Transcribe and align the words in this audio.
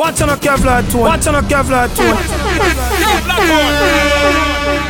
Watch 0.00 0.22
on 0.22 0.30
a 0.30 0.36
Kevlar 0.36 0.80
tone. 0.90 1.02
Watch 1.02 1.26
on 1.26 1.34
a 1.34 1.42
Kevlar 1.42 1.84
tone. 1.94 2.16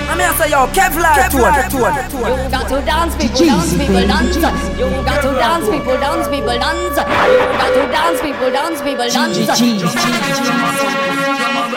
I'm 0.06 0.21
here 0.22 0.33
say 0.38 0.50
yo 0.54 0.71
Kevlar 0.71 1.26
tone. 1.26 1.50
You 1.50 2.46
got 2.46 2.71
to 2.71 2.79
dance, 2.86 3.18
people 3.18 3.42
dance, 3.42 3.75
people 3.75 4.07
dance. 4.07 4.38
You 4.78 4.86
got 5.02 5.18
to 5.26 5.34
dance, 5.34 5.67
people 5.67 5.99
dance, 5.99 6.28
people 6.31 6.54
dance. 6.54 6.94
You 6.94 7.42
got 7.58 7.75
to 7.75 7.83
dance, 7.91 8.23
people 8.23 8.50
dance, 8.54 8.79
people 8.86 9.11
dance. 9.11 9.34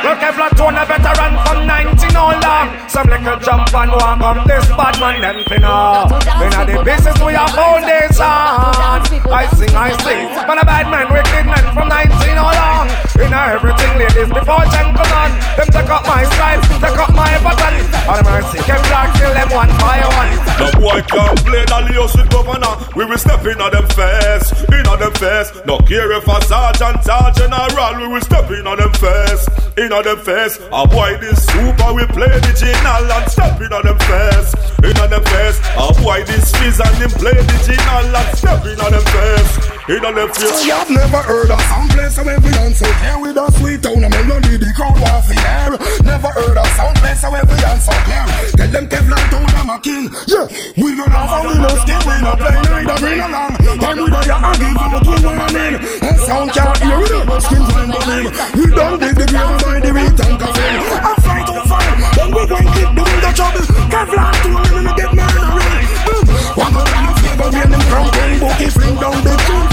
Look, 0.06 0.20
Kevlar 0.22 0.54
tone 0.54 0.78
a 0.78 0.86
veteran 0.86 1.34
from 1.42 1.66
19 1.66 2.16
all 2.16 2.38
long. 2.38 2.70
Some 2.88 3.10
little 3.10 3.40
jump 3.40 3.74
and 3.74 3.92
walk 3.98 4.22
up 4.22 4.46
this 4.46 4.68
bad 4.78 5.00
man 5.02 5.22
them 5.26 5.42
finna. 5.50 6.06
Inna 6.38 6.66
the 6.70 6.84
business 6.86 7.18
we 7.18 7.34
are 7.34 7.50
foundation. 7.50 8.30
I 8.30 9.50
sing, 9.58 9.74
I 9.74 9.90
sing. 10.06 10.30
But 10.46 10.62
a 10.62 10.66
bad 10.66 10.86
man, 10.94 11.10
wicked 11.12 11.46
man 11.50 11.74
from 11.74 11.90
19 11.90 12.38
all 12.38 12.54
long. 12.54 13.03
Inna 13.22 13.54
everything, 13.54 13.94
ladies 14.00 14.30
before 14.34 14.66
gentlemen. 14.74 15.30
Them 15.54 15.70
take 15.70 15.90
up 15.90 16.04
my 16.10 16.24
style, 16.34 16.62
take 16.82 16.98
up 16.98 17.14
my 17.14 17.30
button. 17.46 17.76
All 18.10 18.22
mercy, 18.26 18.58
Kevlar 18.66 19.06
kill 19.14 19.34
them 19.34 19.50
one 19.54 19.70
by 19.78 20.02
one. 20.02 20.32
The 20.58 20.70
boy 20.82 21.00
can't 21.06 21.38
play 21.46 21.64
the 21.66 21.80
Leo 21.90 22.06
with 22.10 22.30
governor. 22.34 22.74
We 22.96 23.06
will 23.06 23.18
step 23.18 23.46
in 23.46 23.62
on 23.62 23.72
them 23.72 23.88
face, 23.94 24.50
in 24.70 24.86
on 24.90 25.00
them 25.00 25.14
face. 25.14 25.50
No 25.66 25.78
care 25.86 26.12
if 26.14 26.28
a 26.28 26.38
sergeant 26.46 27.06
or 27.06 27.30
general, 27.38 27.94
we 28.02 28.08
will 28.08 28.22
step 28.22 28.50
in 28.50 28.66
on 28.66 28.78
them 28.78 28.94
face, 28.94 29.46
in 29.78 29.94
on 29.94 30.04
them 30.04 30.20
face. 30.26 30.58
A 30.74 30.88
boy 30.88 31.18
this 31.22 31.46
super, 31.46 31.94
we 31.94 32.06
play 32.18 32.34
the 32.34 32.54
general 32.58 33.12
and 33.14 33.30
step 33.30 33.62
in 33.62 33.74
on 33.74 33.86
them 33.86 34.00
face, 34.10 34.54
in 34.84 34.98
on 34.98 35.10
them 35.10 35.24
face. 35.24 35.62
A 35.78 35.94
boy 36.02 36.24
this 36.26 36.50
fizz 36.58 36.82
and 36.82 36.96
him 36.98 37.12
play 37.22 37.38
the 37.38 37.58
general 37.62 38.10
and 38.10 38.38
step 38.38 38.66
in 38.66 38.80
on 38.82 38.92
them 38.92 39.06
face, 39.06 39.54
in 39.90 40.06
on 40.06 40.16
them 40.16 40.30
face. 40.32 40.66
You've 40.66 40.90
never 40.92 41.22
heard 41.24 41.52
of 41.52 41.62
some 41.68 41.88
place 41.90 42.16
where 42.16 42.40
we 42.40 42.52
dance 42.52 42.80
so 42.80 42.88
here 43.04 43.20
with 43.20 43.36
a 43.36 43.52
sweet 43.60 43.84
tone, 43.84 44.04
a 44.04 44.10
melody 44.10 44.56
the 44.56 44.72
crowd 44.76 44.96
want 44.96 45.28
to 45.28 45.34
hear. 45.36 45.76
Never 46.08 46.32
heard 46.32 46.58
of 46.58 46.70
some 46.80 46.96
place 47.04 47.24
where 47.24 47.44
we 47.44 47.56
dance 47.60 47.84
so 47.84 47.96
here. 48.08 48.28
Tell 48.56 48.72
them 48.72 48.86
Kevlar 48.88 49.24
tone 49.28 49.52
I'm 49.60 49.70
a 49.70 49.78
king. 49.84 50.08
Yeah, 50.28 50.48
we 50.80 50.96
don't 50.96 51.12
have 51.12 51.36
a 51.36 51.40
we 51.48 51.54
no 51.60 51.72
skin, 51.84 52.00
we 52.08 52.16
no 52.24 52.32
play 52.40 52.56
neither 52.64 52.98
bring 53.04 53.20
along. 53.20 53.54
Time 53.60 53.98
we 54.00 54.08
don't 54.08 54.24
have 54.24 54.46
a 54.48 54.52
give 54.56 54.78
for 54.80 54.90
the 54.94 55.00
twin 55.04 55.24
warning. 55.28 55.76
And 55.84 56.18
sound 56.24 56.50
can't 56.56 56.80
hear 56.80 57.04
it, 57.04 57.42
skin 57.44 57.64
fine 57.68 57.92
but 57.92 58.08
him. 58.08 58.26
We 58.56 58.66
don't 58.72 58.98
dig 59.04 59.16
the 59.20 59.26
grave 59.28 59.58
by 59.60 59.78
the 59.84 59.92
weak 59.92 60.16
and 60.16 60.36
coffin. 60.40 60.76
I 60.96 61.12
fight 61.28 61.50
on 61.52 61.64
fire, 61.68 61.96
then 62.16 62.30
we 62.32 62.42
going 62.48 62.70
keep 62.72 62.90
doing 62.96 63.20
the 63.20 63.32
trouble. 63.36 63.68
Kevlar 63.92 64.32
tone, 64.48 64.64
let 64.64 64.84
me 64.88 64.92
get. 64.96 65.12
Boom, 65.12 66.24
one 66.56 66.72
more 66.72 66.88
time, 66.88 67.16
flavor 67.20 67.50
when 67.52 67.70
them 67.72 67.84
crown 67.92 68.10
king 68.12 68.40
bookie 68.40 68.70
fling 68.72 68.96
down 68.96 69.24
the 69.24 69.36
tune 69.48 69.73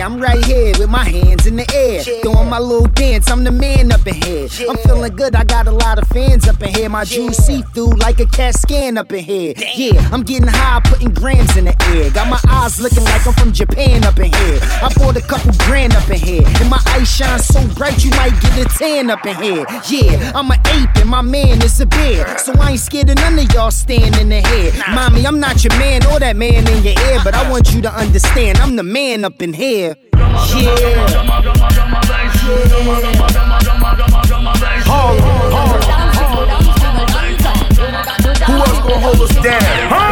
Yeah, 0.00 0.06
I'm 0.06 0.18
right 0.18 0.42
here 0.46 0.72
with 0.78 0.88
my 0.88 1.04
hands 1.04 1.44
in 1.44 1.56
the 1.56 1.70
air. 1.74 2.02
Doing 2.22 2.48
my 2.48 2.58
little 2.58 2.86
dance, 2.86 3.30
I'm 3.30 3.44
the 3.44 3.50
man 3.50 3.92
up 3.92 4.06
in 4.06 4.14
here. 4.14 4.48
I'm 4.66 4.78
feeling 4.78 5.14
good, 5.14 5.36
I 5.36 5.44
got 5.44 5.66
a 5.66 5.70
lot 5.70 5.98
of 5.98 6.08
fans 6.08 6.48
up 6.48 6.62
in 6.62 6.72
here. 6.72 6.88
My 6.88 7.04
juice 7.04 7.36
see 7.36 7.60
through 7.74 7.96
like 7.96 8.18
a 8.18 8.24
CAT 8.24 8.54
scan 8.54 8.96
up 8.96 9.12
in 9.12 9.22
here. 9.22 9.52
Yeah, 9.76 10.08
I'm 10.10 10.22
getting 10.22 10.48
high, 10.48 10.80
putting 10.82 11.12
grams 11.12 11.54
in 11.58 11.66
the 11.66 11.76
air. 11.92 12.10
Got 12.12 12.28
my 12.28 12.40
eyes 12.48 12.80
looking 12.80 13.04
like 13.04 13.26
I'm 13.26 13.34
from 13.34 13.52
Japan 13.52 14.02
up 14.04 14.18
in 14.18 14.32
here. 14.32 14.58
I 14.62 14.90
bought 14.96 15.18
a 15.18 15.20
couple 15.20 15.52
grand 15.66 15.92
up 15.94 16.08
in 16.08 16.18
here. 16.18 16.44
And 16.46 16.70
my 16.70 16.80
eyes 16.88 17.06
shine 17.06 17.38
so 17.38 17.62
bright, 17.74 18.02
you 18.02 18.10
might 18.12 18.32
get 18.40 18.56
a 18.56 18.64
tan 18.78 19.10
up 19.10 19.26
in 19.26 19.36
here. 19.36 19.66
Yeah, 19.86 20.32
I'm 20.34 20.50
an 20.50 20.60
ape 20.68 20.96
and 20.96 21.10
my 21.10 21.20
man 21.20 21.60
is 21.60 21.78
a 21.78 21.84
bear. 21.84 22.38
So 22.38 22.54
I 22.54 22.70
ain't 22.70 22.80
scared 22.80 23.10
of 23.10 23.16
none 23.16 23.38
of 23.38 23.52
y'all 23.52 23.70
standing 23.70 24.18
in 24.18 24.28
the 24.30 24.40
head. 24.40 24.82
Mommy, 24.94 25.26
I'm 25.26 25.40
not 25.40 25.62
your 25.62 25.76
man 25.78 26.06
or 26.06 26.18
that 26.20 26.36
man 26.36 26.66
in 26.66 26.82
your 26.84 26.98
ear, 27.10 27.20
but 27.22 27.34
I 27.34 27.44
uh-uh. 27.44 27.50
want 27.50 27.74
you 27.74 27.82
to 27.82 27.92
understand 27.92 28.56
I'm 28.56 28.76
the 28.76 28.82
man 28.82 29.26
up 29.26 29.42
in 29.42 29.52
here. 29.52 29.90
Who 38.46 38.56
else 38.56 38.80
gonna 38.80 38.98
hold 39.00 39.20
us 39.20 39.34
down? 39.34 39.60
Huh? 39.90 40.09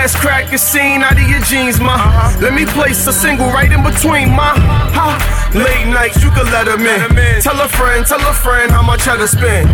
Ass 0.00 0.16
crack 0.16 0.48
your 0.48 0.56
scene 0.56 1.02
out 1.02 1.12
of 1.12 1.28
your 1.28 1.40
jeans, 1.44 1.78
ma. 1.78 1.92
Let 2.40 2.54
me 2.54 2.64
place 2.64 3.06
a 3.06 3.12
single 3.12 3.52
right 3.52 3.70
in 3.70 3.84
between, 3.84 4.32
ma. 4.32 4.56
Ha. 4.96 5.52
Late 5.52 5.92
nights, 5.92 6.24
you 6.24 6.30
can 6.32 6.48
let 6.48 6.64
them 6.64 6.80
in. 6.88 7.42
Tell 7.42 7.60
a 7.60 7.68
friend, 7.68 8.06
tell 8.06 8.24
a 8.24 8.32
friend 8.32 8.72
how 8.72 8.80
much 8.80 9.06
I 9.06 9.18
to 9.20 9.28
spend. 9.28 9.68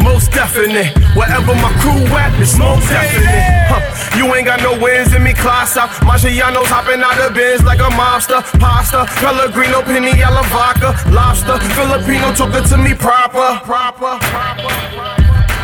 Most 0.00 0.32
definite. 0.32 0.96
Wherever 1.12 1.52
my 1.60 1.68
crew 1.84 2.08
at, 2.16 2.32
it's 2.40 2.56
most 2.56 2.88
definite. 2.88 3.44
Huh. 3.68 4.16
You 4.16 4.24
ain't 4.32 4.48
got 4.48 4.64
no 4.64 4.72
wins 4.80 5.12
in 5.12 5.22
me, 5.22 5.34
class 5.34 5.76
out. 5.76 5.90
Marciano's 6.00 6.72
hopping 6.72 7.04
out 7.04 7.20
of 7.20 7.36
bins 7.36 7.62
like 7.62 7.84
a 7.84 7.92
mobster. 7.92 8.40
Pasta, 8.56 9.04
Pellegrino, 9.20 9.82
Penny, 9.82 10.16
yellow 10.16 10.40
vodka, 10.48 10.96
lobster. 11.12 11.60
Filipino 11.76 12.32
took 12.32 12.56
it 12.56 12.64
to 12.72 12.78
me 12.80 12.94
proper. 12.94 13.60
Proper. 13.60 14.16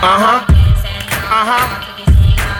Uh 0.04 0.20
huh. 0.20 0.44
Uh 1.32 1.44
huh. 1.48 1.85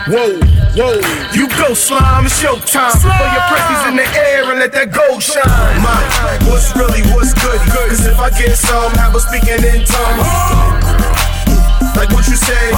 Whoa, 0.07 0.39
whoa. 0.79 1.03
You 1.35 1.49
go 1.59 1.75
slime, 1.75 2.27
it's 2.27 2.39
showtime. 2.41 2.95
Throw 3.03 3.11
your 3.11 3.43
presses 3.51 3.91
in 3.91 3.97
the 3.99 4.07
air 4.15 4.47
and 4.55 4.63
let 4.63 4.71
that 4.71 4.95
gold 4.95 5.19
shine. 5.19 5.43
My, 5.83 5.99
what's 6.47 6.71
really, 6.79 7.03
what's 7.11 7.35
good? 7.35 7.59
Cause 7.75 8.07
if 8.07 8.15
I 8.15 8.31
get 8.31 8.55
some, 8.55 8.95
have 9.03 9.19
a 9.19 9.21
speaking 9.21 9.59
in 9.67 9.83
tongues. 9.83 10.31
Like 11.99 12.15
what 12.15 12.23
you 12.31 12.39
say? 12.39 12.71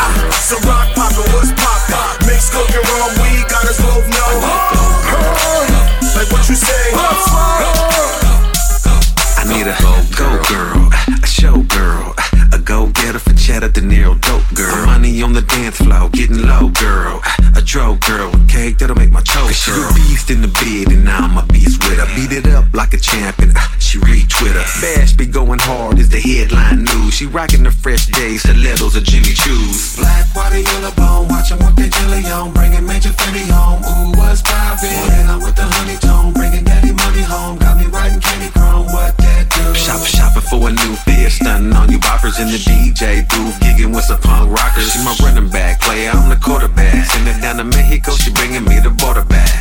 Ah, 0.00 0.16
so 0.40 0.56
rock 0.64 0.96
poppin', 0.96 1.28
what's 1.36 1.52
poppin'? 1.52 2.24
Mix 2.24 2.48
coke 2.48 2.72
and 2.72 2.88
raw 2.88 3.12
weed, 3.20 3.44
got 3.52 3.68
us 3.68 3.76
both 3.84 4.08
know. 4.08 4.32
Like 6.16 6.32
what 6.32 6.48
you 6.48 6.56
say? 6.56 6.96
I 9.36 9.44
need 9.44 9.68
a 9.68 9.76
go 10.16 10.40
girl, 10.48 10.88
a 11.20 11.26
show 11.28 11.60
girl, 11.68 12.16
cheddar, 13.46 13.68
De 13.68 13.80
Niro 13.80 14.18
dope 14.26 14.42
girl. 14.54 14.86
Money 14.86 15.22
on 15.22 15.32
the 15.32 15.42
dance 15.42 15.76
floor, 15.76 16.10
getting 16.10 16.42
low 16.42 16.68
girl, 16.68 17.22
a 17.54 17.62
dro 17.62 17.94
girl 18.08 18.30
with 18.32 18.48
cake 18.48 18.78
that'll 18.78 18.96
make 18.96 19.12
my 19.12 19.22
toe 19.22 19.46
She 19.50 19.70
a 19.70 19.86
beast 19.94 20.30
in 20.30 20.42
the 20.42 20.48
bed 20.48 20.90
and 20.92 21.04
now 21.04 21.22
I'm 21.22 21.38
a 21.38 21.46
beast 21.46 21.78
with 21.84 21.98
her. 21.98 22.10
Beat 22.16 22.32
it 22.32 22.46
up 22.50 22.64
like 22.74 22.92
a 22.92 22.98
champion, 22.98 23.52
ah, 23.54 23.76
she 23.78 23.98
retweet 23.98 24.54
her. 24.58 24.66
Bash 24.82 25.12
be 25.12 25.26
going 25.26 25.60
hard 25.60 25.98
is 26.00 26.08
the 26.08 26.18
headline 26.18 26.82
news. 26.90 27.14
She 27.14 27.26
rocking 27.26 27.62
the 27.62 27.70
fresh 27.70 28.06
days, 28.06 28.42
stilettos 28.42 28.96
or 28.96 29.00
Jimmy 29.00 29.34
Choos. 29.42 29.96
Black 29.98 30.26
water, 30.34 30.58
yellow 30.58 30.90
bone, 30.98 31.28
watch 31.28 31.52
'em 31.52 31.58
with 31.58 31.76
their 31.76 31.88
jelly 31.88 32.26
on, 32.26 32.52
bringing 32.52 32.84
major 32.84 33.10
Fendi 33.10 33.46
home. 33.46 33.80
Ooh, 33.86 34.18
what's 34.18 34.42
poppin'? 34.42 34.90
When 34.90 35.30
I'm 35.30 35.40
with 35.40 35.54
the 35.54 35.66
honey 35.76 35.98
tone, 35.98 36.32
bringing 36.32 36.64
daddy 36.64 36.90
money 36.90 37.22
home, 37.22 37.58
got 37.58 37.78
me 37.78 37.86
riding 37.86 38.20
candy 38.20 38.50
chrome. 38.50 38.86
What 38.90 39.16
that 39.18 39.44
do? 39.54 39.74
Shop 39.78 40.02
shopping 40.04 40.46
for 40.50 40.68
a 40.68 40.72
new 40.72 40.96
fit, 41.06 41.30
stunning 41.30 41.72
on 41.72 41.92
you 41.92 42.00
boppers 42.00 42.40
in 42.40 42.48
the 42.48 42.58
DJ 42.58 43.22
booth, 43.36 43.58
gigging 43.60 43.94
with 43.94 44.04
some 44.04 44.20
punk 44.20 44.50
rockers. 44.50 44.92
She 44.92 44.98
my 45.04 45.14
running 45.22 45.50
back 45.50 45.80
player, 45.80 46.10
I'm 46.10 46.28
the 46.28 46.36
quarterback. 46.36 47.04
Send 47.04 47.28
it 47.28 47.40
down 47.40 47.56
to 47.58 47.64
Mexico, 47.64 48.12
she 48.12 48.32
bringing 48.32 48.64
me 48.64 48.80
the 48.80 48.90
border 48.90 49.24
back. 49.24 49.52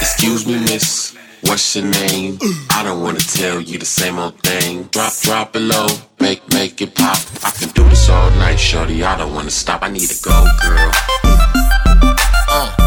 Excuse 0.00 0.46
me, 0.46 0.58
miss. 0.58 1.16
What's 1.42 1.74
your 1.74 1.86
name? 1.86 2.38
I 2.70 2.82
don't 2.82 3.02
wanna 3.02 3.20
tell 3.20 3.60
you 3.60 3.78
the 3.78 3.86
same 3.86 4.18
old 4.18 4.38
thing. 4.40 4.84
Drop, 4.92 5.12
drop 5.22 5.56
it 5.56 5.60
low, 5.60 5.88
make, 6.20 6.42
make 6.52 6.82
it 6.82 6.94
pop. 6.94 7.18
I 7.42 7.50
can 7.50 7.68
do 7.70 7.84
this 7.88 8.08
all 8.10 8.30
night, 8.32 8.56
shorty. 8.56 9.02
I 9.02 9.16
don't 9.16 9.34
wanna 9.34 9.50
stop. 9.50 9.82
I 9.82 9.88
need 9.88 10.10
a 10.10 10.18
go, 10.22 10.36
girl. 10.62 10.90
Uh, 12.52 12.79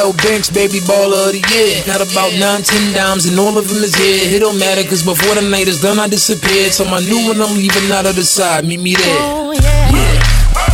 L 0.00 0.14
Banks, 0.14 0.48
baby 0.48 0.80
baller 0.80 1.28
of 1.28 1.32
the 1.36 1.44
year. 1.52 1.84
Got 1.84 2.00
about 2.00 2.32
nine, 2.40 2.62
ten 2.62 2.94
dimes, 2.94 3.26
and 3.26 3.38
all 3.38 3.58
of 3.58 3.68
them 3.68 3.84
is 3.84 3.94
here. 3.94 4.34
It 4.34 4.40
don't 4.40 4.58
matter, 4.58 4.82
cause 4.88 5.02
before 5.02 5.34
the 5.34 5.42
night 5.42 5.68
is 5.68 5.82
done, 5.82 5.98
I 5.98 6.08
disappeared. 6.08 6.72
So 6.72 6.86
my 6.86 7.00
new 7.00 7.28
one, 7.28 7.40
I'm 7.40 7.54
leaving 7.54 7.92
out 7.92 8.06
of 8.06 8.16
the 8.16 8.24
side. 8.24 8.64
Meet 8.64 8.80
me 8.80 8.94
there. 8.94 9.18
Oh, 9.20 9.52
yeah. 9.52 9.92
Yeah. 9.92 10.19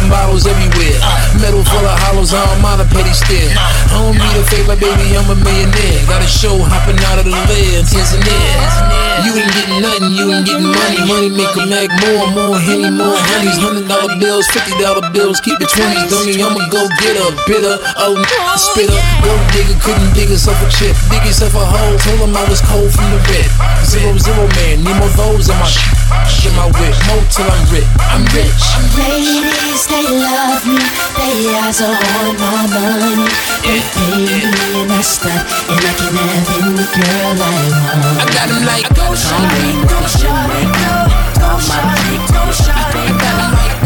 Bottles 0.06 0.46
everywhere. 0.46 0.98
Metal 1.42 1.64
full 1.66 1.82
of 1.82 1.98
hollows, 2.06 2.32
I 2.32 2.40
don't 2.46 2.62
mind 2.62 2.80
a 2.80 2.86
petty 2.86 3.10
stare. 3.10 3.50
I 3.50 3.98
don't 3.98 4.14
need 4.14 4.36
a 4.38 4.44
favor, 4.46 4.76
baby, 4.78 5.18
I'm 5.18 5.26
a 5.26 5.34
millionaire. 5.34 5.98
Got 6.06 6.22
a 6.22 6.30
show 6.30 6.54
hopping 6.62 6.98
out 7.10 7.18
of 7.18 7.26
the 7.26 7.34
lid, 7.34 7.82
Tanzania. 7.90 8.86
You 9.26 9.34
ain't 9.34 9.50
getting 9.50 9.80
nothing, 9.82 10.12
you 10.14 10.26
ain't 10.30 10.46
getting 10.46 10.70
money. 10.70 11.00
Money 11.10 11.30
make 11.34 11.54
a 11.58 11.64
mag 11.66 11.90
more, 12.06 12.30
more 12.30 12.54
henny, 12.60 12.90
more 12.92 13.18
honeys. 13.18 13.58
Hundred 13.58 13.88
dollar 13.90 14.14
bills, 14.20 14.46
fifty 14.54 14.76
dollar 14.78 15.02
bills, 15.10 15.42
keep 15.42 15.58
it 15.58 15.70
twenties. 15.72 16.06
Don't 16.12 16.28
I'ma 16.28 16.62
go 16.70 16.86
get 17.02 17.18
a 17.18 17.32
bitter, 17.48 17.74
oh, 17.98 18.14
spitter. 18.54 19.00
Gold 19.24 19.42
digger 19.50 19.78
couldn't 19.82 20.12
dig 20.14 20.28
himself 20.28 20.60
a 20.62 20.68
chip, 20.70 20.94
dig 21.10 21.24
himself 21.26 21.56
a 21.56 21.64
hole. 21.64 21.96
Told 21.98 22.20
him 22.22 22.36
I 22.36 22.44
was 22.46 22.62
cold 22.62 22.92
from 22.92 23.10
the 23.10 23.20
red. 23.32 23.48
Zero, 23.82 24.14
zero 24.20 24.46
man, 24.60 24.84
need 24.84 24.96
more 25.00 25.10
those 25.16 25.48
in 25.48 25.56
my 25.56 25.66
shit. 25.66 25.95
My 26.10 26.66
whip, 26.78 26.94
more 27.06 27.24
till 27.30 27.50
I'm 27.50 27.64
rich. 27.72 27.86
I'm 27.98 28.22
rich. 28.32 28.62
Ladies, 28.96 29.86
they 29.90 30.06
love 30.06 30.62
me. 30.66 30.78
They 31.18 31.54
eyes 31.58 31.80
are 31.82 31.90
on 31.90 32.36
my 32.38 32.66
money. 32.70 33.26
They 33.66 33.80
pay 33.92 34.14
me 34.14 34.46
and 34.80 34.92
I 34.92 35.00
stunt, 35.02 35.42
and 35.68 35.82
I 35.82 35.92
can 35.98 36.14
have 36.14 36.48
any 36.62 36.86
girl 36.94 37.36
I 37.36 37.50
want. 37.58 38.22
I 38.22 38.24
got 38.34 38.48
'em 38.50 38.62
like 38.66 38.88
go 38.94 39.06
shawty, 39.14 39.72
go 39.90 40.00
shawty, 40.06 40.62
go, 40.78 40.94
go 41.42 41.50
shawty, 41.68 42.14
go 42.34 42.42
shawty, 42.62 43.04
go, 43.22 43.34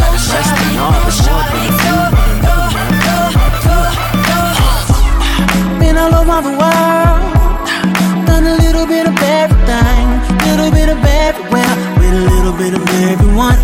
go 0.00 0.08
shawty, 0.26 0.68
go 0.76 0.88
shawty, 1.20 1.64
go, 1.82 1.94
go, 2.44 2.56
go, 3.06 3.16
go, 3.66 3.76
go. 4.28 4.38
Been 5.78 5.96
all 5.96 6.14
over 6.20 6.40
the 6.46 6.52
world, 6.60 7.19
little 12.20 12.52
bit 12.52 12.74
of 12.74 12.84
everyone. 13.08 13.58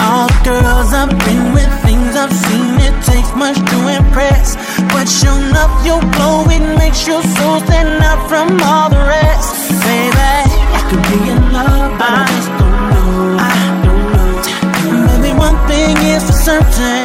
All 0.00 0.28
the 0.28 0.40
girls 0.44 0.92
I've 0.92 1.12
been 1.26 1.52
with, 1.52 1.68
things 1.84 2.16
I've 2.16 2.32
seen, 2.32 2.80
it 2.80 2.96
takes 3.04 3.30
much 3.34 3.56
to 3.58 3.78
impress. 3.88 4.56
But 4.92 5.06
sure 5.08 5.36
enough, 5.36 5.72
your 5.84 6.00
glow, 6.16 6.46
it 6.48 6.64
makes 6.78 7.06
your 7.06 7.22
soul 7.22 7.60
stand 7.66 8.00
out 8.02 8.20
from 8.28 8.56
all 8.62 8.88
the 8.88 9.02
rest. 9.04 9.52
Baby, 9.84 10.16
I 10.16 10.80
could 10.88 11.04
be 11.12 11.20
in 11.28 11.40
love, 11.52 11.90
but 12.00 12.08
I 12.08 12.26
just 12.32 12.52
don't 12.60 12.80
know. 12.90 13.36
I 13.40 13.58
don't 13.84 14.04
know. 14.14 15.20
Maybe 15.20 15.32
one 15.36 15.58
thing 15.68 15.96
is 16.14 16.24
for 16.24 16.38
certain. 16.48 17.04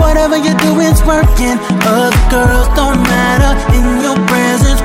Whatever 0.00 0.36
you 0.36 0.54
do 0.64 0.80
is 0.80 1.02
working. 1.04 1.58
Other 1.84 2.16
girls 2.30 2.68
don't 2.78 3.00
matter. 3.04 3.52
In 3.76 4.00
your 4.00 4.18
presence, 4.30 4.80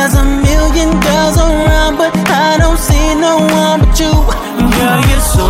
There's 0.00 0.14
a 0.14 0.24
million 0.24 0.98
girls 0.98 1.36
around, 1.36 1.98
but 1.98 2.10
I 2.30 2.56
don't 2.56 2.78
see 2.78 3.14
no 3.16 3.36
one 3.36 3.80
but 3.80 4.00
you. 4.00 4.08
Girl, 4.08 5.00
you're 5.10 5.20
so 5.20 5.46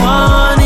one 0.00 0.58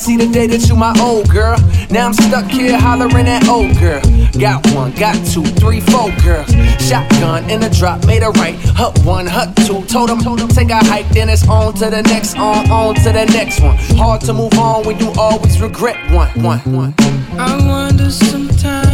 see 0.00 0.16
the 0.16 0.26
day 0.26 0.46
that 0.46 0.66
you 0.66 0.74
my 0.74 0.96
old 0.98 1.28
girl. 1.28 1.58
Now 1.90 2.06
I'm 2.06 2.14
stuck 2.14 2.46
here 2.46 2.78
hollering 2.78 3.28
at 3.28 3.46
old 3.46 3.76
girl. 3.78 4.00
Got 4.38 4.66
one, 4.72 4.92
got 4.92 5.14
two, 5.26 5.44
three, 5.60 5.80
four 5.80 6.08
girls. 6.24 6.50
Shotgun 6.80 7.50
in 7.50 7.62
a 7.62 7.68
drop, 7.68 8.06
made 8.06 8.22
a 8.22 8.30
right. 8.40 8.56
Hut 8.80 8.98
one, 9.04 9.26
hut 9.26 9.54
two. 9.66 9.84
Told 9.84 10.08
them, 10.08 10.20
told 10.20 10.38
them 10.38 10.48
take 10.48 10.70
a 10.70 10.76
hike, 10.76 11.08
then 11.10 11.28
it's 11.28 11.46
on 11.46 11.74
to 11.74 11.90
the 11.90 12.02
next, 12.02 12.38
on, 12.38 12.70
on 12.70 12.94
to 12.96 13.12
the 13.12 13.26
next 13.26 13.60
one. 13.60 13.76
Hard 14.00 14.22
to 14.22 14.32
move 14.32 14.54
on 14.54 14.86
when 14.86 14.98
you 14.98 15.12
always 15.18 15.60
regret 15.60 15.98
one, 16.10 16.30
one, 16.42 16.60
one. 16.72 16.94
I 17.38 17.56
wonder 17.66 18.10
sometimes. 18.10 18.89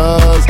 She 0.00 0.49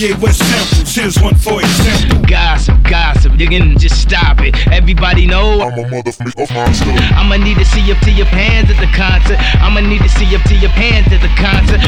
Kanye 0.00 0.18
West 0.22 0.38
samples. 0.38 0.94
Here's 0.94 1.20
one 1.20 1.34
for 1.34 1.60
example. 1.60 2.24
Gossip, 2.26 2.76
gossip, 2.88 3.38
you 3.38 3.48
can 3.48 3.76
just 3.76 4.00
stop 4.00 4.40
it. 4.40 4.56
Everybody 4.72 5.26
know 5.26 5.60
I'm 5.60 5.78
a 5.78 5.84
motherfucker 5.84 6.48
monster. 6.54 6.88
I'ma 7.12 7.36
need 7.36 7.58
to 7.58 7.66
see 7.66 7.84
up 7.92 7.98
to 8.08 8.10
your 8.10 8.26
pants 8.26 8.70
at 8.70 8.80
the 8.80 8.88
concert. 8.96 9.36
I'ma 9.60 9.80
need 9.80 10.00
to 10.00 10.08
see 10.08 10.34
up 10.34 10.42
to 10.48 10.56
your 10.56 10.70
pants 10.70 11.12
at 11.12 11.20
the 11.20 11.28
concert. 11.36 11.80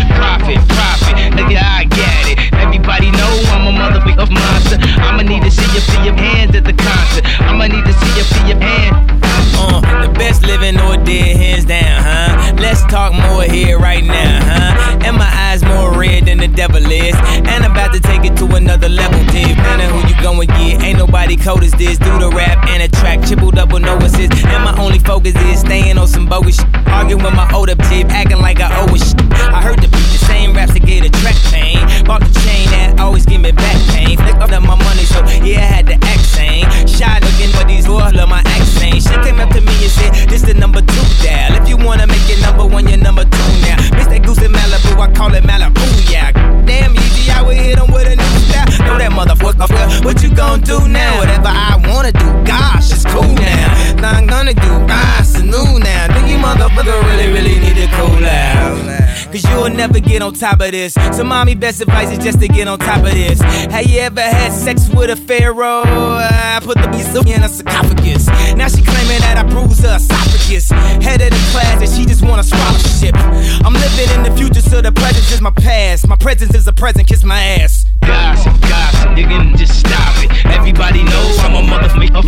Ain't 21.48 21.64
is 21.64 21.72
this. 21.72 21.98
Do 21.98 22.18
the 22.18 22.30
rap 22.30 22.66
and 22.68 22.82
a 22.82 22.88
track, 22.88 23.22
triple 23.22 23.50
double, 23.50 23.80
no 23.80 23.96
assist. 23.98 24.32
And 24.44 24.64
my 24.64 24.74
only 24.78 24.98
focus 24.98 25.34
is 25.36 25.60
staying 25.60 25.98
on 25.98 26.06
some 26.06 26.26
bogus 26.26 26.56
shit. 26.56 26.66
Arguing 26.86 27.22
with 27.22 27.34
my 27.34 27.50
older 27.52 27.74
tip, 27.74 28.10
acting 28.10 28.38
like 28.38 28.60
I 28.60 28.68
owe 28.80 28.91
get 60.12 60.22
on 60.22 60.34
top 60.34 60.60
of 60.60 60.70
this. 60.70 60.92
So, 61.16 61.24
mommy, 61.24 61.54
best 61.54 61.80
advice 61.80 62.10
is 62.10 62.22
just 62.22 62.38
to 62.40 62.48
get 62.48 62.68
on 62.68 62.78
top 62.78 62.98
of 62.98 63.12
this. 63.12 63.40
Have 63.40 63.86
you 63.86 64.00
ever 64.00 64.20
had 64.20 64.52
sex 64.52 64.88
with 64.90 65.08
a 65.08 65.16
pharaoh? 65.16 65.82
I 65.84 66.60
put 66.62 66.76
the 66.76 66.88
beast 66.88 67.16
in 67.16 67.42
a 67.42 67.48
sarcophagus. 67.48 68.26
Now 68.56 68.68
she 68.68 68.82
claiming 68.82 69.20
that 69.24 69.38
I 69.38 69.44
bruised 69.48 69.82
her 69.84 69.96
esophagus. 69.96 70.68
Head 71.00 71.22
of 71.22 71.30
the 71.30 71.42
class 71.52 71.80
and 71.80 71.90
she 71.90 72.04
just 72.04 72.22
want 72.22 72.40
a 72.40 72.44
scholarship. 72.44 73.16
I'm 73.64 73.72
living 73.72 74.10
in 74.16 74.22
the 74.22 74.36
future, 74.36 74.60
so 74.60 74.82
the 74.82 74.92
present 74.92 75.24
is 75.32 75.40
my 75.40 75.50
past. 75.50 76.06
My 76.06 76.16
presence 76.16 76.54
is 76.54 76.68
a 76.68 76.72
present, 76.72 77.08
kiss 77.08 77.24
my 77.24 77.40
ass. 77.40 77.86
Gossip, 78.02 78.60
gossip, 78.60 79.16
can 79.16 79.56
just 79.56 79.80
stop 79.80 80.12
it. 80.24 80.30
Everybody 80.46 81.02
knows 81.04 81.38
I'm 81.40 81.54
a 81.54 81.62
motherfucker 81.62 82.21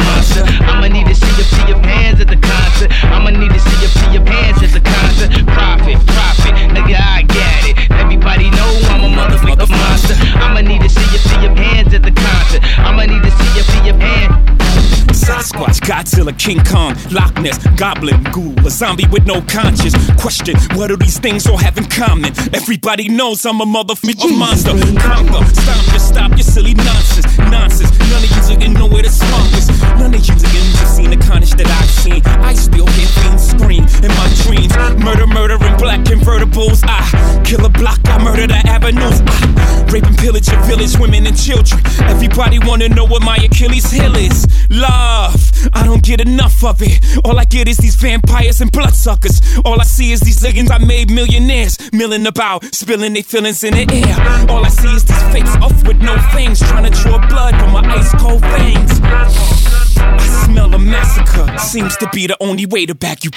Godzilla, 16.24 16.38
King 16.38 16.64
Kong, 16.64 16.94
Loch 17.10 17.34
Ness, 17.40 17.58
Goblin, 17.76 18.22
Ghoul, 18.32 18.54
a 18.66 18.70
zombie 18.70 19.06
with 19.10 19.26
no 19.26 19.40
conscience. 19.42 19.94
Question, 20.20 20.56
what 20.76 20.88
do 20.88 20.96
these 20.96 21.18
things 21.18 21.46
all 21.46 21.56
have 21.56 21.76
in 21.78 21.84
common? 21.86 22.32
Everybody 22.54 23.08
knows 23.08 23.44
I'm 23.44 23.60
a 23.60 23.66
motherfucking 23.66 24.38
monster. 24.38 24.70
Conquer, 25.00 25.44
stop 25.54 25.86
your 25.90 25.98
stop 25.98 26.30
your 26.32 26.40
silly 26.40 26.74
nonsense. 26.74 27.38
Nonsense, 27.38 27.98
none 27.98 28.22
of 28.22 28.30
you 28.30 28.56
didn't 28.56 28.74
know 28.74 28.86
where 28.86 29.02
the 29.02 29.08
swamp 29.08 29.52
is. 29.54 29.68
None 29.98 30.14
of 30.14 30.20
you 30.20 30.34
didn't 30.34 30.72
just 30.78 30.96
seen 30.96 31.10
the 31.10 31.16
carnage 31.16 31.52
that 31.52 31.66
I've 31.66 31.90
seen. 31.90 32.22
I 32.42 32.54
still 32.54 32.86
hear 32.86 33.06
things 33.06 33.48
scream 33.48 33.84
in 34.02 34.10
my 34.14 34.28
dreams. 34.44 34.72
Murder, 35.02 35.26
murder 35.26 35.54
in 35.54 35.76
black 35.76 36.00
convertibles. 36.00 36.84
I 36.84 37.42
kill 37.44 37.64
a 37.64 37.68
block, 37.68 38.00
I 38.06 38.22
murder 38.22 38.46
the 38.46 38.60
avenues. 38.66 39.20
I 39.26 39.86
rape 39.92 40.04
and 40.04 40.18
pillage 40.18 40.48
a 40.48 40.56
village, 40.62 40.98
women 40.98 41.26
and 41.26 41.36
children. 41.36 41.80
Everybody 42.08 42.58
wanna 42.58 42.88
know 42.88 43.04
what 43.04 43.22
my 43.22 43.36
Achilles 43.36 43.90
heel 43.90 44.14
is. 44.16 44.46
Love, 44.70 45.34
I 45.72 45.84
don't 45.84 46.02
get 46.16 46.26
enough 46.26 46.62
of 46.62 46.80
it. 46.80 47.00
All 47.24 47.38
I 47.38 47.44
get 47.44 47.66
is 47.66 47.76
these 47.78 47.96
vampires 47.96 48.60
and 48.60 48.70
bloodsuckers. 48.70 49.40
All 49.64 49.80
I 49.80 49.84
see 49.84 50.12
is 50.12 50.20
these 50.20 50.40
niggas 50.40 50.70
I 50.70 50.78
made 50.78 51.10
millionaires, 51.10 51.76
milling 51.92 52.26
about, 52.26 52.64
spilling 52.74 53.14
their 53.14 53.22
feelings 53.22 53.64
in 53.64 53.74
the 53.74 53.86
air. 53.92 54.50
All 54.50 54.64
I 54.64 54.68
see 54.68 54.94
is 54.94 55.04
these 55.04 55.22
fakes 55.32 55.56
off 55.56 55.76
with 55.86 56.00
no 56.00 56.16
fangs, 56.32 56.60
trying 56.60 56.90
to 56.90 57.02
draw 57.02 57.18
blood 57.28 57.56
from 57.58 57.72
my 57.72 57.82
ice 57.98 58.12
cold 58.20 58.42
veins. 58.42 59.00
I 59.02 60.44
smell 60.46 60.72
a 60.74 60.78
massacre. 60.78 61.58
Seems 61.58 61.96
to 61.96 62.08
be 62.12 62.26
the 62.26 62.36
only 62.40 62.66
way 62.66 62.86
to 62.86 62.94
back 62.94 63.24
you 63.24 63.30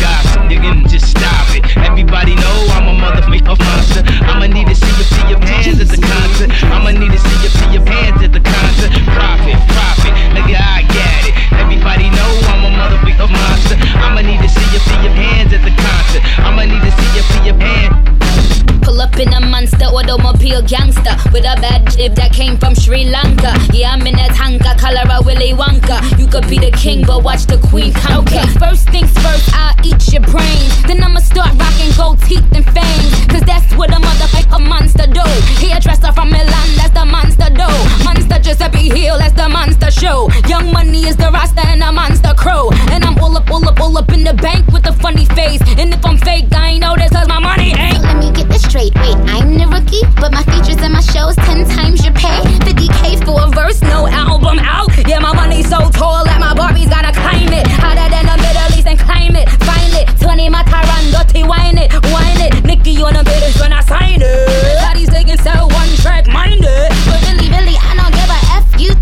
gossip, 0.00 0.50
you 0.50 0.60
can 0.60 0.86
just 0.88 1.10
stop 1.10 1.48
it. 1.56 1.64
Everybody 1.76 2.34
know 2.34 2.56
I'm 2.76 2.88
a 2.88 2.94
motherfucker 3.00 3.58
monster. 3.58 4.02
I'ma 4.28 4.46
need 4.46 4.66
to 4.68 4.74
see 4.74 4.92
up 4.92 5.08
to 5.08 5.22
your 5.30 5.40
pants 5.40 5.80
at 5.80 5.88
the 5.88 6.00
concert. 6.00 6.50
I'ma 6.64 6.90
need 6.90 7.12
to 7.12 7.18
see 7.18 7.46
up 7.46 7.52
to 7.60 7.64
your 7.72 7.84
pants 7.84 8.22
at 8.22 8.32
the 8.32 8.40
concert. 8.40 8.92
Profit, 9.16 9.58
profit, 9.72 10.12
nigga, 10.36 10.56
I 10.60 10.82
get 10.92 11.22
it. 11.28 11.45
Everybody 11.52 12.10
know 12.10 12.30
I'm 12.50 12.64
a 12.66 12.70
motherfucker 12.74 13.30
monster. 13.30 13.76
I'ma 14.02 14.22
need 14.22 14.40
to 14.42 14.48
see 14.48 14.76
up 14.76 14.82
to 14.82 14.94
your 15.02 15.14
pants 15.14 15.52
at 15.54 15.62
the 15.62 15.70
concert. 15.70 16.22
I'ma 16.42 16.64
need 16.64 16.82
to 16.82 16.90
see 16.90 17.20
up 17.20 17.26
to 17.34 17.38
your 17.46 17.58
pants. 17.58 18.45
Pull 18.82 19.00
up 19.00 19.18
in 19.18 19.32
a 19.32 19.40
monster 19.40 19.86
automobile 19.86 20.62
gangster 20.62 21.16
with 21.32 21.44
a 21.44 21.56
bad 21.60 21.90
jib 21.90 22.14
that 22.14 22.32
came 22.32 22.56
from 22.56 22.74
Sri 22.74 23.04
Lanka. 23.04 23.52
Yeah, 23.72 23.90
I'm 23.90 24.06
in 24.06 24.14
a 24.18 24.28
tanka, 24.28 24.76
color 24.78 25.04
a 25.10 25.22
Willy 25.22 25.52
Wonka. 25.52 26.18
You 26.18 26.26
could 26.26 26.48
be 26.48 26.58
the 26.58 26.70
king, 26.70 27.04
but 27.06 27.22
watch 27.24 27.46
the 27.46 27.58
queen 27.68 27.92
conquer. 27.92 28.38
Okay, 28.38 28.46
first 28.58 28.88
things 28.90 29.12
first, 29.18 29.50
I'll 29.54 29.74
eat 29.84 30.12
your 30.12 30.22
brains. 30.22 30.82
Then 30.84 31.02
I'ma 31.02 31.20
start 31.20 31.54
rocking 31.58 31.92
gold 31.96 32.20
teeth 32.22 32.46
and 32.54 32.64
fangs. 32.64 33.26
Cause 33.26 33.42
that's 33.42 33.72
what 33.74 33.90
a 33.90 34.00
motherfucker 34.00 34.66
monster 34.68 35.06
do. 35.06 35.26
Hairdresser 35.60 36.12
from 36.12 36.30
Milan, 36.30 36.68
that's 36.76 36.94
the 36.94 37.04
monster 37.04 37.50
do. 37.50 37.68
Monster 38.04 38.38
Giuseppe 38.38 38.88
Hill, 38.88 39.18
that's 39.18 39.34
the 39.34 39.48
monster 39.48 39.90
show. 39.90 40.30
Young 40.48 40.72
money 40.72 41.06
is 41.06 41.16
the 41.16 41.30
roster 41.30 41.66
and 41.66 41.82
a 41.82 41.92
monster 41.92 42.34
crow. 42.36 42.70
And 42.90 43.04
I'm 43.04 43.18
all 43.18 43.36
up, 43.36 43.50
all 43.50 43.66
up, 43.68 43.80
all 43.80 43.96
up 43.98 44.12
in 44.12 44.24
the 44.24 44.34
bank 44.34 44.66
with 44.68 44.86
a 44.86 44.92
funny 44.92 45.26
face. 45.36 45.60
And 45.78 45.92
if 45.92 46.04
I'm 46.04 46.18
fake, 46.18 46.52
I 46.52 46.70
ain't 46.70 46.80
know 46.80 46.94
this 46.96 47.10
cause 47.10 47.28
my 47.28 47.38
money 47.38 47.74
ain't. 47.76 48.02
Let 48.02 48.16
me 48.16 48.30
get 48.32 48.48
straight. 48.58 48.94
Wait, 48.96 49.16
I'm 49.28 49.58
the 49.58 49.66
rookie, 49.68 50.04
but 50.20 50.32
my 50.32 50.42
features 50.44 50.80
and 50.82 50.92
my 50.92 51.00
shows 51.00 51.36
ten 51.36 51.66
times 51.68 52.04
your 52.04 52.14
pay. 52.14 52.40
50k 52.64 53.24
for 53.24 53.42
a 53.42 53.48
verse, 53.50 53.80
no 53.82 54.06
album 54.08 54.58
out. 54.60 54.88
Yeah, 55.06 55.18
my 55.20 55.34
money's 55.34 55.68
so 55.68 55.90
tall 55.90 56.24
that 56.24 56.40
my 56.40 56.54
Barbies 56.54 56.88
gotta 56.88 57.12
climb 57.12 57.52
it. 57.52 57.66
Hotter 57.66 58.08
than 58.08 58.26
the 58.26 58.36
Middle 58.40 58.78
East 58.78 58.86
and 58.86 58.98
climb 58.98 59.36
it, 59.36 59.48
find 59.64 59.92
it. 59.94 60.06
20 60.20 60.48
my 60.48 60.62
Tyron, 60.64 61.04
dirty 61.12 61.42
wine 61.44 61.78
it, 61.78 61.92
wine 62.12 62.40
it. 62.40 62.64
Nikki 62.64 62.96
on 63.02 63.14
the 63.14 63.24
bitters 63.24 63.60
when 63.60 63.72
I 63.72 63.80
sign 63.82 64.22
it. 64.22 64.24
Everybody's 64.24 65.10
taking 65.10 65.38
sell 65.38 65.68
one 65.68 65.90
track 66.00 66.26
mind 66.26 66.64
it. 66.64 66.90
But 67.06 67.20
really, 67.28 67.48
really, 67.50 67.76
I 67.76 67.92
don't 67.96 68.12
give 68.12 68.30
a 68.30 68.40
f 68.56 68.66
you. 68.80 68.92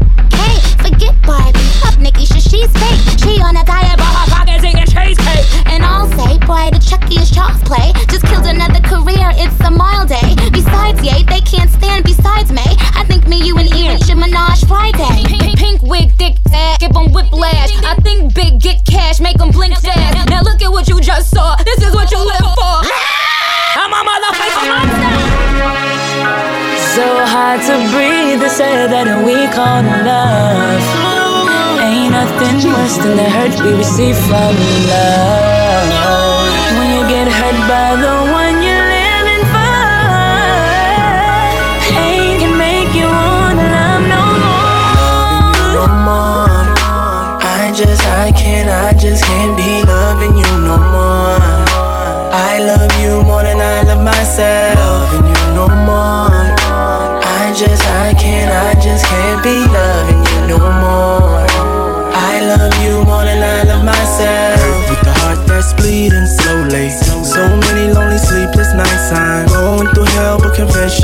Forget 0.85 1.15
Barbie, 1.23 1.65
up 1.89 1.97
Nikki, 1.99 2.27
she's 2.27 2.71
fake. 2.77 3.01
She 3.17 3.41
on 3.41 3.57
a 3.57 3.65
diet, 3.65 3.97
but 3.97 4.05
her 4.05 4.27
pockets 4.29 4.65
eating 4.65 4.85
cheesecake. 4.85 5.64
Say, 6.05 6.37
Boy, 6.45 6.69
the 6.69 6.79
Chucky 6.85 7.17
is 7.17 7.31
child's 7.31 7.65
play. 7.65 7.89
Just 8.13 8.27
killed 8.29 8.45
another 8.45 8.81
career, 8.85 9.33
it's 9.41 9.59
a 9.65 9.71
mild 9.71 10.09
day. 10.09 10.37
Besides, 10.53 11.01
yay, 11.01 11.25
they 11.25 11.41
can't 11.41 11.71
stand 11.71 12.05
besides 12.05 12.53
me. 12.53 12.65
I 12.93 13.05
think 13.09 13.27
me, 13.27 13.41
you, 13.41 13.57
and 13.57 13.73
Ian 13.73 13.99
should 14.05 14.19
menage 14.19 14.69
Friday. 14.69 15.25
Pink, 15.57 15.81
wig, 15.83 16.13
dick 16.19 16.37
ass, 16.53 16.77
give 16.79 16.93
them 16.93 17.11
whiplash. 17.13 17.73
I 17.83 17.97
think 18.05 18.35
big, 18.35 18.61
get 18.61 18.85
cash, 18.85 19.19
make 19.21 19.39
them 19.39 19.51
blink 19.51 19.75
fast. 19.81 20.29
Now 20.29 20.43
look 20.43 20.61
at 20.61 20.71
what 20.71 20.89
you 20.89 21.01
just 21.01 21.31
saw, 21.31 21.57
this 21.65 21.81
is 21.81 21.95
what 21.95 22.11
you 22.13 22.21
live 22.21 22.49
for. 22.53 22.77
I'm 23.81 23.93
a 23.97 24.01
motherfucking. 24.05 24.93
So 26.95 27.05
hard 27.33 27.61
to 27.65 27.75
breathe, 27.91 28.41
They 28.41 28.49
say 28.49 28.87
that 28.87 29.09
we 29.25 29.49
call 29.57 29.83
love 30.05 31.15
ain't 31.85 32.13
nothing 32.13 32.73
worse 32.73 32.97
than 32.99 33.17
the 33.17 33.29
hurt 33.29 33.55
we 33.65 33.73
receive 33.75 34.17
from 34.17 34.55
love 34.89 35.94
head 37.45 37.69
by 37.69 37.97
the 38.01 38.34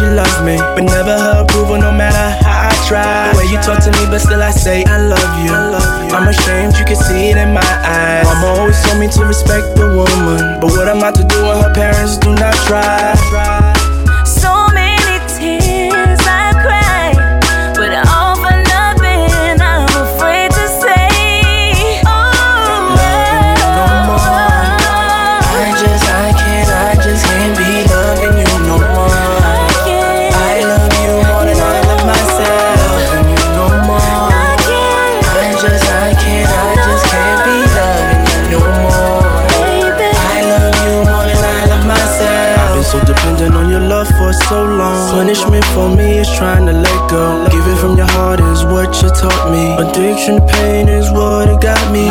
she 0.00 0.08
loves 0.08 0.40
me. 0.42 0.56
But 0.56 0.84
never 0.88 1.12
her 1.12 1.44
approval, 1.44 1.76
no 1.76 1.92
matter 1.92 2.26
how 2.44 2.68
I 2.68 2.74
try. 2.88 3.32
The 3.32 3.38
way 3.38 3.48
you 3.52 3.60
talk 3.60 3.84
to 3.84 3.92
me, 3.92 4.08
but 4.08 4.20
still 4.20 4.42
I 4.42 4.50
say 4.50 4.84
I 4.84 4.96
love 5.04 5.32
you. 5.44 5.52
I'm 6.16 6.26
ashamed, 6.28 6.76
you 6.78 6.84
can 6.84 6.96
see 6.96 7.30
it 7.30 7.36
in 7.36 7.52
my 7.52 7.70
eyes. 7.84 8.24
Mama 8.24 8.46
always 8.58 8.80
told 8.82 8.98
me 8.98 9.08
to 9.08 9.24
respect 9.24 9.76
the 9.76 9.86
woman. 9.92 10.60
But 10.60 10.72
what 10.72 10.88
am 10.88 11.04
I 11.04 11.12
to 11.12 11.24
do 11.24 11.38
when 11.44 11.62
her 11.62 11.72
parents 11.74 12.16
do 12.16 12.34
not 12.34 12.54
try? 12.66 13.69
Addiction, 50.00 50.40
pain 50.46 50.88
is 50.88 51.10
what 51.12 51.46
it 51.46 51.60
got 51.60 51.92
me. 51.92 52.08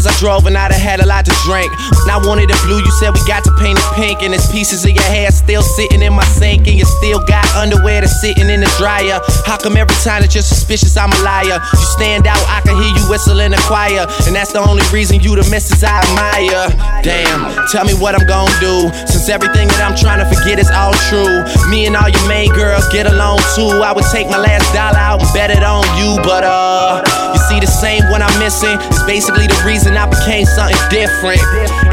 Cause 0.00 0.09
drove 0.20 0.44
and 0.44 0.52
I 0.52 0.68
done 0.68 0.78
had 0.78 1.00
a 1.00 1.08
lot 1.08 1.24
to 1.24 1.32
drink. 1.48 1.72
When 2.04 2.12
I 2.12 2.20
wanted 2.20 2.52
it 2.52 2.60
blue, 2.68 2.84
you 2.84 2.92
said 3.00 3.16
we 3.16 3.24
got 3.24 3.42
to 3.48 3.52
paint 3.56 3.80
it 3.80 3.90
pink. 3.96 4.20
And 4.20 4.36
there's 4.36 4.46
pieces 4.52 4.84
of 4.84 4.92
your 4.92 5.08
hair 5.08 5.32
still 5.32 5.64
sitting 5.64 6.04
in 6.04 6.12
my 6.12 6.28
sink. 6.36 6.68
And 6.68 6.76
you 6.76 6.84
still 7.00 7.24
got 7.24 7.48
underwear 7.56 8.04
that's 8.04 8.20
sitting 8.20 8.52
in 8.52 8.60
the 8.60 8.70
dryer. 8.76 9.18
How 9.48 9.56
come 9.56 9.80
every 9.80 9.96
time 10.04 10.20
that 10.20 10.36
you're 10.36 10.44
suspicious, 10.44 10.94
I'm 11.00 11.08
a 11.08 11.20
liar? 11.24 11.56
You 11.56 11.86
stand 11.96 12.28
out, 12.28 12.44
I 12.52 12.60
can 12.60 12.76
hear 12.76 12.92
you 12.92 13.04
whistle 13.08 13.40
in 13.40 13.56
the 13.56 13.62
choir. 13.64 14.04
And 14.28 14.36
that's 14.36 14.52
the 14.52 14.60
only 14.60 14.84
reason 14.92 15.24
you 15.24 15.32
the 15.40 15.48
missus 15.48 15.80
I 15.80 16.04
admire. 16.04 16.68
Damn, 17.00 17.48
tell 17.72 17.88
me 17.88 17.96
what 17.96 18.12
I'm 18.12 18.28
gonna 18.28 18.52
do. 18.60 18.92
Since 19.08 19.32
everything 19.32 19.72
that 19.72 19.80
I'm 19.80 19.96
trying 19.96 20.20
to 20.20 20.28
forget 20.28 20.60
is 20.60 20.68
all 20.68 20.92
true. 21.08 21.48
Me 21.72 21.88
and 21.88 21.96
all 21.96 22.12
your 22.12 22.26
main 22.28 22.52
girls 22.52 22.84
get 22.92 23.08
along 23.08 23.40
too. 23.56 23.80
I 23.80 23.96
would 23.96 24.04
take 24.12 24.28
my 24.28 24.36
last 24.36 24.68
dollar 24.76 25.00
out 25.00 25.24
and 25.24 25.30
bet 25.32 25.48
it 25.48 25.64
on 25.64 25.88
you. 25.96 26.20
But 26.20 26.44
uh, 26.44 27.00
you 27.32 27.40
see 27.48 27.56
the 27.56 27.70
same 27.70 28.04
one 28.12 28.20
I'm 28.20 28.36
missing. 28.36 28.76
It's 28.92 29.04
basically 29.08 29.48
the 29.48 29.56
reason 29.64 29.96
I 29.96 30.09
became 30.10 30.44
something 30.46 30.78
different. 30.90 31.40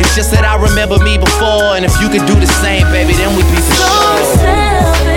It's 0.01 0.15
just 0.15 0.31
that 0.31 0.43
I 0.43 0.57
remember 0.57 0.97
me 0.99 1.17
before. 1.17 1.77
And 1.77 1.85
if 1.85 1.93
you 2.01 2.09
could 2.09 2.25
do 2.25 2.35
the 2.35 2.49
same, 2.59 2.89
baby, 2.91 3.13
then 3.13 3.29
we'd 3.37 3.47
be 3.53 3.61
for 3.61 3.75
sure. 3.77 5.16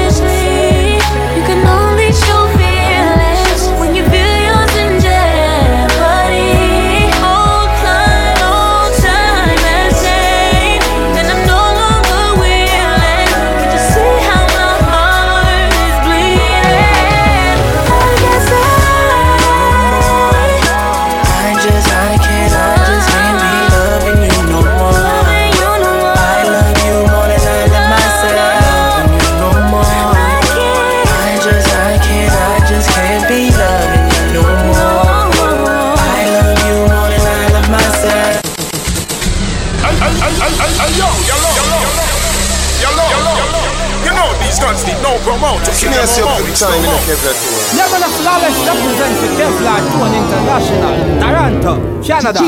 Promoter. 46.07 46.21
Give 46.21 46.25
me 46.25 46.41
a 46.41 46.49
good 46.49 46.57
time 46.57 46.81
in 46.81 46.89
the 46.89 47.01
Kevlar 47.05 47.35
tour. 47.37 47.61
Never 47.77 47.99
the 48.01 48.11
flawless 48.21 48.57
represents 48.65 49.21
the 49.21 49.29
Kevlar 49.37 49.81
Tone 49.93 50.15
International, 50.17 50.95
Toronto, 51.21 51.73
Canada. 52.01 52.41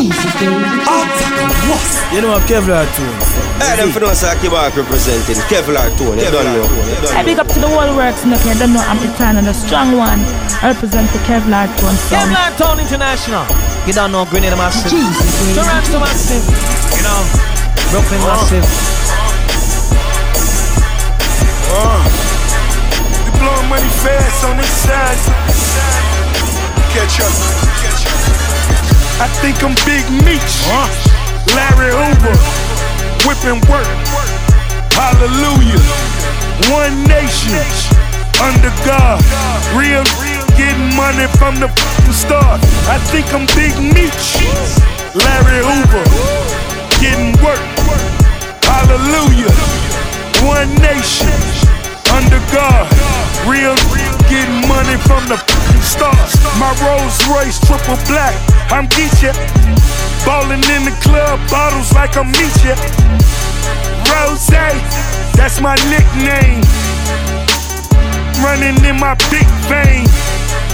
You 2.12 2.20
know 2.20 2.32
what 2.32 2.44
Kevlar 2.48 2.84
tune? 2.96 3.16
Hey, 3.60 3.76
them 3.76 3.90
for 3.92 4.00
those 4.00 4.20
that 4.20 4.40
keep 4.40 4.52
back 4.52 4.76
representing 4.76 5.36
Kevlar 5.48 5.88
tune. 5.96 6.18
You 6.18 6.30
don't 6.32 6.44
know. 6.44 6.64
You 6.64 6.96
don't 7.00 7.16
I 7.16 7.22
big 7.24 7.38
up 7.38 7.48
to 7.48 7.58
the 7.60 7.68
whole 7.68 7.92
works, 7.96 8.24
no, 8.24 8.36
I 8.36 8.54
don't 8.56 8.72
know, 8.72 8.84
I'm 8.84 8.98
Italian, 9.04 9.44
the 9.44 9.54
strong 9.54 9.96
one. 9.96 10.20
I 10.64 10.72
represent 10.72 11.10
the 11.12 11.20
Kevlar 11.28 11.68
Tone. 11.76 11.96
Kevlar 12.08 12.56
Town 12.56 12.80
International. 12.80 13.44
You 13.86 13.92
don't 13.92 14.12
know 14.12 14.24
Grenada 14.24 14.56
Massive. 14.56 14.92
Toronto 14.92 15.98
Massive. 16.00 16.44
You 16.96 17.02
know, 17.04 17.20
Brooklyn 17.90 18.20
Massive. 18.24 18.64
Uh, 21.74 22.21
money 23.68 23.88
fast 24.02 24.44
on 24.44 24.56
this 24.56 24.70
side. 24.86 25.18
Catch 26.94 27.20
up. 27.20 27.32
I 29.20 29.28
think 29.40 29.62
I'm 29.62 29.74
Big 29.84 30.04
Meech. 30.24 30.54
Larry 31.54 31.92
Hoover. 31.92 32.36
Whipping 33.26 33.60
work. 33.68 33.86
Hallelujah. 34.94 35.82
One 36.72 37.04
nation. 37.04 37.60
Under 38.40 38.72
God. 38.86 39.20
Real 39.76 40.04
getting 40.56 40.94
money 40.96 41.26
from 41.38 41.60
the 41.60 41.68
start. 42.12 42.60
I 42.88 42.98
think 43.10 43.26
I'm 43.34 43.46
Big 43.54 43.74
Meech. 43.78 44.40
Larry 45.14 45.60
Hoover. 45.62 46.04
Getting 47.00 47.32
work. 47.44 47.62
Hallelujah. 48.64 49.52
One 50.46 50.72
nation. 50.80 51.32
Under 52.12 52.40
God. 52.52 53.01
Real 53.46 53.74
getting 54.30 54.62
money 54.70 54.94
from 55.02 55.26
the 55.26 55.36
start. 55.82 56.14
My 56.62 56.70
Rolls 56.78 57.18
Royce 57.26 57.58
triple 57.58 57.98
black. 58.06 58.34
I'm 58.70 58.86
Geechee. 58.86 59.34
Ballin' 60.24 60.62
in 60.70 60.84
the 60.86 60.94
club, 61.02 61.40
bottles 61.50 61.92
like 61.92 62.16
I'm 62.16 62.32
Meechee. 62.32 62.78
Rose, 64.06 64.46
that's 65.34 65.60
my 65.60 65.74
nickname. 65.90 66.62
Running 68.38 68.78
in 68.84 69.00
my 69.00 69.14
big 69.26 69.48
vein. 69.66 70.06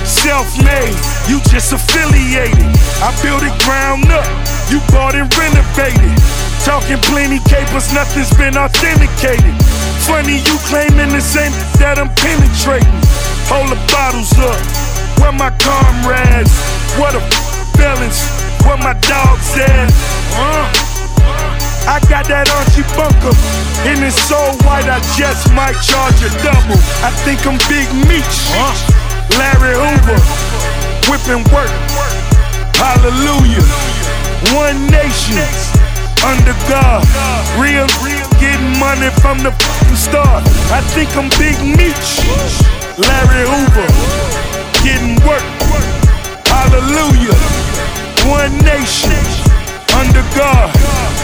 Self-made, 0.05 0.97
you 1.29 1.41
just 1.49 1.73
affiliated. 1.73 2.69
I 3.01 3.17
built 3.23 3.43
it 3.43 3.57
ground 3.65 4.13
up, 4.13 4.29
you 4.69 4.81
bought 4.93 5.15
and 5.15 5.33
renovated. 5.37 6.13
Talking 6.65 7.01
plenty 7.09 7.41
capers, 7.49 7.93
nothing's 7.95 8.33
been 8.37 8.59
authenticated. 8.59 9.57
Funny 10.07 10.39
you 10.39 10.57
claiming 10.69 11.11
the 11.11 11.21
same 11.21 11.53
that 11.81 11.99
I'm 11.99 12.13
penetrating. 12.15 13.01
Hold 13.49 13.73
the 13.73 13.81
bottles 13.91 14.33
up, 14.39 14.61
where 15.21 15.33
my 15.33 15.51
comrades? 15.59 16.53
What 17.01 17.17
a 17.17 17.23
balance, 17.77 18.29
where 18.65 18.79
my 18.79 18.95
dogs 19.09 19.57
at? 19.59 19.91
Uh. 20.37 20.89
I 21.89 22.05
got 22.13 22.29
that 22.29 22.53
Archie 22.53 22.85
Bunker, 22.93 23.33
and 23.89 24.05
it's 24.05 24.21
so 24.29 24.37
white 24.69 24.85
I 24.85 25.01
just 25.17 25.49
might 25.57 25.73
charge 25.81 26.21
a 26.21 26.29
double. 26.45 26.77
I 27.01 27.09
think 27.25 27.41
I'm 27.49 27.57
Big 27.65 27.89
Meech, 28.05 28.37
Larry 29.41 29.73
Hoover, 29.73 30.21
whipping 31.09 31.41
work. 31.49 31.73
Hallelujah, 32.77 33.65
one 34.53 34.77
nation 34.93 35.41
under 36.29 36.53
God, 36.69 37.01
real, 37.57 37.89
getting 38.41 38.79
money 38.79 39.11
from 39.21 39.39
the 39.43 39.51
fucking 39.51 39.97
start. 39.99 40.43
I 40.71 40.81
think 40.95 41.11
I'm 41.19 41.29
Big 41.39 41.59
Meech, 41.63 42.11
Larry 42.99 43.45
Hoover, 43.47 43.89
getting 44.83 45.19
work. 45.27 45.45
Hallelujah, 46.47 47.37
one 48.27 48.55
nation 48.65 49.19
under 49.95 50.25
God, 50.35 50.71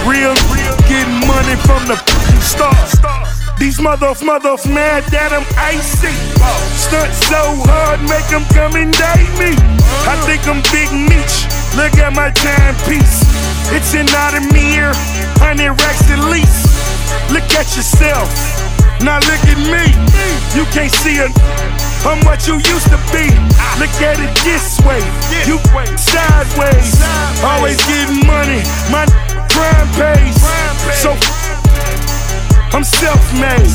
real, 0.06 0.34
real, 0.50 0.74
getting 0.90 1.20
money 1.26 1.56
from 1.66 1.86
the 1.86 1.96
fucking 1.96 2.42
start. 2.42 2.74
These 3.58 3.80
mother 3.80 4.12
mother 4.22 4.56
mad 4.68 5.04
that 5.14 5.30
I'm 5.32 5.46
icy. 5.56 6.12
Stunt 6.74 7.12
so 7.30 7.42
hard, 7.70 8.02
make 8.10 8.26
them 8.28 8.44
come 8.50 8.74
and 8.74 8.92
date 8.92 9.32
me. 9.38 9.54
I 10.10 10.18
think 10.26 10.42
I'm 10.50 10.60
Big 10.74 10.90
Meech. 10.90 11.46
Look 11.78 11.94
at 11.98 12.12
my 12.14 12.30
timepiece. 12.30 13.22
It's 13.72 13.94
an 13.94 14.06
Audemir, 14.06 14.92
hundred 15.38 15.72
racks 15.80 16.10
at 16.10 16.20
least. 16.30 16.73
Look 17.30 17.48
at 17.56 17.68
yourself. 17.76 18.28
Now 19.00 19.18
look 19.24 19.44
at 19.46 19.58
me. 19.58 19.92
You 20.56 20.64
can't 20.72 20.92
see 20.92 21.18
a 21.18 21.28
I'm 22.04 22.20
what 22.24 22.46
you 22.46 22.56
used 22.56 22.88
to 22.92 23.00
be. 23.12 23.32
Look 23.80 23.96
at 24.04 24.20
it 24.20 24.32
this 24.44 24.80
way. 24.84 25.00
You 25.48 25.56
sideways. 25.96 27.00
Always 27.42 27.80
getting 27.88 28.26
money. 28.26 28.60
My 28.92 29.06
crime 29.48 29.88
pays. 29.96 30.36
So 31.00 31.16
I'm 32.74 32.82
self-made. 32.82 33.70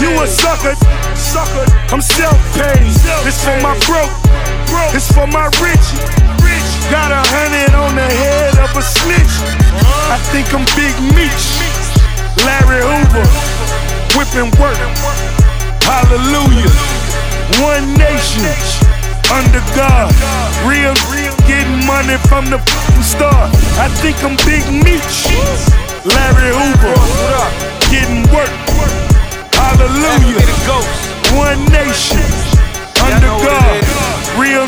You 0.00 0.10
a 0.22 0.26
sucker, 0.26 0.74
sucker. 1.14 1.66
I'm 1.92 2.00
self-paid. 2.00 2.88
This 3.22 3.44
for 3.44 3.54
my 3.60 3.76
broke, 3.84 4.10
This 4.90 5.06
for 5.12 5.26
my 5.26 5.46
rich. 5.60 5.86
Got 6.88 7.12
a 7.12 7.20
hundred 7.20 7.76
on 7.76 7.94
the 7.94 8.08
head 8.08 8.56
of 8.64 8.72
a 8.72 8.80
snitch. 8.80 9.34
I 10.08 10.16
think 10.32 10.48
I'm 10.56 10.64
Big 10.72 10.96
Meech, 11.12 11.44
Larry 12.44 12.82
Hoover, 12.82 13.26
whipping 14.16 14.50
work. 14.60 14.78
Hallelujah. 15.82 16.70
One 17.64 17.94
nation 17.96 18.44
under 19.32 19.62
God. 19.74 20.12
Real, 20.66 20.94
getting 21.46 21.84
money 21.86 22.16
from 22.28 22.50
the 22.50 22.58
start. 23.02 23.50
I 23.78 23.88
think 24.00 24.22
I'm 24.24 24.36
Big 24.44 24.64
Meech, 24.70 25.26
Larry 26.04 26.52
Hoover, 26.52 26.94
getting 27.90 28.22
work. 28.34 28.52
Hallelujah. 29.54 30.44
One 31.36 31.64
nation 31.72 32.22
under 33.02 33.32
God. 33.44 34.07
Real, 34.38 34.62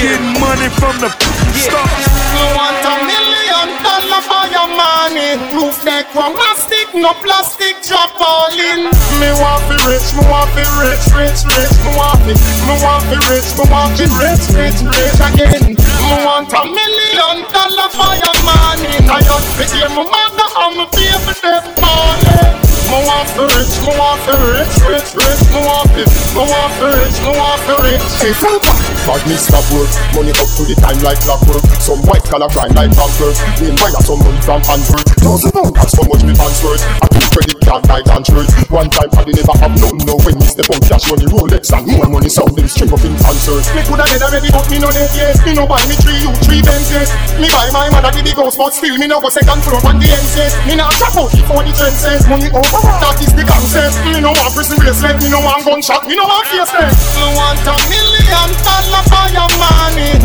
getting 0.00 0.32
money 0.40 0.72
from 0.80 0.96
the 0.96 1.12
start. 1.52 1.92
You 2.32 2.46
want 2.56 2.80
a 2.88 2.94
million 3.04 3.68
dollar 3.84 4.24
for 4.24 4.48
your 4.48 4.64
money? 4.72 5.36
Roof 5.52 5.76
deck 5.84 6.08
from 6.08 6.32
plastic, 6.32 6.88
no 6.96 7.12
plastic 7.20 7.76
drop 7.84 8.16
all 8.16 8.48
in. 8.48 8.88
Me 9.20 9.28
want 9.36 9.60
be 9.68 9.76
rich, 9.84 10.16
me 10.16 10.24
want 10.24 10.48
be 10.56 10.64
rich, 10.80 11.04
rich, 11.12 11.44
rich. 11.52 11.74
Me 11.84 11.92
want 12.00 12.16
be, 12.24 12.32
me 12.64 12.74
want 12.80 13.04
be 13.12 13.20
rich, 13.28 13.44
me 13.60 13.68
want 13.68 13.92
be 14.00 14.08
rich, 14.16 14.40
rich, 14.56 14.80
rich 14.88 15.20
again. 15.20 15.76
Me 15.76 16.14
want 16.24 16.48
a 16.56 16.64
million 16.64 17.44
dollar 17.52 17.92
for 17.92 18.16
your 18.16 18.36
money. 18.40 19.04
I 19.04 19.20
just 19.20 19.52
pay 19.60 19.84
my 19.92 20.00
mother 20.00 20.48
and 20.64 20.72
my 20.80 20.86
baby 20.96 21.36
them 21.44 21.64
money. 21.76 22.69
Me 22.90 22.98
want 23.06 23.30
be 23.38 23.46
rich, 23.54 23.74
me 23.86 23.94
want 23.94 24.18
be 24.26 24.34
rich, 24.50 24.74
rich, 24.90 25.14
rich. 25.14 25.42
Me 25.54 25.62
want 25.62 25.86
be, 25.94 26.02
me 26.34 26.42
want 26.42 26.74
be 26.74 26.86
rich, 26.90 27.22
me 27.22 27.30
want 27.38 27.62
be 27.62 27.74
rich. 27.86 28.02
Hey, 28.18 28.34
Franca, 28.34 28.74
bad 29.06 29.22
me 29.30 29.38
stop 29.38 29.62
work. 29.70 29.86
Money 30.10 30.34
up 30.34 30.50
to 30.58 30.66
the 30.66 30.74
time 30.74 30.98
like 31.06 31.22
clockwork. 31.22 31.62
Some 31.78 32.02
white 32.10 32.24
collar 32.26 32.50
grind 32.50 32.74
like 32.74 32.90
clockwork. 32.90 33.38
Meanwhile, 33.62 34.02
some 34.02 34.18
money 34.18 34.40
from 34.42 34.58
Antwerp. 34.66 35.06
Thousand 35.22 35.52
pound, 35.52 35.74
that's 35.76 35.94
how 35.94 36.02
much 36.02 36.24
me 36.26 36.34
pants 36.34 36.64
worth. 36.66 37.29
Credit 37.30 37.58
card 37.62 37.86
like 37.86 38.06
Antwerp. 38.10 38.50
One 38.74 38.90
time, 38.90 39.10
I 39.14 39.22
never 39.30 39.54
have 39.62 39.74
none. 39.78 40.02
No, 40.02 40.18
when 40.26 40.34
me 40.34 40.46
step 40.50 40.66
out, 40.66 40.82
cash 40.82 41.06
money, 41.06 41.30
Rolex 41.30 41.70
and 41.70 41.86
more 41.86 42.10
money 42.10 42.28
sound 42.28 42.58
them 42.58 42.66
string 42.66 42.90
up 42.90 43.02
in 43.06 43.14
concert. 43.22 43.62
Me 43.74 43.86
coulda 43.86 44.02
dead 44.10 44.22
already, 44.26 44.50
but 44.50 44.66
me 44.66 44.82
no 44.82 44.90
dead 44.90 45.10
yet. 45.14 45.38
Me 45.46 45.54
no 45.54 45.62
buy 45.66 45.78
me 45.86 45.94
three 46.02 46.18
you 46.18 46.30
three 46.42 46.62
Benzes. 46.62 47.10
Me 47.38 47.46
buy 47.54 47.70
my 47.70 47.86
mother 47.94 48.10
the 48.10 48.22
big 48.26 48.34
house, 48.34 48.58
but 48.58 48.74
still 48.74 48.98
me 48.98 49.06
no 49.06 49.22
go 49.22 49.30
second 49.30 49.62
floor 49.62 49.78
on 49.86 50.02
the 50.02 50.10
NCS. 50.10 50.58
Me 50.66 50.74
nah 50.74 50.90
chop 50.98 51.14
out 51.16 51.30
before 51.30 51.62
the 51.62 51.72
trend 51.72 51.94
says 51.94 52.26
money 52.26 52.50
over. 52.50 52.82
That 53.00 53.16
is 53.22 53.32
the 53.32 53.46
concept. 53.46 53.94
Me 54.10 54.20
no 54.20 54.34
want 54.34 54.50
prison 54.50 54.78
bracelet. 54.82 55.22
Me 55.22 55.30
no 55.30 55.40
want 55.40 55.62
gunshot. 55.62 56.10
Me 56.10 56.18
no 56.18 56.26
want 56.26 56.46
face. 56.50 56.72
Me 56.74 57.26
want 57.38 57.62
a 57.62 57.74
million 57.88 58.50
dollar 58.66 59.02
for 59.06 59.26
your 59.30 59.50
money. 59.56 60.18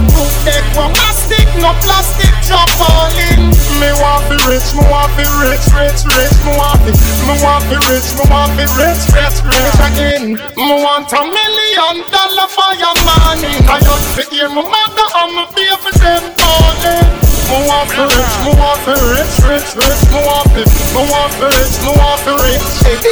Deck 0.43 0.65
from 0.73 0.93
plastic, 0.93 1.45
no 1.61 1.73
plastic 1.81 2.34
all 2.53 3.09
in. 3.31 3.49
Me 3.79 3.89
want 4.01 4.25
be 4.29 4.37
rich, 4.45 4.67
me 4.75 4.83
want 4.91 5.09
be 5.17 5.25
rich, 5.41 5.65
rich, 5.73 6.01
rich. 6.13 6.35
Me 6.45 6.51
want 6.57 6.79
be, 6.85 6.91
me 6.93 7.33
want 7.41 7.63
be 7.69 7.77
rich, 7.89 8.07
me 8.17 8.25
want 8.29 8.51
be 8.57 8.65
rich, 8.77 9.01
rich, 9.13 9.37
rich 9.45 9.79
again. 9.81 10.25
Me 10.57 10.73
want 10.83 11.09
a 11.13 11.21
million 11.25 11.95
dollar 12.11 12.47
for 12.49 12.71
your 12.77 12.95
money. 13.05 13.55
I 13.65 13.79
just 13.81 14.05
sit 14.15 14.29
here, 14.29 14.49
my 14.49 14.61
mother 14.61 15.07
and 15.21 15.31
my 15.33 15.45
baby 15.55 15.91
them 16.01 16.23
calling. 16.37 17.07
Me 17.49 17.57
want 17.65 17.89
be 17.93 18.03
rich, 18.03 18.35
me 18.45 18.51
want 18.57 18.79
be 18.85 18.93
rich, 19.13 19.35
rich, 19.49 19.69
rich. 19.79 20.01
Me 20.11 20.19
want 20.25 20.47
be, 20.53 20.61
me 20.65 21.01
want 21.09 21.31
be 21.39 21.45
rich, 21.49 21.75
me 21.81 21.91
want 21.97 22.19
be 22.25 22.31
rich. 22.45 22.67
Hey. 22.83 23.05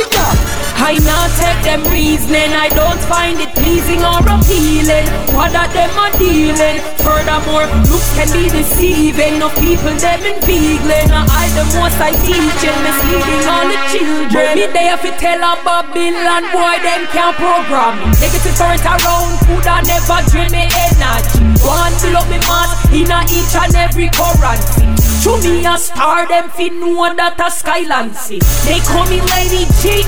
I 0.84 1.00
not 1.08 1.32
take 1.40 1.64
them 1.64 1.80
reasoning, 1.88 2.52
I 2.52 2.68
don't 2.68 3.00
find 3.08 3.40
it 3.40 3.56
pleasing 3.56 4.04
or 4.04 4.20
appealing. 4.20 5.08
What 5.32 5.56
that 5.56 5.72
them 5.72 5.88
are 5.96 6.12
dealing. 6.20 6.84
Furthermore, 7.00 7.72
looks 7.88 8.12
can 8.20 8.28
be 8.36 8.52
deceiving. 8.52 9.40
No 9.40 9.48
people 9.64 9.96
them 9.96 10.20
inveigling. 10.28 11.08
I 11.08 11.48
the 11.56 11.64
most 11.80 11.96
I 12.04 12.12
teach, 12.20 12.36
teaching, 12.36 12.80
misleading 12.84 13.48
all 13.48 13.64
the 13.64 13.80
children. 13.96 14.60
Me 14.60 14.68
they 14.76 14.92
have 14.92 15.00
to 15.08 15.16
tell 15.16 15.40
a 15.40 15.56
Babylon 15.64 16.52
boy 16.52 16.76
them 16.84 17.08
can't 17.16 17.32
program 17.40 18.04
me. 18.04 18.12
Negative 18.20 18.56
current 18.60 18.84
around, 18.84 19.40
food 19.48 19.64
I 19.64 19.88
never 19.88 20.20
drain 20.36 20.52
me 20.52 20.68
energy. 20.68 21.64
One 21.64 21.96
fill 22.04 22.20
up 22.20 22.28
me 22.28 22.44
mass 22.44 22.76
in 22.92 23.08
a 23.08 23.24
each 23.32 23.56
and 23.56 23.72
every 23.72 24.12
currency. 24.12 24.84
To 25.24 25.40
me 25.40 25.64
a 25.64 25.80
star, 25.80 26.28
them 26.28 26.52
fit 26.52 26.76
know 26.76 27.08
that 27.16 27.40
a 27.40 27.48
skyline 27.48 28.12
see. 28.12 28.44
They 28.68 28.84
call 28.84 29.08
me 29.08 29.24
Lady 29.32 29.64
G 29.80 30.04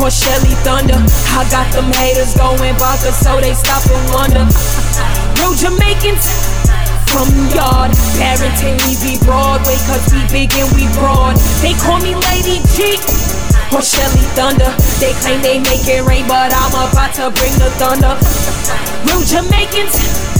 or 0.00 0.10
Shelly 0.10 0.54
Thunder. 0.64 0.98
I 1.32 1.46
got 1.50 1.68
them 1.72 1.88
haters 1.92 2.36
going 2.36 2.76
vodka, 2.76 3.12
so 3.12 3.40
they 3.40 3.54
stop 3.54 3.84
and 3.88 4.04
wonder. 4.12 4.44
Real 5.40 5.54
Jamaicans 5.56 6.26
from 7.08 7.28
yard, 7.56 7.92
we 8.84 8.92
be 9.00 9.16
Broadway, 9.24 9.76
cause 9.88 10.04
we 10.12 10.20
big 10.28 10.52
and 10.54 10.68
we 10.76 10.84
broad. 11.00 11.36
They 11.62 11.72
call 11.80 12.00
me 12.00 12.14
Lady 12.28 12.60
G. 12.76 13.00
Or 13.74 13.82
Shelly 13.82 14.22
Thunder. 14.38 14.70
They 15.00 15.12
claim 15.24 15.42
they 15.42 15.58
make 15.58 15.88
it 15.88 16.04
rain, 16.06 16.28
but 16.28 16.52
I'm 16.54 16.70
about 16.70 17.14
to 17.18 17.30
bring 17.34 17.52
the 17.58 17.70
thunder. 17.80 18.14
Real 19.08 19.22
Jamaicans 19.24 20.35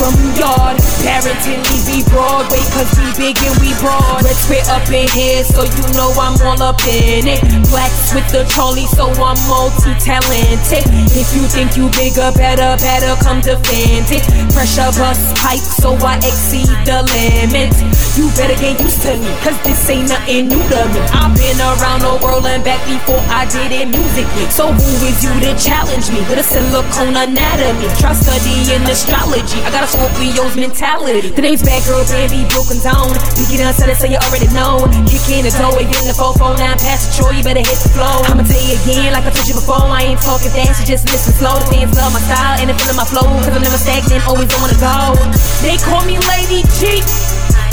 from 0.00 0.16
yard. 0.32 0.80
Barrington, 1.04 1.60
we 1.68 1.76
be 1.84 1.98
Broadway, 2.08 2.64
cause 2.72 2.88
we 2.96 3.04
big 3.20 3.36
and 3.44 3.56
we 3.60 3.76
broad. 3.84 4.24
Let's 4.24 4.48
fit 4.48 4.64
up 4.72 4.88
in 4.88 5.04
here, 5.12 5.44
so 5.44 5.68
you 5.68 5.84
know 5.92 6.08
I'm 6.16 6.40
all 6.40 6.56
up 6.64 6.80
in 6.88 7.28
it. 7.28 7.40
Blacks 7.68 8.16
with 8.16 8.24
the 8.32 8.48
trolley, 8.48 8.88
so 8.96 9.12
I'm 9.20 9.36
multi-talented. 9.44 10.84
If 11.12 11.28
you 11.36 11.44
think 11.52 11.76
you 11.76 11.92
bigger, 11.92 12.32
better, 12.32 12.80
better 12.80 13.12
come 13.20 13.44
defend 13.44 14.08
it. 14.08 14.24
Pressure 14.56 14.88
bust 14.96 15.36
pipe, 15.36 15.60
so 15.60 15.92
I 16.00 16.16
exceed 16.24 16.72
the 16.88 17.04
limit. 17.12 17.76
You 18.16 18.32
better 18.40 18.56
get 18.56 18.80
used 18.80 19.04
to 19.04 19.12
me, 19.20 19.30
cause 19.44 19.56
this 19.68 19.84
ain't 19.92 20.08
nothing 20.08 20.48
new 20.48 20.60
to 20.60 20.80
me. 20.96 21.00
I've 21.12 21.36
been 21.36 21.60
around 21.60 22.00
the 22.08 22.16
world 22.24 22.48
and 22.48 22.64
back 22.64 22.80
before 22.88 23.20
I 23.28 23.44
did 23.52 23.72
it 23.72 23.88
musically. 23.92 24.48
So 24.48 24.72
who 24.72 24.90
is 25.04 25.20
you 25.20 25.32
to 25.44 25.52
challenge 25.60 26.08
me 26.08 26.24
with 26.28 26.40
a 26.40 26.46
silicone 26.46 27.16
anatomy? 27.16 27.88
Try 28.00 28.16
studying 28.16 28.84
astrology. 28.88 29.60
I 29.64 29.70
got 29.70 29.84
a 29.84 29.89
Scorpio's 29.90 30.54
mentality. 30.54 31.34
The 31.34 31.42
name's 31.42 31.66
Bad 31.66 31.82
Girl 31.82 32.06
Baby, 32.06 32.46
broken 32.54 32.78
down. 32.78 33.10
Pick 33.34 33.58
it 33.58 33.60
up, 33.66 33.74
so 33.74 33.90
that's 33.90 33.98
so 33.98 34.06
you 34.06 34.22
already 34.22 34.46
know. 34.54 34.86
Kick 35.10 35.26
in 35.34 35.42
the 35.42 35.50
door, 35.58 35.74
get 35.82 35.98
in 35.98 36.06
the 36.06 36.14
449, 36.14 36.62
pass 36.78 37.10
the 37.10 37.18
Troy, 37.18 37.34
you 37.34 37.42
better 37.42 37.58
hit 37.58 37.74
the 37.74 37.90
flow. 37.90 38.22
I'ma 38.30 38.46
tell 38.46 38.62
you 38.62 38.78
again, 38.86 39.10
like 39.10 39.26
I 39.26 39.34
told 39.34 39.50
you 39.50 39.58
before, 39.58 39.82
I 39.82 40.14
ain't 40.14 40.22
talking 40.22 40.54
fast, 40.54 40.78
you 40.78 40.86
just 40.86 41.10
listen 41.10 41.34
slow. 41.34 41.58
The 41.58 41.66
fans 41.74 41.98
love 41.98 42.14
my 42.14 42.22
style 42.22 42.62
and 42.62 42.70
they 42.70 42.76
feeling 42.78 43.02
my 43.02 43.08
flow, 43.08 43.26
cause 43.42 43.50
I'm 43.50 43.66
never 43.66 43.80
stagnant, 43.82 44.22
always 44.30 44.46
on 44.62 44.70
the 44.70 44.78
go. 44.78 45.18
They 45.58 45.74
call 45.82 46.06
me 46.06 46.22
Lady 46.30 46.62
G 46.78 47.02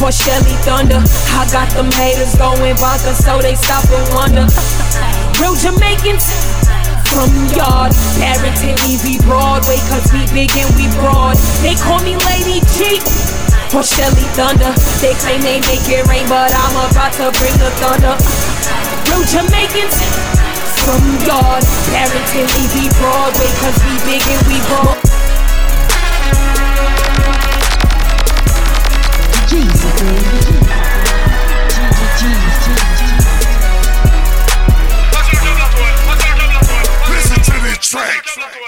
or 0.02 0.10
Shelly 0.10 0.58
Thunder. 0.66 0.98
I 1.38 1.46
got 1.54 1.70
them 1.78 1.94
haters 1.94 2.34
going 2.34 2.74
bonkers, 2.82 3.22
so 3.22 3.38
they 3.46 3.54
stop 3.54 3.86
and 3.94 4.10
wonder. 4.18 4.46
Real 5.38 5.54
Jamaicans 5.54 6.66
from 7.12 7.32
yard, 7.56 7.92
Barrington, 8.20 8.76
EV 8.84 9.24
Broadway, 9.24 9.80
cause 9.88 10.08
we 10.12 10.28
big 10.34 10.52
and 10.58 10.70
we 10.76 10.88
broad. 11.00 11.38
They 11.64 11.76
call 11.76 12.02
me 12.04 12.16
Lady 12.28 12.60
G 12.76 13.00
or 13.76 13.84
Shelly 13.84 14.28
Thunder. 14.36 14.72
They 15.00 15.14
claim 15.24 15.42
they 15.42 15.60
make 15.68 15.86
it 15.88 16.04
rain, 16.08 16.28
but 16.28 16.52
I'm 16.52 16.76
about 16.92 17.14
to 17.22 17.32
bring 17.40 17.56
the 17.60 17.72
thunder. 17.80 18.16
Real 19.08 19.24
Jamaicans 19.24 19.98
from 20.84 21.02
yard, 21.24 21.64
Barrington, 21.92 22.48
EV 22.48 22.92
Broadway, 23.00 23.50
cause 23.62 23.78
we 23.84 23.94
big 24.06 24.24
and 24.28 24.44
we 24.48 24.58
broad. 24.68 24.97
Listen 37.94 38.67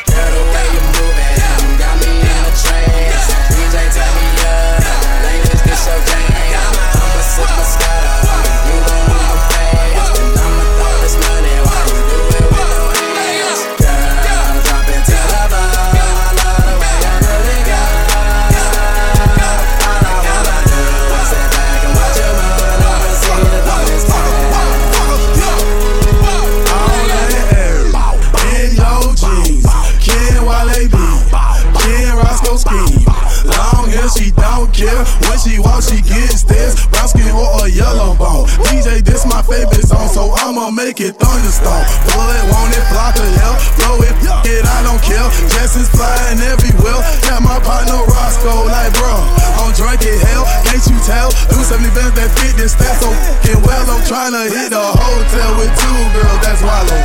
she 35.81 36.01
gets 36.01 36.43
this. 36.43 36.85
Brown 36.87 37.07
skin 37.07 37.31
or 37.31 37.65
a 37.65 37.69
yellow 37.69 38.15
bone. 38.15 38.47
DJ, 38.67 39.03
this 39.03 39.25
my 39.25 39.41
favorite 39.41 39.88
so 40.09 40.33
I'ma 40.33 40.73
make 40.73 40.99
it 40.99 41.15
thunderstorm. 41.21 41.85
Pull 42.09 42.29
it, 42.33 42.45
want 42.49 42.73
it, 42.73 42.85
block 42.89 43.15
it, 43.15 43.33
hell. 43.37 43.55
Blow 43.77 44.01
it, 44.01 44.13
it, 44.49 44.65
I 44.65 44.79
don't 44.81 45.01
care. 45.05 45.29
Jess's 45.53 45.89
flying 45.93 46.41
everywhere. 46.41 46.99
Got 47.29 47.45
my 47.45 47.61
partner 47.61 48.01
Roscoe, 48.09 48.65
like, 48.73 48.91
bro, 48.97 49.13
I'm 49.61 49.71
drunk 49.77 50.01
as 50.01 50.21
hell. 50.25 50.45
Can't 50.65 50.81
you 50.89 50.97
tell? 51.05 51.29
Do 51.53 51.61
70 51.61 51.93
bands 51.93 52.17
that 52.17 52.33
fit 52.41 52.57
this 52.57 52.73
stat 52.73 52.97
so 52.97 53.13
fucking 53.13 53.61
well. 53.61 53.85
I'm 53.85 54.01
tryna 54.09 54.49
hit 54.49 54.73
a 54.73 54.85
hotel 54.97 55.51
with 55.61 55.71
two 55.77 55.99
girls, 56.17 56.39
that's 56.41 56.61
Wallow. 56.65 56.99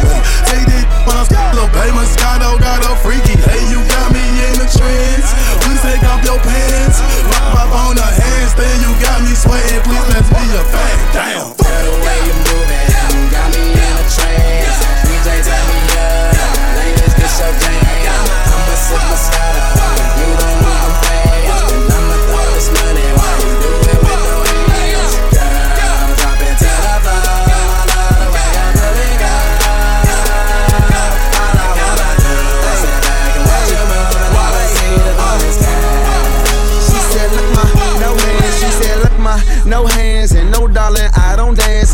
Take 0.49 0.65
this 0.65 0.85
when 1.05 1.17
I'm 1.21 1.29
little 1.53 1.71
baby 1.77 1.93
Moscato 1.93 2.57
got 2.57 2.81
a 2.89 2.97
freaky. 3.05 3.37
Hey, 3.45 3.63
you 3.69 3.81
got 3.93 4.09
me 4.17 4.25
in 4.49 4.55
the 4.57 4.69
trance. 4.69 5.29
Please 5.61 5.83
take 5.85 6.03
off 6.09 6.25
your 6.25 6.41
pants. 6.41 6.99
Pop 7.29 7.69
up 7.69 7.71
on 7.85 7.95
the 8.01 8.09
handstand, 8.09 8.81
you 8.81 8.91
got 9.05 9.21
me 9.21 9.33
sweating. 9.37 9.83
Please 9.85 10.07
let's 10.09 10.29
be 10.33 10.45
a 10.57 10.63
fact. 10.73 11.01
Damn. 11.13 11.74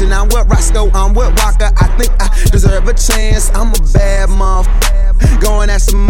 And 0.01 0.15
I'm 0.15 0.29
with 0.29 0.49
Roscoe, 0.49 0.91
I'm 0.93 1.15
with 1.15 1.29
Walker. 1.43 1.71
I 1.77 1.87
think 1.99 2.13
I 2.21 2.29
deserve 2.51 2.89
a 2.89 2.95
chance. 2.95 3.51
I'm 3.55 3.69
a 3.69 3.93
bad 3.93 4.31
mother. 4.31 4.71
Going 5.41 5.71
at 5.71 5.83
some 5.83 6.07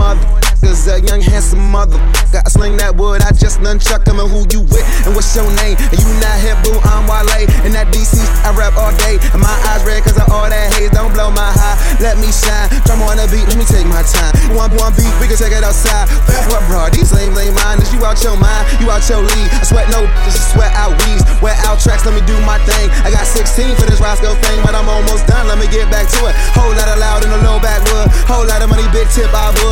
motherfuckers, 0.60 0.88
a 0.88 1.00
young 1.06 1.20
handsome 1.20 1.60
motherfucker. 1.72 2.44
I 2.44 2.48
sling 2.48 2.76
that 2.78 2.96
wood, 2.96 3.22
I 3.22 3.32
just 3.32 3.60
nunchuck 3.60 4.06
him. 4.06 4.20
And 4.20 4.28
who 4.30 4.44
you 4.52 4.62
with? 4.68 4.84
And 5.06 5.14
what's 5.14 5.34
your 5.34 5.48
name? 5.64 5.76
And 5.78 5.98
you 5.98 6.10
not 6.20 6.36
hip, 6.40 6.58
boo, 6.62 6.76
I'm 6.86 7.08
Wale. 7.08 7.48
And 7.64 7.74
that 7.74 7.88
DC, 7.90 8.20
I 8.44 8.54
rap 8.54 8.76
all 8.76 8.94
day. 9.06 9.18
And 9.32 9.40
my 9.40 9.52
eyes 9.72 9.82
red 9.84 10.02
cause 10.04 10.16
of 10.16 10.28
all 10.30 10.48
that 10.48 10.72
haze. 10.76 10.90
Don't 10.90 11.12
blow 11.12 11.30
my 11.30 11.50
high, 11.50 11.76
let 12.00 12.18
me 12.18 12.30
shine. 12.30 12.68
Drum 12.86 13.02
on 13.02 13.16
the 13.16 13.26
beat, 13.30 13.46
let 13.48 13.58
me 13.58 13.66
take 13.66 13.86
my 13.86 14.02
time. 14.04 14.32
One 14.54 14.70
one 14.76 14.92
beat, 14.94 15.10
we 15.18 15.26
can 15.26 15.38
take 15.38 15.54
it 15.54 15.64
outside. 15.64 16.08
What, 16.50 16.62
bro? 16.68 16.88
These 16.90 17.12
lames 17.14 17.36
ain't 17.38 17.54
mine. 17.56 17.80
Is 17.82 17.92
you 17.92 18.02
out 18.04 18.20
your 18.22 18.36
mind? 18.36 18.64
You 18.78 18.90
out 18.90 19.02
your 19.08 19.22
league. 19.22 19.50
I 19.56 19.64
sweat 19.66 19.88
no, 19.90 20.06
is 20.26 20.36
sweat 20.54 20.72
out 20.76 20.94
weeds. 21.06 21.24
Wear 21.40 21.56
out 21.64 21.80
tracks, 21.80 22.04
let 22.04 22.14
me 22.14 22.22
do 22.26 22.36
my 22.44 22.60
thing. 22.68 22.90
I 23.06 23.10
got 23.10 23.24
16 23.24 23.76
for 23.76 23.86
this 23.88 24.00
Roscoe 24.00 24.34
thing, 24.44 24.58
but 24.62 24.74
I'm 24.74 24.88
almost 24.88 25.26
done. 25.26 25.48
Let 25.48 25.58
me 25.58 25.66
get 25.72 25.88
back 25.90 26.06
to 26.18 26.18
it. 26.28 26.34
Whole 26.52 26.72
lot 26.74 26.88
of 26.88 26.98
loud 26.98 27.24
in 27.24 27.30
the 27.30 27.40
low 27.42 27.58
backwood. 27.62 28.10
Whole 28.28 28.44
lot 28.46 28.60
of 28.62 28.68
money, 28.68 28.84
big 28.92 29.08
tip, 29.14 29.30
I 29.32 29.54
would. 29.62 29.69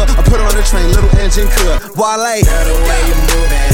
Train, 0.69 0.87
little 0.93 1.09
engine 1.19 1.49
could. 1.49 1.81
Wale. 1.97 2.43
Girl, 2.45 2.65
the 2.65 2.77
way 2.85 3.01
you 3.09 3.15
got 3.33 3.68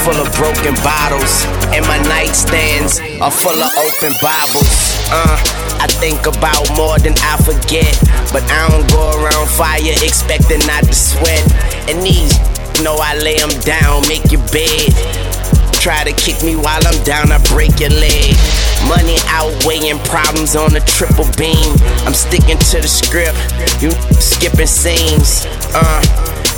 full 0.00 0.16
of 0.16 0.32
broken 0.34 0.74
bottles, 0.80 1.44
and 1.76 1.84
my 1.84 1.98
nightstands 2.08 2.98
are 3.20 3.30
full 3.30 3.56
of 3.60 3.70
open 3.76 4.12
Bibles. 4.24 4.96
Uh, 5.12 5.36
I 5.80 5.86
think 6.00 6.26
about 6.26 6.64
more 6.76 6.98
than 6.98 7.12
I 7.20 7.36
forget, 7.36 7.92
but 8.32 8.42
I 8.48 8.68
don't 8.70 8.88
go 8.88 9.12
around 9.20 9.48
fire 9.50 9.80
expecting 10.00 10.64
not 10.66 10.84
to 10.84 10.94
sweat. 10.94 11.44
And 11.90 12.00
these 12.00 12.32
know 12.80 12.96
I 12.96 13.18
lay 13.18 13.36
them 13.36 13.52
down, 13.60 14.06
make 14.08 14.32
your 14.32 14.42
bed. 14.48 14.94
Try 15.82 16.04
to 16.04 16.12
kick 16.12 16.42
me 16.42 16.56
while 16.56 16.80
I'm 16.86 17.02
down, 17.04 17.32
I 17.32 17.38
break 17.52 17.80
your 17.80 17.90
leg. 17.90 18.34
Money 18.88 19.18
outweighing 19.28 19.98
problems 20.06 20.56
on 20.56 20.74
a 20.76 20.80
triple 20.80 21.28
beam. 21.36 21.74
I'm 22.06 22.14
sticking 22.14 22.58
to 22.72 22.80
the 22.80 22.88
script, 22.88 23.36
you 23.82 23.90
skipping 24.16 24.66
scenes. 24.66 25.44
Uh, 25.74 26.00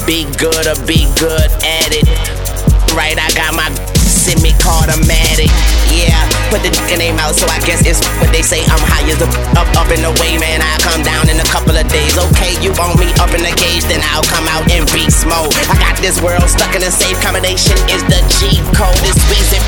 be 0.07 0.25
good 0.37 0.69
or 0.69 0.77
be 0.87 1.09
good 1.19 1.49
at 1.65 1.91
it. 1.91 2.44
Right, 2.95 3.19
I 3.19 3.27
got 3.35 3.59
my 3.59 3.67
semi 3.99 4.55
automatic. 4.63 5.51
Yeah, 5.91 6.15
put 6.47 6.63
the 6.63 6.71
in 6.95 7.03
their 7.03 7.11
mouth, 7.11 7.35
so 7.35 7.43
I 7.51 7.59
guess 7.67 7.83
it's 7.83 7.99
what 8.23 8.31
they 8.31 8.41
say. 8.41 8.63
I'm 8.71 8.79
higher 8.87 9.19
the 9.19 9.27
up, 9.59 9.67
up 9.75 9.91
in 9.91 9.99
the 9.99 10.15
way, 10.23 10.39
man. 10.39 10.63
I 10.63 10.79
come 10.79 11.03
down 11.03 11.27
in 11.27 11.43
a 11.43 11.49
couple 11.51 11.75
of 11.75 11.83
days. 11.91 12.15
Okay, 12.31 12.55
you 12.63 12.71
want 12.79 12.95
me 13.03 13.11
up 13.19 13.35
in 13.35 13.43
the 13.43 13.51
cage, 13.59 13.83
then 13.91 13.99
I'll 14.15 14.23
come 14.23 14.47
out 14.47 14.71
in 14.71 14.87
beast 14.95 15.27
mode. 15.27 15.51
I 15.67 15.75
got 15.83 15.99
this 15.99 16.23
world 16.23 16.47
stuck 16.47 16.71
in 16.79 16.87
a 16.87 16.93
safe 16.95 17.19
combination. 17.19 17.75
Is 17.91 18.07
the 18.07 18.23
G 18.39 18.63
code? 18.79 18.95
It's 19.03 19.19
Weezy. 19.27 19.59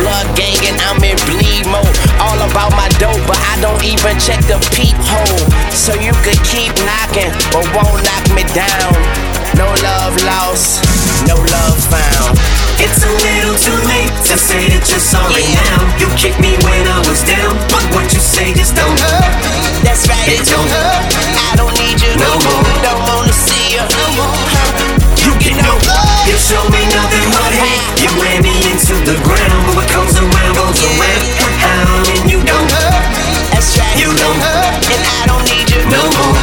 Blood 0.00 0.24
gang 0.32 0.56
and 0.64 0.80
I'm 0.88 0.96
in 1.04 1.20
bleed 1.28 1.68
mode. 1.68 1.92
All 2.24 2.40
about 2.40 2.72
my 2.72 2.88
dope, 2.96 3.20
but 3.28 3.36
I 3.36 3.60
don't 3.60 3.84
even 3.84 4.16
check 4.16 4.40
the 4.48 4.56
peephole. 4.72 5.44
So 5.76 5.92
you 6.00 6.16
could 6.24 6.40
keep 6.48 6.72
knocking, 6.88 7.28
but 7.52 7.68
won't 7.76 8.00
knock 8.00 8.24
me 8.32 8.48
down. 8.56 9.29
No 9.60 9.68
love 9.84 10.16
lost, 10.24 10.80
no 11.28 11.36
love 11.36 11.76
found. 11.92 12.32
It's 12.80 13.04
a 13.04 13.12
little 13.12 13.52
too 13.60 13.76
late 13.92 14.08
to 14.32 14.40
say 14.40 14.72
that 14.72 14.88
you're 14.88 15.04
sorry 15.04 15.44
now. 15.52 15.84
You 16.00 16.08
kicked 16.16 16.40
me 16.40 16.56
when 16.64 16.88
I 16.88 16.96
was 17.04 17.20
down, 17.28 17.60
but 17.68 17.84
what 17.92 18.08
you 18.08 18.24
say 18.24 18.56
just 18.56 18.72
don't 18.72 18.96
hurt. 18.96 19.36
That's 19.84 20.08
right, 20.08 20.32
it 20.32 20.48
don't 20.48 20.64
hurt. 20.64 21.12
I 21.52 21.60
don't 21.60 21.76
need 21.76 22.00
you 22.00 22.08
no 22.16 22.40
more. 22.40 22.64
Don't 22.80 23.04
wanna 23.04 23.36
see 23.36 23.76
you 23.76 23.84
no 23.84 24.06
more. 24.16 24.32
You 25.20 25.36
can 25.36 25.60
know 25.60 25.76
you 26.24 26.40
show 26.40 26.64
me 26.72 26.80
nothing 26.96 27.28
but 27.28 27.52
hate. 27.52 28.00
You 28.00 28.08
ran 28.16 28.40
me 28.40 28.56
into 28.64 28.96
the 29.04 29.20
ground, 29.28 29.60
but 29.68 29.84
what 29.84 29.88
comes 29.92 30.16
around 30.16 30.56
goes 30.56 30.80
around. 30.88 31.24
How 31.60 32.00
and 32.16 32.24
you 32.32 32.40
don't 32.48 32.64
hurt. 32.80 33.04
That's 33.52 33.76
right, 33.76 33.92
you 34.00 34.08
don't 34.08 34.40
hurt, 34.40 34.88
and 34.88 35.02
I 35.04 35.20
don't 35.28 35.44
need 35.52 35.68
you 35.68 35.84
no 35.92 36.00
more. 36.16 36.39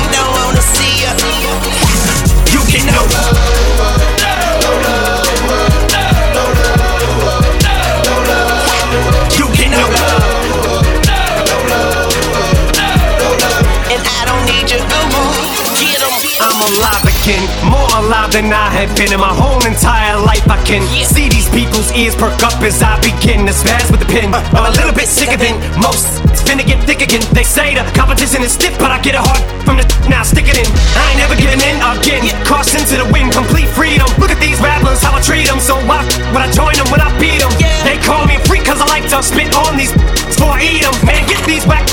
More 17.68 17.92
alive 18.00 18.32
than 18.32 18.48
I 18.56 18.72
have 18.72 18.96
been 18.96 19.12
in 19.12 19.20
my 19.20 19.36
whole 19.36 19.60
entire 19.68 20.16
life. 20.16 20.48
I 20.48 20.56
can 20.64 20.80
see 21.04 21.28
these 21.28 21.52
people's 21.52 21.92
ears 21.92 22.16
perk 22.16 22.40
up 22.40 22.56
as 22.64 22.80
I 22.80 22.96
begin 23.04 23.44
to 23.48 23.52
spaz 23.52 23.92
with 23.92 24.00
the 24.00 24.08
pen. 24.08 24.32
I'm 24.32 24.64
a 24.64 24.72
little 24.80 24.96
bit 24.96 25.12
sicker 25.12 25.36
than 25.36 25.60
most. 25.76 26.24
It's 26.32 26.40
finna 26.40 26.64
get 26.64 26.80
thick 26.88 27.04
again. 27.04 27.20
They 27.36 27.44
say 27.44 27.76
the 27.76 27.84
competition 27.92 28.48
is 28.48 28.56
stiff, 28.56 28.80
but 28.80 28.96
I 28.96 29.04
get 29.04 29.20
a 29.20 29.22
hard 29.24 29.44
from 29.68 29.76
the 29.76 29.84
now. 30.12 30.24
Stick 30.24 30.48
it 30.48 30.56
in. 30.56 30.68
I 30.96 31.04
ain't 31.12 31.20
never 31.20 31.36
giving 31.36 31.60
in 31.60 31.76
again. 31.84 32.24
Caution 32.48 32.80
to 32.96 32.96
the 33.04 33.08
wind, 33.12 33.36
complete 33.36 33.68
freedom. 33.76 34.08
Look 34.24 34.32
at 34.32 34.40
these 34.40 34.60
rappers, 34.64 35.04
how 35.04 35.12
I 35.12 35.20
treat 35.20 35.52
them. 35.52 35.60
So 35.60 35.76
why 35.84 36.08
would 36.32 36.44
I 36.44 36.48
join 36.56 36.80
them 36.80 36.88
when 36.96 37.04
I 37.04 37.12
beat 37.20 37.44
them? 37.44 37.52
They 37.84 38.00
call 38.08 38.24
me 38.24 38.40
a 38.40 38.44
freak 38.48 38.64
cause 38.64 38.80
I 38.80 38.88
like 38.88 39.04
to 39.12 39.20
spit 39.20 39.52
on 39.52 39.76
these 39.76 39.92
before 40.32 40.56
I 40.56 40.64
eat 40.64 40.88
them. 40.88 40.96
Man, 41.04 41.28
get 41.28 41.44
these 41.44 41.68
whack 41.68 41.84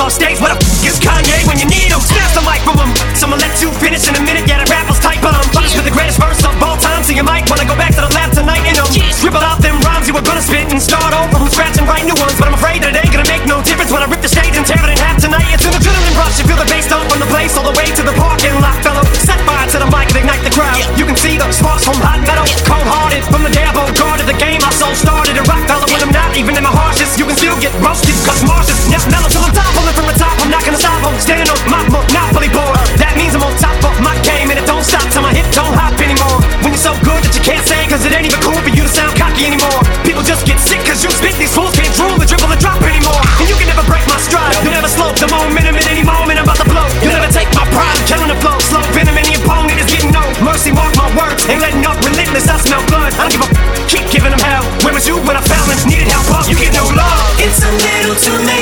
on 0.00 0.10
stage. 0.10 0.38
Where 0.40 0.54
the 0.54 0.60
f 0.60 0.86
is 0.86 0.96
Kanye 1.02 1.44
when 1.48 1.58
you 1.58 1.68
need 1.68 1.90
him? 1.90 2.00
Snatch 2.00 2.32
the 2.32 2.44
mic 2.46 2.62
from 2.62 2.78
him. 2.78 2.90
So 3.18 3.26
I'ma 3.26 3.36
let 3.36 3.58
you 3.60 3.68
finish 3.82 4.06
in 4.08 4.14
a 4.16 4.22
minute. 4.22 4.46
Yeah, 4.48 4.62
the 4.62 4.68
rappers 4.70 5.00
type 5.02 5.20
on. 5.24 5.34
Punish 5.52 5.74
with 5.74 5.84
the 5.84 5.94
greatest 5.94 6.22
verse 6.22 6.40
of 6.44 6.54
all 6.62 6.78
time. 6.78 7.02
So 7.02 7.12
you 7.12 7.24
might 7.24 7.44
wanna 7.50 7.66
go 7.66 7.76
back 7.76 7.92
to 7.98 8.02
the 8.04 8.12
lab 8.14 8.30
tonight 8.32 8.64
and 8.64 8.78
um, 8.78 8.88
scribble 9.12 9.42
out 9.42 9.60
them 9.60 9.76
rhymes 9.82 10.06
you 10.08 10.14
were 10.14 10.24
gonna 10.24 10.44
spit 10.44 10.70
and 10.70 10.80
start 10.80 11.12
over 11.12 11.36
from 11.36 11.50
scratch 11.50 11.76
and 11.76 11.86
write 11.88 12.06
new 12.06 12.16
ones. 12.16 12.36
But 12.38 12.48
I'm 12.48 12.56
afraid 12.56 12.82
that 12.84 12.94
it 12.94 13.02
ain't 13.02 13.12
gonna 13.12 13.28
make 13.28 13.44
no 13.44 13.60
difference 13.64 13.90
when 13.90 14.02
I 14.02 14.08
rip 14.08 14.22
the 14.22 14.30
stage 14.30 14.54
and 14.54 14.64
tear 14.64 14.80
it 14.80 14.90
in 14.92 14.98
half 14.98 15.18
tonight. 15.20 15.48
It's 15.52 15.66
an 15.66 15.74
adrenaline 15.74 16.16
rush. 16.16 16.38
You 16.38 16.44
feel 16.46 16.60
the 16.60 16.68
bass 16.68 16.86
dump 16.86 17.08
from 17.10 17.20
the 17.20 17.30
place 17.32 17.56
all 17.58 17.66
the 17.66 17.76
way 17.76 17.88
to 17.90 18.02
the 18.02 18.14
parking 18.14 18.54
lot, 18.62 18.78
fellow. 18.84 19.04
Set 19.18 19.40
fire 19.42 19.66
to 19.72 19.78
the 19.82 19.88
mic 19.90 20.08
and 20.14 20.24
ignite 20.24 20.44
the 20.46 20.54
crowd. 20.54 20.78
You 20.96 21.04
can 21.04 21.16
see 21.16 21.36
the 21.36 21.46
sparks 21.52 21.84
from 21.84 21.98
hot 22.00 22.22
metal. 22.24 22.46
Cold 22.68 22.86
hearted 22.86 23.24
from 23.28 23.42
the 23.42 23.52
day 23.52 23.64
I 23.66 23.72
guarded 23.72 24.26
the 24.28 24.38
game. 24.38 24.60
My 24.62 24.70
soul 24.70 24.94
started 24.94 25.36
a 25.38 25.44
rock 25.48 25.64
fellow 25.66 25.86
when 25.88 26.00
I'm 26.02 26.12
not 26.12 26.36
even 26.36 26.56
in 26.56 26.62
my 26.62 26.72
harshest. 26.72 27.18
You 27.18 27.24
can 27.26 27.36
still 27.36 27.56
get 27.60 27.72
roasted 27.80 28.16
cause 28.26 28.42
Marshall's 28.44 28.88
never 28.90 29.08
mellow 29.10 29.28
till 29.28 29.42
I'm 29.42 29.54
top. 29.54 29.91
Pulling 29.92 30.08
from 30.08 30.14
the 30.14 30.18
top, 30.18 30.36
I'm 30.40 30.50
not 30.50 30.64
gonna 30.64 30.80
stop. 30.80 31.04
I'm 31.04 31.20
standing 31.20 31.48
on 31.48 31.58
my 31.68 31.84
monopoly 31.84 32.48
board. 32.48 32.80
That 32.96 33.12
means 33.16 33.36
I'm 33.36 33.44
on 33.44 33.52
top 33.60 33.76
of 33.84 33.92
my 34.00 34.16
game 34.24 34.48
and 34.48 34.56
it 34.56 34.64
don't 34.64 34.84
stop 34.84 35.04
till 35.12 35.20
my 35.20 35.32
hip 35.32 35.44
don't 35.52 35.72
hop 35.76 36.00
anymore. 36.00 36.40
When 36.64 36.72
you're 36.72 36.80
so 36.80 36.96
good 37.04 37.20
that 37.20 37.32
you 37.36 37.42
can't 37.44 37.64
say 37.66 37.84
cause 37.88 38.04
it 38.08 38.12
ain't 38.12 38.24
even 38.24 38.40
cool 38.40 38.56
for 38.56 38.72
you 38.72 38.88
to 38.88 38.92
sound 38.92 39.12
cocky 39.20 39.44
anymore. 39.44 39.80
People 40.06 40.24
just 40.24 40.48
get 40.48 40.56
sick 40.60 40.80
cause 40.88 41.04
you 41.04 41.12
spit 41.12 41.36
these 41.36 41.52
fools 41.52 41.76
can't 41.76 41.92
drool 41.92 42.16
or 42.16 42.24
dribble 42.24 42.48
or 42.48 42.60
drop 42.60 42.80
anymore. 42.88 43.20
And 43.42 43.46
you 43.52 43.56
can 43.60 43.68
never 43.68 43.84
break 43.84 44.04
my 44.08 44.16
stride. 44.16 44.56
You 44.64 44.72
never 44.72 44.88
slow 44.88 45.12
the 45.12 45.28
momentum 45.28 45.76
at 45.76 45.84
any 45.92 46.04
moment 46.04 46.40
I'm 46.40 46.48
about 46.48 46.60
to 46.62 46.68
blow. 46.68 46.88
You 47.04 47.12
never 47.12 47.28
take 47.28 47.52
my 47.52 47.66
pride, 47.68 47.92
I'm 47.92 48.06
killing 48.08 48.30
the 48.32 48.38
flow. 48.40 48.56
Slow 48.64 48.82
venom 48.96 49.18
in 49.18 49.28
any 49.28 49.36
opponent 49.36 49.76
is 49.76 49.88
getting 49.92 50.14
no 50.14 50.24
mercy. 50.40 50.72
Mark 50.72 50.96
my 50.96 51.08
words, 51.12 51.44
ain't 51.52 51.60
letting 51.60 51.84
up 51.84 52.00
relentless. 52.00 52.48
I 52.48 52.56
smell 52.64 52.80
blood. 52.88 53.12
I 53.20 53.28
don't 53.28 53.32
give 53.34 53.44
a 53.44 53.48
f- 53.50 53.92
keep 53.92 54.04
giving 54.08 54.32
them 54.32 54.40
hell. 54.40 54.64
Where 54.86 54.94
was 54.94 55.04
you 55.04 55.20
when 55.26 55.36
I 55.36 55.44
fell 55.44 55.68
and 55.68 55.80
needed 55.84 56.08
help? 56.08 56.24
Up, 56.32 56.48
you 56.48 56.56
get 56.56 56.72
no 56.72 56.86
love. 56.96 57.28
It's 57.44 57.60
a 57.60 57.68
little 57.68 58.16
too 58.16 58.38
late 58.48 58.61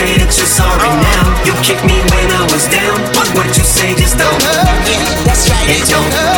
say 0.00 0.16
that 0.16 0.32
you're 0.32 0.48
sorry 0.48 0.92
now. 0.96 1.24
You 1.44 1.52
kicked 1.60 1.84
me 1.84 1.96
when 2.12 2.28
I 2.32 2.42
was 2.48 2.64
down, 2.72 2.96
but 3.12 3.28
what 3.36 3.52
you 3.56 3.64
say 3.64 3.92
just 3.94 4.16
don't 4.16 4.40
hurt. 4.40 4.64
Yeah, 4.88 5.04
that's 5.28 5.44
right. 5.52 5.68
It 5.68 5.84
don't 5.92 6.29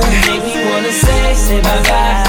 Make 0.00 0.44
me 0.44 0.64
wanna 0.70 0.92
say, 0.92 1.34
say 1.34 1.60
bye 1.60 1.82
bye, 1.82 2.24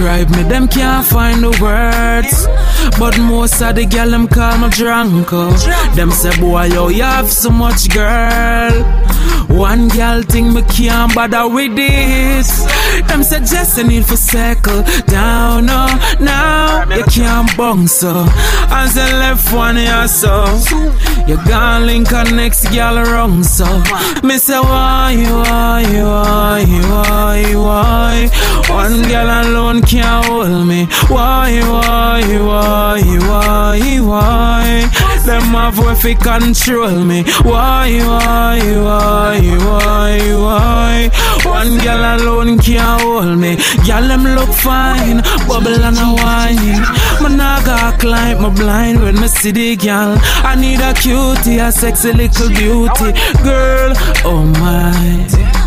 describe 0.00 0.30
me, 0.30 0.42
them 0.44 0.66
can't 0.66 1.06
find 1.06 1.42
the 1.42 1.50
words. 1.60 2.46
But 2.98 3.18
most 3.18 3.60
of 3.60 3.74
the 3.74 3.84
gal 3.84 4.10
them 4.10 4.28
call 4.28 4.58
me 4.58 4.68
drunk. 4.70 5.28
oh. 5.32 5.50
Them 5.94 6.10
say, 6.10 6.38
boy, 6.40 6.64
yo, 6.64 6.88
you 6.88 7.02
have 7.02 7.30
so 7.30 7.50
much 7.50 7.90
girl. 7.90 8.72
One 9.48 9.88
gal 9.88 10.22
think 10.22 10.54
me 10.54 10.62
can't 10.62 11.14
bother 11.14 11.48
with 11.48 11.76
this. 11.76 12.64
Them 13.08 13.22
say 13.22 13.40
just 13.40 13.78
a 13.78 13.84
need 13.84 14.06
for 14.06 14.16
circle 14.16 14.82
down, 15.06 15.66
no, 15.66 15.86
now 16.20 16.88
you 16.94 17.04
can't 17.04 17.54
bounce 17.56 17.92
so. 17.92 18.24
As 18.70 18.94
the 18.94 19.02
left 19.02 19.52
one 19.52 19.76
here 19.76 20.08
so, 20.08 20.46
you 21.26 21.36
gone 21.48 21.86
link 21.86 22.10
a 22.12 22.24
next 22.24 22.70
gal 22.70 22.96
wrong 23.02 23.42
so. 23.42 23.66
Me 24.22 24.38
say 24.38 24.58
why, 24.60 25.16
why, 25.28 25.84
why, 26.02 26.64
why, 26.88 27.54
why? 27.56 28.59
One 28.70 29.02
gal 29.02 29.28
alone 29.42 29.82
can't 29.82 30.24
hold 30.26 30.66
me. 30.66 30.86
Why, 31.08 31.60
why, 31.72 32.22
why, 32.48 33.02
why, 33.28 34.00
why? 34.00 34.90
Them 35.26 35.42
have 35.58 35.78
way 35.78 35.94
fi 35.94 36.14
control 36.14 37.04
me. 37.04 37.24
Why, 37.42 37.98
why, 38.08 38.60
why, 38.86 39.40
why, 39.66 40.18
why? 40.44 41.10
One 41.44 41.78
gal 41.78 42.02
alone 42.16 42.58
can't 42.58 43.02
hold 43.02 43.38
me. 43.38 43.56
Gal 43.84 44.06
them 44.08 44.24
look 44.24 44.48
fine, 44.50 45.20
bubble 45.48 45.82
and 45.88 45.98
a 45.98 46.08
wine. 46.22 46.80
Man 47.22 47.40
I 47.40 47.62
got 47.64 48.00
climb 48.00 48.42
my 48.42 48.50
blind 48.50 49.02
when 49.02 49.20
me 49.20 49.28
see 49.28 49.50
the 49.50 49.76
gal. 49.76 50.16
I 50.42 50.54
need 50.54 50.80
a 50.80 50.94
cutie, 50.94 51.58
a 51.58 51.70
sexy 51.72 52.12
little 52.12 52.48
beauty, 52.48 53.12
girl. 53.42 53.92
Oh 54.24 54.42
my. 54.60 55.59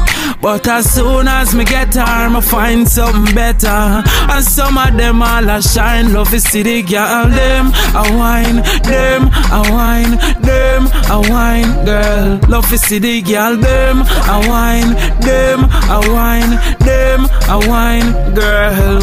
But 0.43 0.67
as 0.67 0.93
soon 0.93 1.29
as 1.29 1.55
me 1.55 1.63
get 1.63 1.93
her, 1.95 2.01
I 2.03 2.41
find 2.41 2.85
something 2.85 3.33
better. 3.33 4.03
And 4.33 4.43
some 4.43 4.77
of 4.77 4.97
them 4.97 5.21
all 5.21 5.49
a 5.49 5.61
shine, 5.61 6.11
love 6.11 6.33
is 6.33 6.43
city 6.43 6.81
girl. 6.81 7.29
Them 7.29 7.67
a 7.95 8.03
wine, 8.19 8.57
them 8.83 9.31
a 9.57 9.61
wine, 9.71 10.17
them 10.41 10.81
a 11.09 11.19
wine, 11.31 11.85
girl. 11.85 12.39
Love 12.49 12.73
is 12.73 12.81
city 12.81 13.21
girl. 13.21 13.55
Them 13.55 14.01
a 14.01 14.37
wine, 14.49 14.91
them 15.21 15.59
a 15.63 15.99
wine, 16.11 16.51
them 16.79 17.02
a 17.49 17.57
wine, 17.67 18.11
girl. 18.33 19.01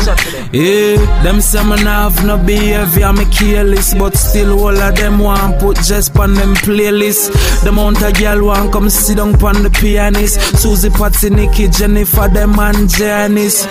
Yeah, 0.53 0.97
them 1.23 1.41
say 1.41 1.63
me 1.63 1.83
nah 1.83 2.09
have 2.11 2.25
no 2.27 2.37
behavior, 2.39 3.13
me 3.13 3.25
careless, 3.27 3.95
but 3.95 4.15
still 4.17 4.59
all 4.59 4.77
of 4.77 4.97
them 4.97 5.19
want 5.19 5.61
put 5.61 5.77
just 5.77 6.17
on 6.19 6.35
them 6.35 6.55
playlist. 6.57 7.31
The 7.63 7.69
amount 7.71 8.03
of 8.03 8.15
girl 8.19 8.47
want 8.47 8.73
come 8.73 8.91
sit 8.91 9.19
down 9.19 9.35
on 9.45 9.63
the 9.63 9.71
pianist. 9.71 10.41
Susie 10.59 10.91
Patsy, 10.91 11.31
Nikki, 11.31 11.69
Jennifer, 11.69 12.29
them 12.29 12.59
and 12.59 12.89
Janice. 12.89 13.67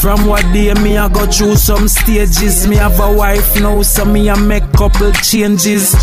From 0.00 0.26
what 0.26 0.42
day 0.52 0.74
me 0.74 0.96
I 0.98 1.08
go 1.08 1.26
through 1.26 1.56
some 1.56 1.88
stages. 1.88 2.66
Me 2.66 2.76
have 2.76 2.98
a 3.00 3.12
wife 3.12 3.60
now, 3.60 3.82
so 3.82 4.04
me 4.04 4.28
I 4.28 4.38
make 4.38 4.70
couple 4.72 5.12
changes. 5.12 5.94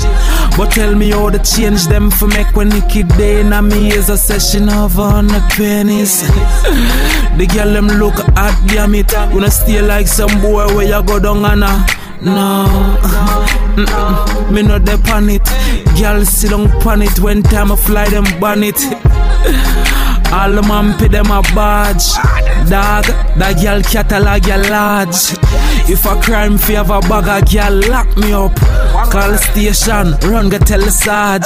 But 0.58 0.72
tell 0.72 0.94
me 0.96 1.12
how 1.12 1.30
to 1.30 1.40
change 1.40 1.88
them 1.88 2.12
for 2.12 2.28
make 2.28 2.56
when 2.56 2.70
Nikki 2.70 3.04
day 3.04 3.44
na 3.44 3.62
me 3.62 3.92
is 3.92 4.10
a 4.10 4.18
session 4.18 4.70
of 4.70 5.00
on 5.00 5.28
the 5.28 5.40
pennies. 5.56 6.22
the 7.38 7.48
girl 7.54 7.74
them 7.74 7.88
look 7.88 8.16
at 8.38 8.68
damn 8.68 8.94
it. 8.96 9.12
Wanna 9.34 9.50
stay 9.50 9.82
like 9.82 10.08
some 10.08 10.42
boy 10.42 10.68
where 10.76 10.86
you 10.88 11.04
go 11.06 11.20
down 11.20 11.46
and 11.46 11.64
a 11.64 11.86
no, 12.24 12.68
Mm-mm. 13.76 14.52
me 14.52 14.62
not 14.62 14.86
dep 14.86 15.08
on 15.10 15.28
it. 15.30 15.44
Girl 16.00 16.24
sit 16.24 16.52
down 16.52 16.70
pon 16.82 17.02
it 17.02 17.20
when 17.20 17.42
time 17.42 17.72
I 17.72 17.76
fly 17.76 18.08
them 18.10 18.26
ban 18.40 18.62
it. 18.64 18.78
All 20.32 20.52
the 20.52 20.62
man 20.62 20.98
pay 21.00 21.08
them 21.08 21.32
a 21.32 21.42
badge. 21.56 22.14
Dog, 22.70 23.06
that 23.40 23.60
girl 23.62 23.82
catalog 23.82 24.46
your 24.46 24.60
large. 24.70 25.34
If 25.92 26.06
a 26.06 26.16
crime 26.22 26.58
fi 26.58 26.76
have 26.76 26.90
a 26.90 27.02
bag 27.02 27.28
a 27.28 27.46
girl 27.46 27.90
lock 27.92 28.16
me 28.16 28.32
up. 28.32 28.56
Call 29.12 29.36
station, 29.38 30.16
run 30.24 30.48
go 30.48 30.58
tell 30.58 30.80
the 30.80 30.90
sarge. 30.90 31.44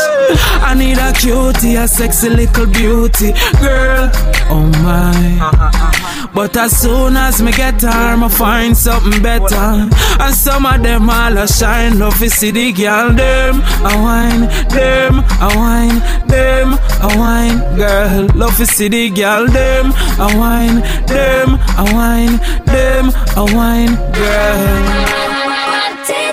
I 0.61 0.75
need 0.75 0.99
a 0.99 1.11
cutie, 1.13 1.75
a 1.77 1.87
sexy 1.87 2.29
little 2.29 2.67
beauty 2.67 3.33
girl. 3.59 4.11
Oh 4.51 4.69
my. 4.83 6.24
But 6.35 6.57
as 6.57 6.77
soon 6.81 7.15
as 7.15 7.41
me 7.41 7.53
get 7.53 7.81
her, 7.81 7.87
I 7.89 8.27
find 8.27 8.75
something 8.75 9.23
better. 9.23 9.55
And 9.55 10.35
some 10.35 10.65
of 10.65 10.83
them 10.83 11.09
all 11.09 11.37
a 11.37 11.47
shine, 11.47 11.97
love 11.97 12.19
to 12.19 12.29
see 12.29 12.51
the 12.51 12.73
girl 12.73 13.13
them 13.13 13.61
a 13.61 13.93
wine, 14.03 14.41
them 14.67 15.23
a 15.39 15.49
wine, 15.55 16.01
them 16.27 16.73
a 17.01 17.07
wine, 17.17 17.59
girl. 17.77 18.27
Love 18.35 18.57
to 18.57 18.65
see 18.65 18.89
the 18.89 19.09
girl 19.11 19.47
them 19.47 19.93
a 20.19 20.27
wine, 20.37 20.81
them 21.07 21.57
a 21.77 21.85
wine, 21.95 22.37
them 22.65 23.13
a 23.37 23.45
wine, 23.55 23.95
girl. 24.11 25.15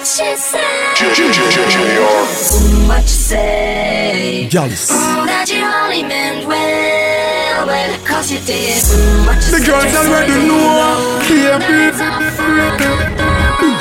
What 0.02 0.08
she 0.08 0.34
say? 0.34 0.58
What 2.88 3.02
you 3.02 3.08
say? 3.08 4.48
Gallus. 4.50 4.88
That 4.88 5.48
you 5.48 5.62
only 5.62 6.02
meant 6.02 6.46
well, 6.48 6.71
The 8.22 9.58
girls 9.66 9.90
already 9.98 10.46
know. 10.46 11.18
Baby. 11.26 11.90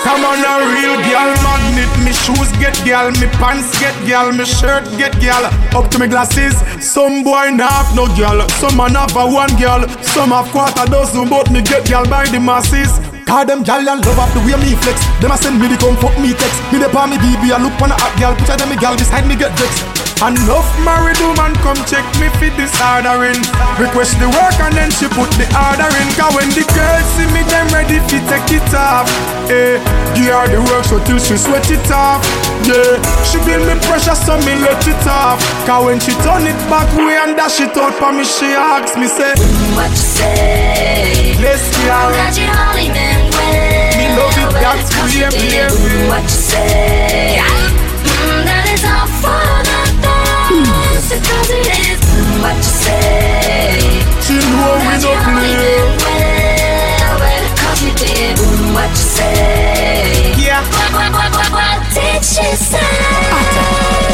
Come 0.01 0.25
on, 0.25 0.41
a 0.41 0.65
real 0.65 0.97
girl 1.05 1.29
magnet. 1.45 1.85
Me 2.01 2.09
shoes 2.09 2.49
get 2.57 2.73
girl, 2.81 3.11
me 3.21 3.29
pants 3.37 3.77
get 3.77 3.93
girl, 4.09 4.31
me 4.33 4.43
shirt 4.45 4.89
get 4.97 5.13
girl. 5.21 5.45
Up 5.77 5.91
to 5.91 5.99
me 5.99 6.07
glasses. 6.07 6.57
Some 6.81 7.23
boy 7.23 7.51
not 7.53 7.69
have 7.69 7.95
no 7.95 8.07
girl, 8.17 8.41
some 8.57 8.77
man 8.77 8.95
have 8.95 9.15
a 9.15 9.29
one 9.29 9.53
girl, 9.61 9.87
some 10.01 10.31
have 10.31 10.49
quarter 10.49 10.89
dozen, 10.89 11.29
but 11.29 11.51
me 11.51 11.61
get 11.61 11.87
girl 11.87 12.05
by 12.09 12.25
the 12.25 12.39
masses. 12.39 12.97
Call 13.27 13.45
them 13.45 13.61
gal 13.61 13.87
and 13.87 14.03
love 14.03 14.17
up 14.17 14.33
the 14.33 14.39
way 14.41 14.57
me 14.57 14.73
flex. 14.81 15.05
Them 15.21 15.29
a 15.29 15.37
send 15.37 15.61
me 15.61 15.67
the 15.67 15.77
come 15.77 15.95
fuck 15.97 16.17
me 16.17 16.33
text. 16.33 16.57
Me 16.73 16.79
the 16.79 16.89
palm 16.89 17.11
me 17.11 17.17
BB, 17.17 17.53
I 17.53 17.61
look 17.61 17.79
on 17.79 17.91
a 17.91 17.95
hot 17.95 18.17
gal. 18.17 18.35
Picture 18.35 18.57
them 18.57 18.69
me 18.69 18.75
gal 18.75 18.97
beside 18.97 19.27
me 19.27 19.35
get 19.35 19.53
vexed. 19.53 20.00
Enough 20.21 20.69
married 20.85 21.17
woman 21.17 21.49
come 21.65 21.81
check 21.89 22.05
me 22.21 22.29
for 22.37 22.53
this 22.53 22.69
ordering. 22.77 23.41
Request 23.81 24.21
the 24.21 24.29
work 24.29 24.53
and 24.61 24.77
then 24.77 24.93
she 24.93 25.09
put 25.09 25.25
the 25.33 25.49
order 25.49 25.89
in. 25.97 26.07
Cause 26.13 26.37
when 26.37 26.45
the 26.53 26.61
girls 26.77 27.07
see 27.17 27.25
me, 27.33 27.41
them 27.49 27.65
ready 27.73 27.97
to 27.97 28.17
take 28.29 28.53
it 28.53 28.69
off. 28.69 29.09
Eh, 29.49 29.81
give 30.13 30.29
her 30.29 30.45
the 30.45 30.61
work 30.69 30.85
so 30.85 31.01
till 31.09 31.17
she 31.17 31.33
sweat 31.41 31.65
it 31.73 31.89
off. 31.89 32.21
Yeah, 32.69 33.01
she 33.25 33.41
build 33.49 33.65
me 33.65 33.73
pressure 33.89 34.13
so 34.13 34.37
me 34.45 34.61
let 34.61 34.85
it 34.85 35.01
off. 35.09 35.41
Cause 35.65 35.89
when 35.89 35.97
she 35.97 36.13
turn 36.21 36.45
it 36.45 36.59
back 36.69 36.85
way 36.93 37.17
and 37.17 37.33
dash 37.33 37.57
it 37.57 37.73
out 37.73 37.97
for 37.97 38.13
me, 38.13 38.21
she 38.21 38.53
asks 38.53 38.93
me 38.93 39.09
say, 39.09 39.33
What 39.73 39.89
you 39.89 39.97
say? 39.97 41.33
Yes, 41.41 41.65
girl. 41.81 42.13
That 42.13 42.37
you 42.37 42.45
only 42.45 42.93
meant 42.93 43.33
well. 43.33 43.97
Me 43.97 44.05
love 44.13 44.37
it, 44.37 44.53
that's 44.61 44.85
cause 44.93 45.17
you 45.17 45.25
way, 45.33 46.05
What 46.05 46.21
you 46.21 46.29
say? 46.29 47.60
What 52.41 52.55
you 52.57 52.63
say. 52.63 54.01
She 54.25 54.35
know 54.37 54.73
we 54.81 54.91
That 54.91 55.01
no 55.01 55.11
you 55.11 55.17
only 55.29 55.53
play. 56.01 56.21
well, 57.01 57.19
well, 57.21 57.45
cause 57.61 57.79
you 57.85 57.93
did. 57.95 58.37
What 58.75 58.89
you 58.89 58.95
say? 58.95 60.33
Yeah. 60.37 60.61
What, 60.61 60.91
what, 60.93 61.11
what, 61.13 61.31
what, 61.37 61.49
what 61.53 61.79
did 61.93 62.21
she 62.23 62.47
say? 62.55 62.81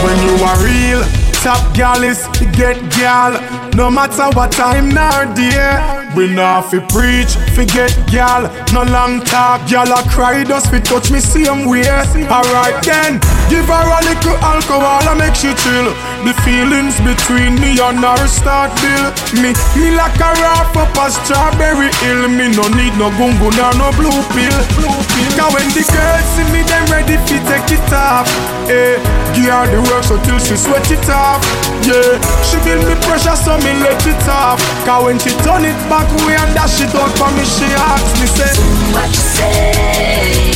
When 0.04 0.18
you 0.28 0.36
are 0.46 0.58
real, 0.64 1.02
top 1.44 1.62
gal 1.76 2.04
is 2.04 2.28
get 2.56 2.78
gal. 2.98 3.34
No 3.76 3.92
matter 3.92 4.26
what 4.36 4.52
time 4.52 4.90
nor 4.90 5.26
day. 5.36 6.04
We 6.16 6.26
not 6.34 6.72
fi 6.72 6.80
preach, 6.80 7.38
forget 7.54 7.94
gal. 8.10 8.50
No 8.74 8.82
long 8.90 9.22
talk, 9.22 9.68
gal 9.70 9.86
a 9.92 10.02
cry 10.10 10.44
just 10.44 10.72
fi 10.72 10.80
touch 10.80 11.12
me 11.12 11.20
same 11.20 11.68
way. 11.70 11.86
Alright 12.26 12.82
then, 12.84 13.20
give 13.54 13.66
her 13.70 13.86
a 13.86 14.00
little 14.02 14.34
alcohol 14.42 15.06
and 15.08 15.20
make 15.20 15.36
she 15.36 15.54
chill. 15.54 15.94
The 16.26 16.34
feelings 16.44 16.98
between 17.06 17.56
me 17.62 17.80
and 17.80 18.00
her 18.04 18.28
start 18.28 18.74
build. 18.82 19.14
Me, 19.40 19.54
me 19.80 19.96
like 19.96 20.18
a 20.20 20.32
wrap 20.42 20.76
up 20.76 20.92
a 20.98 21.08
strawberry 21.14 21.94
hill. 22.04 22.28
Me 22.28 22.52
no 22.52 22.68
need 22.76 22.96
no 23.00 23.08
gungun 23.16 23.56
or 23.56 23.74
no 23.80 23.92
blue 23.96 24.12
pill. 24.36 24.58
Blue 24.76 25.00
pill. 25.14 25.32
Cause 25.38 25.52
when 25.56 25.68
the 25.72 25.84
girls 25.88 26.28
see 26.36 26.44
me, 26.52 26.62
them 26.68 26.84
ready 26.92 27.16
fi 27.24 27.38
take 27.48 27.72
it 27.80 27.94
off. 27.94 28.28
Eh, 28.68 29.00
give 29.38 29.48
her 29.48 29.66
the 29.72 29.80
work 29.88 30.04
so 30.04 30.20
till 30.28 30.40
she 30.40 30.58
sweat 30.58 30.84
it 30.92 31.08
off. 31.08 31.40
Yeah, 31.88 32.20
she 32.44 32.58
build 32.66 32.84
me 32.84 32.96
pressure 33.08 33.38
so 33.38 33.56
me 33.64 33.72
let 33.80 34.02
it 34.04 34.28
off. 34.28 34.60
Cause 34.84 35.04
when 35.06 35.18
she 35.20 35.32
turn 35.48 35.64
it 35.64 35.80
back 35.88 36.10
way 36.28 36.36
and 36.36 36.52
dash 36.52 36.82
it 36.82 36.92
out 36.98 37.14
for 37.16 37.32
me, 37.38 37.46
she 37.48 37.70
asks 37.88 38.20
me 38.20 38.28
say, 38.28 38.52
What 38.92 39.08
you 39.08 39.24
say? 39.38 40.52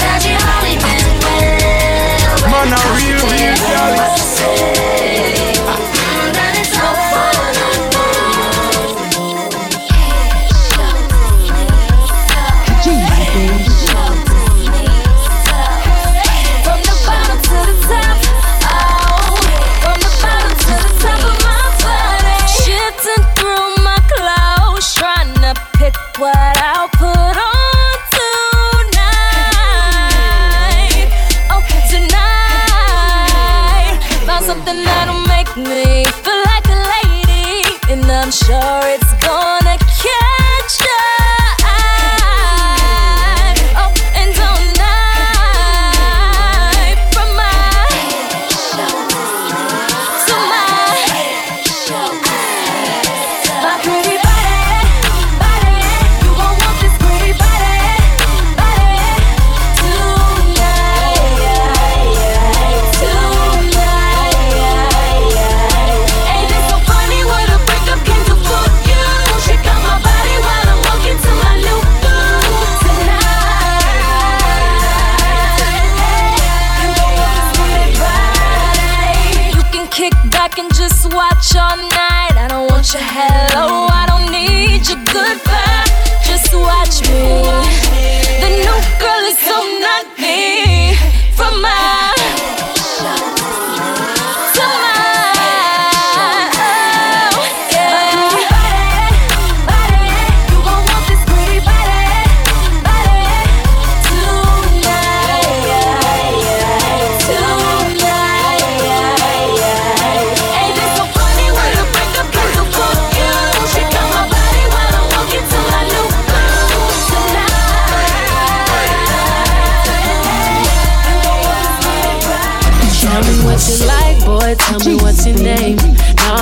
That 0.00 0.24
you 0.24 0.38
only 0.40 0.80
well. 0.80 1.04
well, 1.20 2.64
Man, 2.64 2.72
a 2.72 2.78
cause 2.80 3.02
you 3.04 3.20
real, 3.20 4.75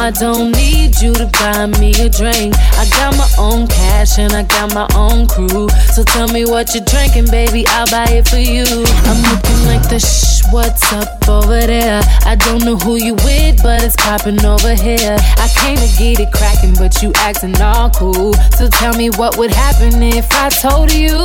I 0.05 0.11
don't 0.11 0.53
need 0.53 1.01
you 1.01 1.15
to 1.15 1.25
buy 1.41 1.65
me 1.81 1.89
a 1.93 2.11
drink. 2.11 2.55
I 2.77 2.85
got 2.93 3.17
my 3.17 3.27
own 3.39 3.67
cash 3.67 4.19
and 4.19 4.35
I 4.35 4.43
got 4.43 4.75
my 4.75 4.87
own 4.95 5.27
crew. 5.27 5.71
So 5.95 6.05
tell 6.05 6.29
me 6.29 6.45
what 6.45 6.75
you're 6.75 6.85
drinking, 6.85 7.31
baby. 7.31 7.65
I'll 7.69 7.87
buy 7.87 8.13
it 8.13 8.29
for 8.29 8.37
you. 8.37 8.65
I'm 8.69 9.23
looking 9.33 9.65
like 9.65 9.89
the 9.89 9.99
shh. 9.99 10.45
What's 10.53 10.93
up 10.93 11.27
over 11.27 11.59
there? 11.67 12.03
I 12.27 12.37
don't 12.37 12.67
know 12.67 12.77
who 12.77 12.97
you 12.97 13.15
with, 13.25 13.63
but 13.63 13.83
it's 13.83 13.97
popping 13.97 14.45
over 14.45 14.75
here. 14.75 15.17
I 15.41 15.49
came 15.57 15.79
to 15.79 15.89
get 15.97 16.21
it 16.21 16.31
cracking, 16.35 16.75
but 16.75 17.03
you 17.03 17.11
acting 17.17 17.59
all 17.63 17.89
cool. 17.89 18.35
So 18.59 18.69
tell 18.69 18.93
me 18.93 19.09
what 19.09 19.39
would 19.39 19.53
happen 19.53 20.03
if 20.03 20.31
I 20.33 20.51
told 20.51 20.93
you, 20.93 21.17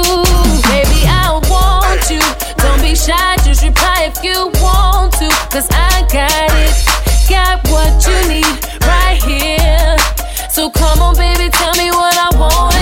baby, 0.71 1.03
I 1.03 1.35
want 1.51 2.09
you. 2.09 2.23
Don't 2.63 2.81
be 2.81 2.95
shy, 2.95 3.35
just 3.43 3.61
reply 3.61 4.07
if 4.07 4.23
you 4.23 4.47
want 4.63 5.11
to. 5.19 5.27
Cause 5.51 5.67
I 5.69 6.07
got 6.07 6.31
it, 6.31 6.88
got 7.29 7.63
what 7.69 7.93
you 8.07 8.17
need 8.27 8.59
right 8.81 9.21
here. 9.23 9.97
So 10.49 10.69
come 10.69 10.99
on, 11.01 11.15
baby, 11.15 11.49
tell 11.49 11.75
me 11.75 11.91
what 11.91 12.17
I 12.17 12.29
wanna 12.37 12.78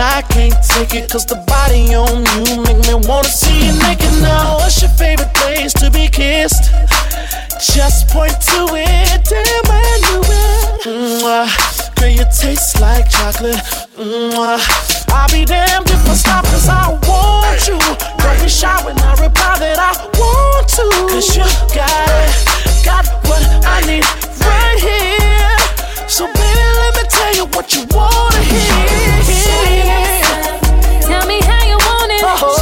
I 0.00 0.22
can't 0.22 0.54
take 0.64 0.94
it 0.94 1.10
cause 1.10 1.26
the 1.26 1.36
body 1.46 1.94
on 1.94 2.24
you 2.48 2.62
make 2.64 2.80
me 2.88 2.94
wanna 3.06 3.28
see 3.28 3.66
you 3.66 3.72
naked 3.84 4.12
now. 4.22 4.56
What's 4.56 4.80
your 4.80 4.90
favorite 4.92 5.32
place 5.34 5.74
to 5.74 5.90
be 5.90 6.08
kissed? 6.08 6.72
Just 7.60 8.08
point 8.08 8.32
to 8.48 8.64
it, 8.72 9.20
damn, 9.28 9.68
I 9.68 10.00
knew 10.00 10.24
it. 10.24 11.20
Mwah. 11.20 11.96
Girl, 12.00 12.08
you 12.08 12.24
taste 12.32 12.80
like 12.80 13.10
chocolate. 13.10 13.60
Mwah. 14.00 14.56
I'll 15.12 15.28
be 15.28 15.44
damned 15.44 15.90
if 15.90 16.08
I 16.08 16.14
stop 16.14 16.44
cause 16.46 16.68
I 16.68 16.96
want 17.04 17.68
you. 17.68 17.76
Don't 17.76 18.40
be 18.40 18.48
shy 18.48 18.72
when 18.84 18.98
I 19.00 19.12
reply 19.20 19.58
that 19.58 19.76
I 19.76 19.92
want 20.16 20.68
to. 20.80 20.86
Cause 21.12 21.36
you 21.36 21.44
got 21.76 22.08
it, 22.08 22.32
got 22.86 23.04
what 23.28 23.42
I 23.66 23.84
need 23.84 24.04
right 24.40 24.78
here. 24.80 26.08
So 26.08 26.24
baby, 26.26 26.38
let 26.38 26.48
me 26.48 26.64
tell 26.64 26.69
you 27.34 27.46
what 27.46 27.74
you 27.74 27.84
wanna 27.94 28.38
hear. 28.38 28.72
Tell 31.02 31.26
me 31.26 31.40
how 31.40 31.64
you 31.66 31.76
want 31.76 32.12
it. 32.12 32.24
I'ma 32.24 32.59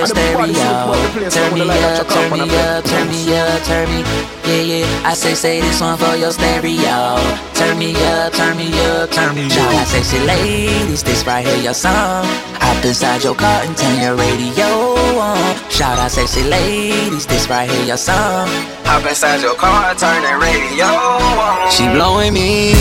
your 0.00 0.08
stereo. 0.08 1.30
Turn 1.30 1.52
me 1.54 1.68
up, 1.68 2.08
turn 2.08 2.32
me 2.32 2.40
up, 2.40 2.84
turn 2.84 3.08
me 3.08 3.36
up, 3.36 3.62
turn 3.64 3.88
me. 3.88 4.00
Yeah, 4.48 4.62
yeah. 4.62 5.08
I 5.08 5.14
say, 5.14 5.34
say 5.34 5.60
this 5.60 5.80
one 5.80 5.96
for 5.98 6.16
your 6.16 6.32
stereo. 6.32 7.20
Turn 7.54 7.78
me 7.78 7.94
up, 8.16 8.32
turn 8.32 8.56
me 8.56 8.68
up, 8.88 9.10
turn 9.10 9.34
me 9.34 9.44
up. 9.46 9.74
I 9.76 9.84
sexy 9.84 10.18
ladies, 10.20 11.02
this 11.02 11.26
right 11.26 11.44
here 11.46 11.62
your 11.62 11.74
song. 11.74 12.24
Hop 12.64 12.84
inside 12.84 13.22
your 13.22 13.34
car 13.34 13.62
and 13.62 13.76
turn 13.76 14.00
your 14.00 14.16
radio 14.16 14.96
on. 15.20 15.70
Shout 15.70 15.98
out 15.98 16.10
sexy 16.10 16.42
ladies, 16.44 17.26
this 17.26 17.48
right 17.48 17.70
here 17.70 17.84
your 17.84 17.98
song. 17.98 18.48
Hop 18.88 19.04
inside 19.04 19.42
your 19.42 19.54
car, 19.54 19.94
turn 19.94 20.22
that 20.22 20.40
radio 20.40 20.88
on. 20.88 21.70
She 21.70 21.84
blowing 21.92 22.32
me 22.32 22.72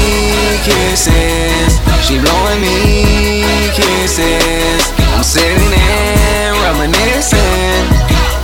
kisses. 0.63 1.75
She 2.07 2.15
blowing 2.17 2.61
me 2.61 3.43
kisses. 3.75 4.98
I'm 5.19 5.25
sitting 5.25 5.69
there 5.69 6.53
reminiscing, 6.63 7.83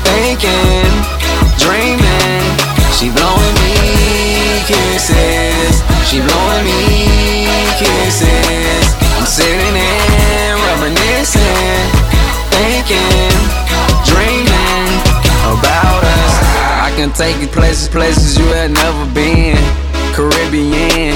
thinking, 0.04 0.92
dreaming. 1.56 2.44
She 3.00 3.08
blowing 3.16 3.56
me 3.64 4.60
kisses. 4.68 5.80
She 6.04 6.20
blowing 6.20 6.66
me 6.68 7.48
kisses. 7.80 8.92
I'm 9.16 9.26
sitting 9.26 9.72
there 9.72 10.58
reminiscing, 10.68 11.88
thinking, 12.52 13.32
dreaming 14.04 14.92
about 15.48 16.04
us. 16.04 16.34
I 16.84 16.92
can 16.98 17.14
take 17.14 17.40
you 17.40 17.48
places, 17.48 17.88
places 17.88 18.38
you 18.38 18.48
had 18.48 18.72
never 18.72 19.06
been. 19.14 19.56
Caribbean, 20.12 21.16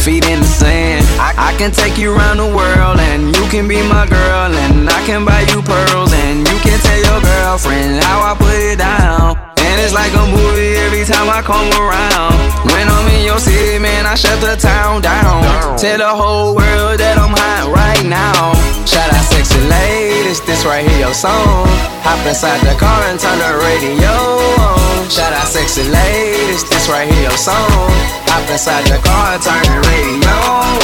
feet 0.00 0.26
in 0.28 0.40
the 0.40 0.46
sand. 0.46 1.04
I, 1.20 1.52
I 1.52 1.58
can 1.58 1.72
take 1.72 1.98
you 1.98 2.14
around 2.14 2.38
the 2.38 2.46
world 2.46 2.98
and 2.98 3.36
you 3.36 3.44
can 3.48 3.68
be 3.68 3.82
my 3.82 4.06
girl 4.06 4.48
and 4.52 4.88
I 4.88 5.04
can 5.04 5.24
buy 5.24 5.42
you 5.52 5.60
pearls 5.62 6.12
and 6.12 6.38
you 6.48 6.58
can 6.60 6.78
tell 6.80 7.00
your 7.04 7.20
girlfriend 7.20 8.02
how 8.04 8.32
I 8.32 8.34
put 8.36 8.54
it 8.54 8.78
down. 8.78 9.49
It's 9.80 9.96
like 9.96 10.12
a 10.12 10.26
movie 10.28 10.76
every 10.76 11.08
time 11.08 11.32
I 11.32 11.40
come 11.40 11.72
around. 11.72 12.36
When 12.68 12.84
I'm 12.84 13.08
in 13.16 13.24
your 13.24 13.40
city, 13.40 13.80
man, 13.80 14.04
I 14.04 14.12
shut 14.12 14.36
the 14.44 14.52
town 14.60 15.00
down. 15.00 15.40
Tell 15.80 15.96
the 15.96 16.12
whole 16.12 16.52
world 16.52 17.00
that 17.00 17.16
I'm 17.16 17.32
hot 17.32 17.72
right 17.72 18.04
now. 18.04 18.52
Shout 18.84 19.08
out 19.08 19.24
sexy 19.32 19.56
ladies, 19.72 20.44
this 20.44 20.68
right 20.68 20.84
here 20.84 21.08
your 21.08 21.16
song. 21.16 21.64
Hop 22.04 22.20
inside 22.28 22.60
the 22.60 22.76
car 22.76 23.08
and 23.08 23.16
turn 23.16 23.40
the 23.40 23.56
radio 23.56 24.12
on. 24.60 25.08
Shout 25.08 25.32
out 25.32 25.48
sexy 25.48 25.88
ladies, 25.88 26.60
this 26.68 26.84
right 26.92 27.08
here 27.08 27.32
your 27.32 27.40
song. 27.40 27.88
Hop 28.28 28.44
inside 28.52 28.84
the 28.84 29.00
car 29.00 29.32
and 29.32 29.40
turn 29.40 29.64
the 29.64 29.80
radio 29.80 30.36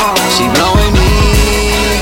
on. 0.09 0.17
She 0.33 0.49
blowing 0.57 0.93
me 0.97 1.13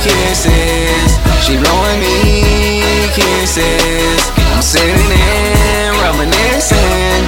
kisses. 0.07 1.11
She 1.42 1.59
blowing 1.59 1.99
me 1.99 3.11
kisses. 3.18 4.43
Sitting 4.64 5.08
there 5.08 5.92
reminiscing, 6.00 7.24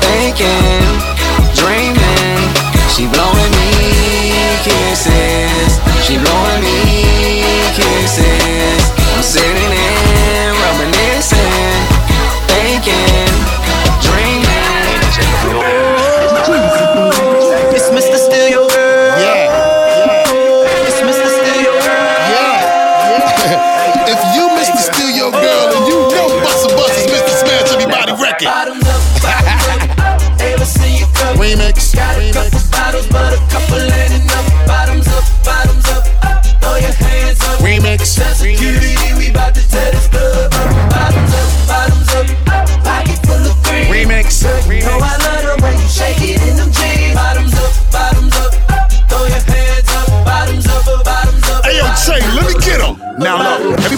thinking, 0.00 0.86
dreaming. 1.58 2.38
She 2.94 3.06
blowing 3.08 3.52
me 3.58 3.72
kisses. 4.62 5.80
She 6.06 6.16
blowing 6.18 6.62
me 6.62 7.42
kisses. 7.74 8.77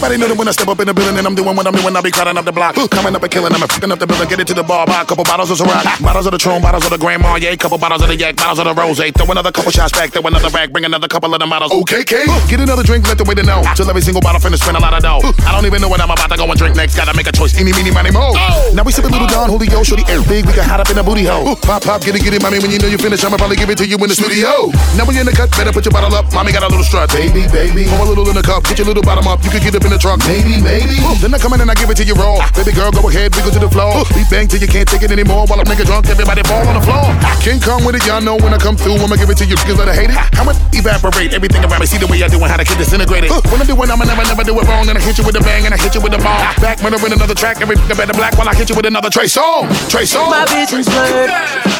Everybody 0.00 0.16
know 0.16 0.32
that 0.32 0.38
when 0.40 0.48
I 0.48 0.56
step 0.56 0.68
up 0.72 0.80
in 0.80 0.88
the 0.88 0.96
building 0.96 1.20
and 1.20 1.26
I'm 1.28 1.36
doing 1.36 1.52
what 1.52 1.68
I'm 1.68 1.76
doing, 1.76 1.84
when 1.84 1.92
I 1.92 2.00
be 2.00 2.10
crowding 2.10 2.40
up 2.40 2.48
the 2.48 2.56
block. 2.56 2.72
Coming 2.88 3.12
up 3.12 3.20
and 3.20 3.28
killing, 3.28 3.52
I'm 3.52 3.60
fucking 3.60 3.92
up 3.92 4.00
the 4.00 4.08
building, 4.08 4.28
get 4.32 4.40
it 4.40 4.48
to 4.48 4.56
the 4.56 4.64
bar, 4.64 4.88
buy 4.88 5.04
a 5.04 5.04
couple 5.04 5.28
bottles 5.28 5.52
of 5.52 5.60
Ciroc, 5.60 5.84
bottles 6.00 6.24
of 6.24 6.32
the 6.32 6.40
Tron, 6.40 6.64
bottles 6.64 6.88
of 6.88 6.90
the 6.90 6.96
Grand 6.96 7.20
Marnier, 7.20 7.52
couple 7.60 7.76
bottles 7.76 8.00
of 8.00 8.08
the 8.08 8.16
Yak, 8.16 8.36
bottles 8.40 8.56
of 8.56 8.64
the 8.64 8.72
Rose, 8.72 8.96
throw 8.96 9.28
another 9.28 9.52
couple 9.52 9.68
shots 9.68 9.92
back, 9.92 10.08
throw 10.08 10.24
another 10.24 10.48
back, 10.48 10.72
bring 10.72 10.88
another 10.88 11.04
couple 11.04 11.28
of 11.28 11.38
the 11.38 11.44
models. 11.44 11.68
Okay, 11.84 12.00
K, 12.00 12.24
get 12.48 12.64
another 12.64 12.82
drink, 12.82 13.04
let 13.12 13.20
the 13.20 13.28
waiter 13.28 13.44
know. 13.44 13.60
Till 13.76 13.84
every 13.92 14.00
single 14.00 14.24
bottle 14.24 14.40
finna 14.40 14.56
spend 14.56 14.80
a 14.80 14.80
lot 14.80 14.96
of 14.96 15.04
dough. 15.04 15.20
I 15.44 15.52
don't 15.52 15.68
even 15.68 15.84
know 15.84 15.92
what 15.92 16.00
I'm 16.00 16.10
about 16.10 16.32
to 16.32 16.36
go 16.40 16.48
and 16.48 16.56
drink 16.56 16.76
next, 16.80 16.96
gotta 16.96 17.12
make 17.12 17.28
a 17.28 17.32
choice, 17.36 17.52
any, 17.60 17.76
meeny, 17.76 17.92
money, 17.92 18.08
mo. 18.08 18.32
Oh. 18.32 18.72
Now 18.72 18.88
we 18.88 18.96
sippin' 18.96 19.12
little 19.12 19.28
Don 19.28 19.52
Julio, 19.52 19.84
shorty 19.84 20.08
air 20.08 20.24
big, 20.24 20.48
we 20.48 20.56
can 20.56 20.64
hide 20.64 20.80
up 20.80 20.88
in 20.88 20.96
a 20.96 21.04
booty 21.04 21.28
hole. 21.28 21.60
Pop, 21.60 21.84
pop, 21.84 22.00
get 22.00 22.16
it, 22.16 22.24
get 22.24 22.32
it, 22.32 22.40
mommy, 22.40 22.56
when 22.56 22.72
you 22.72 22.80
know 22.80 22.88
you 22.88 22.96
finish, 22.96 23.20
I'ma 23.20 23.36
probably 23.36 23.60
give 23.60 23.68
it 23.68 23.76
to 23.78 23.86
you 23.86 24.00
in 24.00 24.08
the 24.08 24.16
studio. 24.16 24.72
Now 24.96 25.04
we 25.04 25.20
in 25.20 25.28
the 25.28 25.36
cut, 25.36 25.52
better 25.52 25.76
put 25.76 25.84
your 25.84 25.92
bottle 25.92 26.16
up, 26.16 26.32
mommy 26.32 26.56
got 26.56 26.64
a 26.64 26.72
little 26.72 26.88
strut. 26.88 27.12
Baby, 27.12 27.44
baby, 27.52 27.84
pour 27.92 28.00
a 28.00 28.08
little 28.08 28.24
in 28.32 28.34
the 28.34 28.42
cup, 28.42 28.64
get 28.64 28.80
your 28.80 28.88
little 28.88 29.04
bottom 29.04 29.28
up, 29.28 29.44
you 29.44 29.52
can 29.52 29.60
get 29.60 29.76
up 29.76 29.84
in 29.84 29.89
the 29.90 30.00
trunk. 30.00 30.24
Maybe, 30.24 30.56
maybe. 30.56 30.96
Then 31.20 31.34
I 31.34 31.38
come 31.38 31.52
in 31.54 31.60
and 31.60 31.70
I 31.70 31.76
give 31.76 31.90
it 31.92 31.98
to 32.00 32.06
you 32.08 32.16
raw. 32.16 32.40
Baby 32.56 32.72
girl, 32.72 32.90
go 32.90 33.04
ahead, 33.12 33.36
wiggle 33.36 33.52
to 33.52 33.60
the 33.60 33.68
floor. 33.68 34.08
Beat 34.16 34.30
bang 34.32 34.48
till 34.48 34.62
you 34.62 34.70
can't 34.70 34.88
take 34.88 35.04
it 35.04 35.12
anymore. 35.12 35.44
While 35.44 35.60
I'm 35.60 35.68
nigga 35.68 35.84
drunk, 35.84 36.08
everybody 36.08 36.42
fall 36.48 36.64
on 36.64 36.74
the 36.80 36.84
floor. 36.86 37.12
King 37.44 37.60
Kong 37.60 37.84
with 37.84 38.00
it, 38.00 38.06
y'all 38.08 38.24
know 38.24 38.40
when 38.40 38.56
I 38.56 38.58
come 38.58 38.80
through, 38.80 38.96
I'ma 38.96 39.20
give 39.20 39.28
it 39.28 39.36
to 39.42 39.46
you. 39.46 39.60
Cause 39.68 39.76
let 39.76 39.92
her 39.92 39.94
hate 39.94 40.08
it. 40.08 40.18
How 40.32 40.48
much 40.48 40.56
evaporate 40.72 41.36
everything 41.36 41.60
around 41.60 41.82
me? 41.82 41.86
See 41.86 41.98
the 42.00 42.08
way 42.08 42.22
I 42.22 42.28
do 42.32 42.40
and 42.40 42.48
how 42.48 42.56
the 42.56 42.64
kid 42.64 42.80
disintegrate 42.80 43.28
it. 43.28 43.30
When 43.52 43.60
I 43.60 43.66
do 43.68 43.76
it, 43.76 43.90
I'ma 43.90 44.08
never, 44.08 44.24
never 44.24 44.44
do 44.46 44.56
it 44.56 44.64
wrong. 44.64 44.88
And 44.88 44.96
I 44.96 45.02
hit 45.02 45.18
you 45.20 45.24
with 45.26 45.36
a 45.36 45.44
bang 45.44 45.66
and 45.66 45.74
I 45.74 45.78
hit 45.78 45.92
you 45.94 46.00
with 46.00 46.14
a 46.16 46.20
ball. 46.22 46.40
Back 46.64 46.80
when 46.80 46.94
I 46.94 46.98
murdering 46.98 47.18
another 47.18 47.34
track, 47.34 47.60
every 47.60 47.76
nigga 47.76 47.96
better 47.96 48.12
black 48.12 48.36
while 48.38 48.48
I 48.48 48.54
hit 48.54 48.68
you 48.68 48.76
with 48.76 48.86
another 48.86 49.10
Trey 49.10 49.26
Songz. 49.26 49.90
Trey 49.90 50.04
Songz. 50.04 50.30
My 50.30 50.46
vision's 50.46 50.86
blurred, 50.86 51.30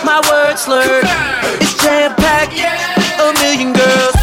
my 0.04 0.20
words 0.28 0.62
slurred. 0.62 1.04
It's 1.60 1.74
jam 1.82 2.14
packed, 2.16 2.58
a 2.58 3.32
million 3.40 3.72
girls, 3.72 4.14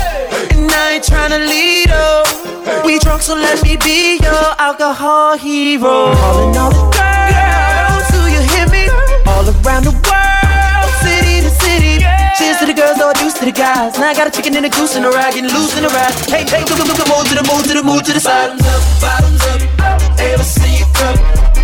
and 0.54 0.72
I 0.72 1.00
ain't 1.00 1.04
tryna 1.04 1.40
lead 1.40 1.90
oh. 1.92 2.84
We 2.86 3.00
drunk, 3.00 3.22
so 3.22 3.36
let 3.36 3.64
me 3.64 3.78
be 3.78 4.20
your 4.22 4.48
alcohol 4.60 5.38
hero. 5.38 6.14
Calling 6.16 6.56
all 6.58 6.72
the 6.72 6.84
girls, 6.96 8.08
do 8.12 8.20
you 8.32 8.42
hear 8.52 8.68
me? 8.68 8.88
All 9.28 9.44
around 9.44 9.84
the 9.88 9.96
world, 10.08 10.90
city 11.04 11.42
to 11.44 11.52
city. 11.64 12.04
Cheers 12.38 12.60
to 12.60 12.66
the 12.68 12.76
girls, 12.76 13.00
all 13.00 13.14
deuce 13.14 13.34
to 13.40 13.46
the 13.46 13.52
guys. 13.52 13.98
Now 13.98 14.10
I 14.10 14.14
got 14.14 14.28
a 14.28 14.32
chicken 14.32 14.56
and 14.56 14.66
a 14.66 14.70
goose 14.70 14.96
and 14.96 15.06
a 15.06 15.12
rag, 15.12 15.34
getting 15.34 15.52
loose 15.52 15.76
in 15.78 15.84
the 15.84 15.90
ride. 15.90 16.14
Hey, 16.28 16.44
hey, 16.44 16.64
look, 16.68 16.80
look, 16.80 16.98
look, 16.98 17.08
move 17.08 17.28
to 17.28 17.36
the 17.36 17.44
move 17.48 17.64
to 17.68 17.74
the 17.74 17.84
move 17.84 18.04
to 18.04 18.14
the 18.14 18.20
side. 18.20 18.60
Bottoms 18.60 19.42
up, 19.44 19.64
bottoms 19.78 20.14
up. 20.16 20.20
Ever 20.20 20.44
see 20.44 20.80
you 20.80 20.86
come? 20.94 21.18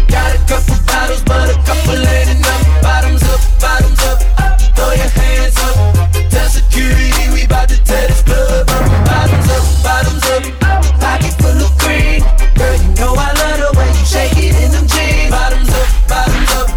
Got 0.07 0.36
a 0.36 0.39
couple 0.47 0.76
bottles, 0.88 1.24
but 1.24 1.51
a 1.51 1.55
couple 1.68 1.99
ain't 1.99 2.32
enough. 2.36 2.64
Bottoms 2.82 3.24
up, 3.24 3.39
bottoms 3.59 4.01
up. 4.07 4.20
Throw 4.76 4.91
your 4.91 5.11
hands 5.20 5.57
up 5.61 6.03
about 7.54 7.70
to 7.70 7.78
tear 7.86 8.08
this 8.08 8.24
club 8.24 8.66
up. 8.68 8.84
Bottoms 9.06 9.49
up, 9.54 9.64
bottoms 9.86 10.26
up. 10.34 10.43
Pocket 10.97 11.34
full 11.38 11.62
of 11.62 11.72
green. 11.78 12.26
Girl, 12.58 12.74
you 12.82 12.89
know 12.97 13.14
I 13.14 13.30
love 13.38 13.58
the 13.62 13.70
way 13.78 13.89
you 13.93 14.06
shake 14.10 14.38
it 14.41 14.58
in 14.58 14.72
them 14.74 14.88
jeans. 14.89 15.30
Bottoms 15.30 15.70
up, 15.70 15.88
bottoms 16.10 16.51
up. 16.58 16.68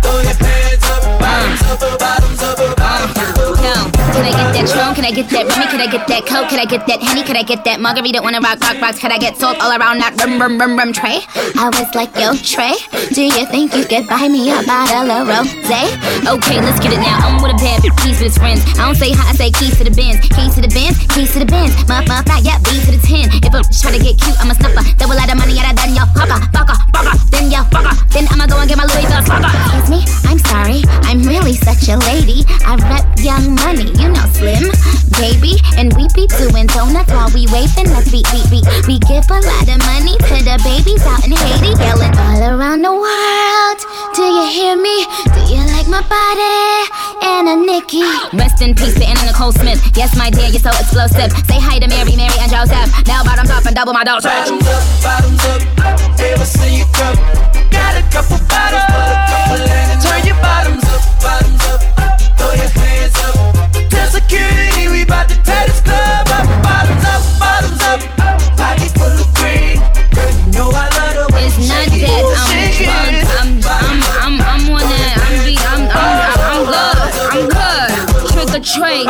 Throw 0.00 0.18
your 0.24 0.36
pants 0.40 0.88
up. 0.88 1.02
Bottoms 1.20 1.62
up, 1.68 1.98
bottoms 2.00 2.42
up, 2.48 2.56
bottoms 2.80 3.18
up. 3.20 3.92
Can 4.12 4.24
I 4.24 4.32
get 4.32 4.51
that 4.52 4.68
drone, 4.68 4.94
can 4.94 5.04
I 5.04 5.12
get 5.12 5.28
that 5.30 5.48
rummy? 5.48 5.66
Could 5.68 5.80
I 5.80 5.88
get 5.88 6.06
that 6.08 6.26
coke? 6.26 6.48
Could 6.48 6.60
I 6.60 6.68
get 6.68 6.86
that 6.86 7.00
henny? 7.02 7.22
Could 7.24 7.36
I 7.36 7.42
get 7.42 7.64
that 7.64 7.80
margarita? 7.80 8.20
Wanna 8.22 8.40
rock, 8.40 8.60
rock, 8.60 8.80
rocks? 8.80 8.98
Could 9.00 9.12
I 9.12 9.18
get 9.18 9.36
salt 9.36 9.58
all 9.60 9.72
around 9.72 9.98
that 9.98 10.16
rum, 10.20 10.40
rum, 10.40 10.58
rum, 10.60 10.76
rum 10.76 10.92
tray? 10.92 11.24
I 11.56 11.72
was 11.72 11.88
like, 11.94 12.12
yo, 12.16 12.36
Trey, 12.40 12.76
do 13.12 13.22
you 13.22 13.44
think 13.48 13.74
you 13.74 13.84
could 13.84 14.06
buy 14.08 14.28
me 14.28 14.52
a 14.52 14.60
bottle 14.64 15.10
of 15.10 15.28
rosé? 15.28 15.82
Okay, 16.28 16.58
let's 16.60 16.80
get 16.80 16.92
it 16.92 17.00
now. 17.00 17.18
I'm 17.24 17.40
with 17.42 17.56
a 17.56 17.58
bad 17.60 17.82
keys 18.02 18.20
with 18.20 18.32
his 18.32 18.38
friends. 18.38 18.62
I 18.76 18.86
don't 18.86 18.96
say 18.96 19.12
hi, 19.12 19.30
I 19.30 19.34
say 19.34 19.50
keys 19.50 19.76
to 19.78 19.84
the 19.84 19.94
bins. 19.94 20.20
Keys 20.32 20.54
to 20.56 20.62
the 20.62 20.72
bins, 20.72 20.96
keys 21.12 21.32
to 21.32 21.40
the 21.40 21.48
bins. 21.48 21.72
Muff, 21.88 22.06
muff, 22.08 22.24
yeah, 22.44 22.58
B 22.62 22.76
to 22.84 22.92
the 22.92 23.02
10. 23.02 23.42
If 23.42 23.52
I'm 23.52 23.64
trying 23.64 23.96
to 23.96 24.02
get 24.02 24.16
cute, 24.20 24.36
I'm 24.40 24.50
a 24.50 24.56
snuffer. 24.56 24.84
Double 24.96 25.16
lot 25.16 25.28
of 25.30 25.38
money, 25.38 25.56
yeah, 25.56 25.72
then 25.72 25.96
yo, 25.96 26.04
fucker, 26.12 26.40
fucker, 26.52 26.76
fucker. 26.92 27.14
Then 27.32 27.50
yo, 27.50 27.64
fucker. 27.72 27.94
Then 28.12 28.28
I'ma 28.28 28.46
go 28.46 28.60
and 28.60 28.68
get 28.68 28.76
my 28.76 28.84
Louis 28.84 29.08
Vuitton. 29.08 29.42
Excuse 29.48 29.88
me, 29.88 30.00
I'm 30.28 30.38
sorry. 30.50 30.80
I'm 31.08 31.22
really 31.24 31.54
such 31.54 31.88
a 31.88 31.96
lady. 32.08 32.44
I 32.66 32.76
rep 32.90 33.06
young 33.18 33.54
money, 33.56 33.88
you 33.96 34.12
know, 34.12 34.26
slim, 34.42 34.66
baby. 35.22 35.54
And 35.78 35.94
we 35.94 36.10
be 36.14 36.26
doing 36.26 36.66
donuts 36.66 37.10
while 37.10 37.30
we 37.30 37.46
waving. 37.54 37.88
Let's 37.94 38.10
beat, 38.10 38.26
beat, 38.34 38.46
beat. 38.50 38.66
We 38.86 38.98
give 39.06 39.26
a 39.30 39.38
lot 39.38 39.66
of 39.70 39.78
money 39.86 40.18
to 40.18 40.36
the 40.42 40.58
babies 40.66 41.02
out 41.06 41.22
in 41.22 41.32
Haiti, 41.32 41.78
yelling 41.78 42.14
all 42.18 42.42
around 42.42 42.82
the 42.82 42.92
world. 42.92 43.78
Do 44.18 44.22
you 44.26 44.46
hear 44.50 44.74
me? 44.76 45.06
Do 45.30 45.40
you 45.46 45.62
like 45.72 45.86
my 45.86 46.02
body? 46.10 46.90
And 47.22 47.48
a 47.48 47.56
Nikki. 47.56 48.02
Rest 48.34 48.60
in 48.60 48.74
peace 48.74 48.94
to 48.98 49.04
Anna 49.06 49.30
Nicole 49.30 49.52
Smith. 49.52 49.78
Yes, 49.96 50.16
my 50.18 50.30
dear, 50.30 50.50
you're 50.50 50.62
so 50.62 50.74
explosive. 50.74 51.30
Say 51.46 51.58
hi 51.62 51.78
to 51.78 51.88
Mary, 51.88 52.16
Mary, 52.16 52.34
and 52.42 52.50
Joseph. 52.50 52.90
Now 53.06 53.22
bottoms 53.22 53.50
up 53.50 53.64
and 53.64 53.74
double 53.74 53.94
my 53.94 54.04
dose. 54.04 54.24
Bottoms 54.24 54.66
up, 54.66 54.82
bottoms 55.02 55.44
up. 55.46 55.62
Ever 56.18 56.44
see 56.44 56.82
you 56.82 56.86
cup? 56.92 57.16
Got 57.70 57.98
a 57.98 58.02
couple 58.10 58.38
bottles, 58.50 58.84
put 58.90 59.06
a 59.06 59.18
couple. 59.30 59.58
Turn 60.02 60.20
your 60.26 60.38
bottoms 60.42 60.84
up, 60.90 61.02
bottoms 61.22 61.62
up. 61.70 61.80
Throw 62.38 62.52
your 62.52 62.68
hands 62.68 63.16
up. 63.22 63.51
Security 64.12 64.88
we 64.88 65.04
bout 65.06 65.26
to 65.30 65.34
tear 65.42 65.64
this 65.66 65.80
club 65.80 66.28
up. 66.28 66.44
Bottoms 66.62 67.04
up, 67.08 67.22
bottoms 67.40 67.80
up. 67.80 68.00
Pockets 68.60 68.92
full 68.92 69.08
of 69.08 69.28
green. 69.40 69.80
Girl, 70.12 70.28
you 70.28 70.52
know 70.52 70.68
I 70.68 70.84
love 70.92 71.16
the 71.16 71.24
way 71.34 71.46
It's 71.48 71.56
not 71.64 71.88
that 71.88 71.96
I'm 71.96 72.44
Shake 72.52 72.84
it. 72.84 72.92
drunk. 72.92 73.64
I'm, 73.64 73.64
I'm, 73.64 74.04
I'm, 74.20 74.36
I'm 74.44 74.68
on 74.68 74.84
that. 74.84 75.16
I'm, 75.16 75.36
be, 75.48 75.56
I'm, 75.64 75.88
I'm, 75.88 76.28
I'm 76.44 76.60
good. 76.68 77.00
I'm 77.32 77.48
good. 77.48 78.28
Trick 78.36 78.52
or 78.52 78.60
treat. 78.60 79.08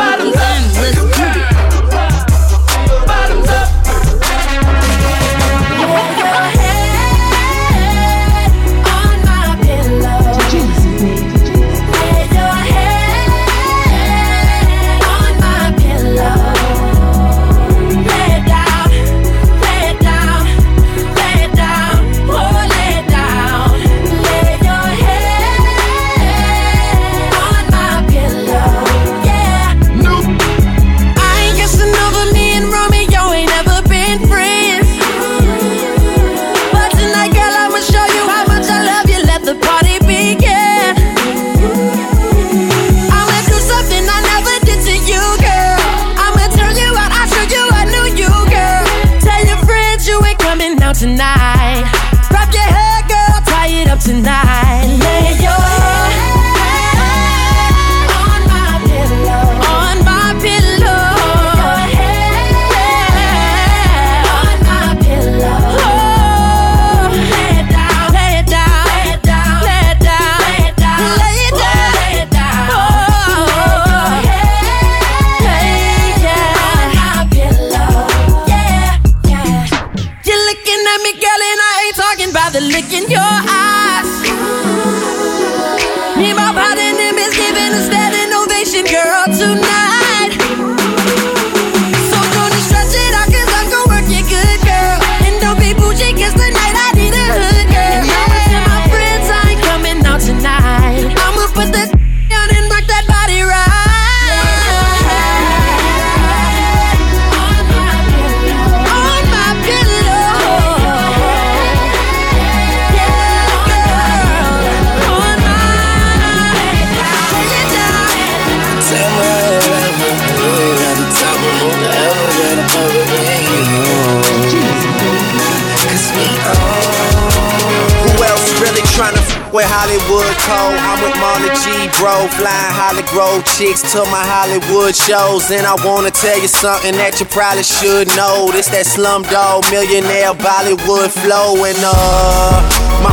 Shows. 135.07 135.51
And 135.51 135.65
I 135.65 135.75
wanna 135.83 136.11
tell 136.11 136.39
you 136.39 136.47
something 136.47 136.95
that 136.95 137.19
you 137.19 137.25
probably 137.27 137.63
should 137.63 138.07
know. 138.15 138.51
This 138.51 138.67
that 138.71 138.87
slumdog 138.87 139.67
millionaire 139.71 140.33
Bollywood 140.33 141.11
flow. 141.11 141.59
And 141.63 141.79
uh, 141.83 143.03
my 143.03 143.12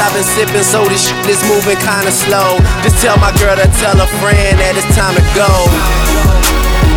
I've 0.00 0.08
been 0.16 0.24
sipping, 0.24 0.64
so 0.64 0.88
this 0.88 1.04
shit 1.04 1.20
is 1.28 1.44
moving 1.44 1.76
kinda 1.76 2.08
slow. 2.08 2.56
Just 2.80 2.96
tell 3.04 3.18
my 3.20 3.28
girl 3.36 3.52
to 3.56 3.68
tell 3.76 3.92
a 4.00 4.08
friend 4.24 4.56
that 4.56 4.72
it's 4.72 4.88
time 4.96 5.12
to 5.12 5.24
go. 5.36 5.50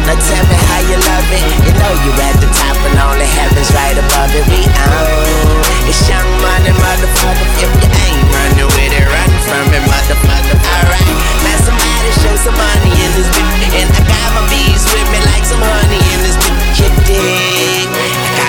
Now 0.07 0.15
tell 0.15 0.45
me 0.47 0.57
how 0.69 0.79
you 0.87 0.95
love 1.03 1.27
it. 1.27 1.43
You 1.67 1.73
know 1.75 1.91
you 2.07 2.11
at 2.23 2.39
the 2.39 2.47
top 2.55 2.77
and 2.87 2.95
only 3.03 3.27
heaven's 3.27 3.67
right 3.75 3.99
above 3.99 4.31
it. 4.31 4.47
We 4.47 4.63
own. 4.63 5.59
It's 5.91 6.07
young 6.07 6.29
money, 6.39 6.71
motherfucker. 6.71 7.47
If 7.59 7.67
you 7.67 7.89
ain't 7.89 8.21
running 8.31 8.69
with 8.71 8.93
it, 8.95 9.05
run 9.11 9.31
from 9.43 9.65
it, 9.75 9.83
motherfucker. 9.91 10.55
Alright. 10.55 11.11
Now 11.43 11.57
somebody 11.67 12.09
show 12.23 12.35
some 12.47 12.55
money 12.55 12.95
in 12.95 13.11
this 13.19 13.27
bitch. 13.35 13.75
And 13.75 13.89
I 13.91 14.01
got 14.07 14.29
my 14.39 14.43
bees 14.47 14.87
with 14.87 15.07
me 15.11 15.19
like 15.35 15.43
some 15.43 15.59
honey 15.59 15.99
in 16.15 16.19
this 16.23 16.37
bitch. 16.39 16.79
You 16.79 16.89
dig? 17.03 17.74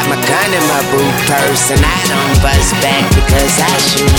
My 0.08 0.14
gun 0.14 0.54
in 0.54 0.62
my 0.68 0.82
boot 0.92 1.14
purse 1.26 1.70
and 1.72 1.82
I 1.82 2.06
don't 2.06 2.40
bust 2.40 2.72
back 2.80 3.10
because 3.12 3.58
I 3.58 3.76
shoot 3.78 4.18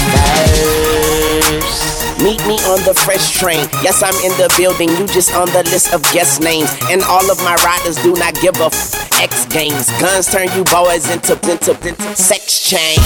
first. 1.63 1.96
Meet 2.17 2.41
me 2.49 2.57
on 2.73 2.81
the 2.81 2.97
fresh 2.97 3.37
train. 3.37 3.61
Yes, 3.85 4.01
I'm 4.01 4.15
in 4.25 4.33
the 4.41 4.49
building. 4.57 4.89
You 4.89 5.05
just 5.05 5.33
on 5.37 5.45
the 5.53 5.61
list 5.69 5.93
of 5.93 6.01
guest 6.11 6.41
names. 6.41 6.69
And 6.89 7.03
all 7.05 7.23
of 7.29 7.37
my 7.45 7.53
riders 7.61 7.95
do 8.01 8.13
not 8.17 8.33
give 8.41 8.57
a 8.57 8.73
f- 8.73 9.21
X 9.21 9.45
games. 9.53 9.85
Guns 10.01 10.25
turn 10.25 10.49
you 10.57 10.65
boys 10.65 11.05
into, 11.13 11.37
into, 11.45 11.77
into 11.85 12.09
sex 12.17 12.57
change. 12.65 12.97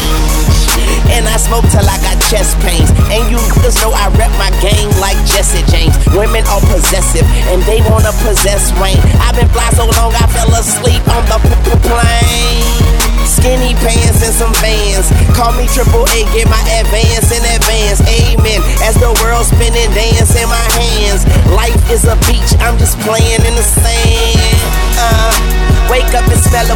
And 1.12 1.28
I 1.28 1.36
smoke 1.36 1.68
till 1.76 1.84
I 1.84 2.00
got 2.00 2.16
chest 2.32 2.56
pains. 2.64 2.88
And 3.12 3.28
you 3.28 3.36
niggas 3.52 3.84
know 3.84 3.92
I 3.92 4.08
rep 4.16 4.32
my 4.40 4.50
game 4.64 4.88
like 5.04 5.20
Jesse 5.28 5.60
James. 5.68 5.92
Women 6.16 6.48
are 6.48 6.64
possessive 6.72 7.28
and 7.52 7.60
they 7.68 7.84
wanna 7.92 8.16
possess 8.24 8.72
Wayne. 8.80 8.96
I've 9.20 9.36
been 9.36 9.52
fly 9.52 9.70
so 9.76 9.92
long 10.00 10.16
I 10.16 10.24
fell 10.32 10.56
asleep 10.56 11.04
on 11.12 11.24
the 11.28 11.38
p- 11.44 11.60
p- 11.68 11.80
plane. 11.84 13.11
Skinny 13.32 13.72
pants 13.80 14.20
and 14.20 14.36
some 14.36 14.52
vans. 14.60 15.08
Call 15.32 15.56
me 15.56 15.64
triple 15.72 16.04
A, 16.04 16.28
get 16.36 16.52
my 16.52 16.60
advance 16.84 17.32
in 17.32 17.40
advance. 17.48 18.04
Amen. 18.04 18.60
As 18.84 19.00
the 19.00 19.08
world 19.24 19.48
spinning, 19.48 19.88
dance 19.96 20.36
in 20.36 20.48
my 20.52 20.68
hands. 20.76 21.24
Life 21.56 21.80
is 21.88 22.04
a 22.04 22.20
beach, 22.28 22.52
I'm 22.60 22.76
just 22.76 23.00
playing 23.08 23.40
in 23.48 23.56
the 23.56 23.64
sand. 23.64 24.36
Uh, 25.00 25.32
wake 25.88 26.12
up 26.12 26.28
and 26.28 26.42
smell 26.44 26.68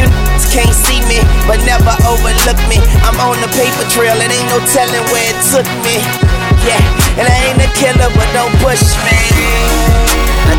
You 0.00 0.08
can't 0.48 0.72
see 0.72 1.04
me, 1.04 1.20
but 1.44 1.60
never 1.68 1.92
overlook 2.08 2.60
me. 2.72 2.80
I'm 3.04 3.20
on 3.20 3.36
the 3.44 3.50
paper 3.52 3.84
trail, 3.92 4.16
it 4.16 4.32
ain't 4.32 4.48
no 4.48 4.64
telling 4.72 5.04
where 5.12 5.28
it 5.28 5.38
took 5.52 5.68
me. 5.84 6.45
Yeah, 6.66 6.82
and 7.22 7.26
I 7.30 7.36
ain't 7.46 7.62
a 7.62 7.70
killer, 7.78 8.10
but 8.10 8.28
don't 8.34 8.50
push 8.58 8.82
me. 9.06 9.14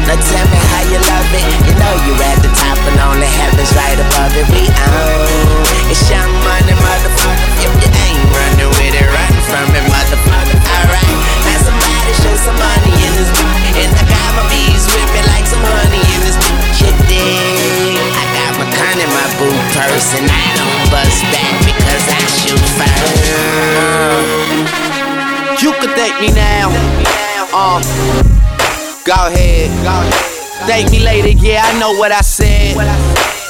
Now 0.07 0.15
tell 0.15 0.47
me 0.47 0.59
how 0.71 0.87
you 0.87 1.03
love 1.03 1.27
it. 1.35 1.43
You 1.67 1.75
know 1.75 1.93
you 2.07 2.15
at 2.31 2.39
the 2.39 2.47
top 2.55 2.79
and 2.87 2.95
only 3.11 3.27
heaven's 3.27 3.75
right 3.75 3.99
above 3.99 4.31
it. 4.39 4.47
We 4.55 4.63
own. 4.71 5.67
It's 5.91 6.07
young 6.07 6.31
money, 6.47 6.71
motherfucker. 6.79 7.59
If 7.59 7.75
you 7.75 7.91
ain't 7.91 8.23
running 8.31 8.71
with 8.79 8.95
it, 8.95 9.03
run 9.03 9.35
from 9.51 9.67
it, 9.75 9.83
motherfucker. 9.91 10.55
Alright. 10.63 11.11
Now 11.43 11.59
somebody 11.59 12.11
show 12.23 12.35
some 12.39 12.55
money 12.55 12.95
in 13.03 13.11
this 13.19 13.27
beat. 13.35 13.83
And 13.83 13.91
I 13.99 14.03
got 14.07 14.31
my 14.39 14.47
bees 14.47 14.87
with 14.95 15.11
me 15.11 15.27
like 15.27 15.43
some 15.43 15.59
honey 15.59 15.99
in 15.99 16.19
this 16.23 16.39
beat. 16.39 16.87
You 16.87 16.95
dig? 17.11 17.99
I 17.99 18.23
got 18.31 18.55
my 18.63 18.67
gun 18.71 18.95
in 18.95 19.11
my 19.11 19.27
boot 19.35 19.59
purse 19.75 20.15
and 20.15 20.23
I 20.23 20.47
don't 20.55 20.87
bust 20.87 21.19
back 21.35 21.51
because 21.67 22.03
I 22.07 22.21
shoot 22.31 22.63
first. 22.79 24.56
You 25.61 25.73
could 25.79 25.91
thank 25.91 26.21
me 26.21 26.31
now. 26.33 26.69
Uh. 27.51 27.81
Go 29.07 29.13
ahead. 29.13 29.71
Thank 30.67 30.91
me 30.91 30.99
later, 30.99 31.29
yeah, 31.29 31.63
I 31.63 31.79
know 31.79 31.97
what 31.97 32.11
I 32.11 32.19
said. 32.19 32.75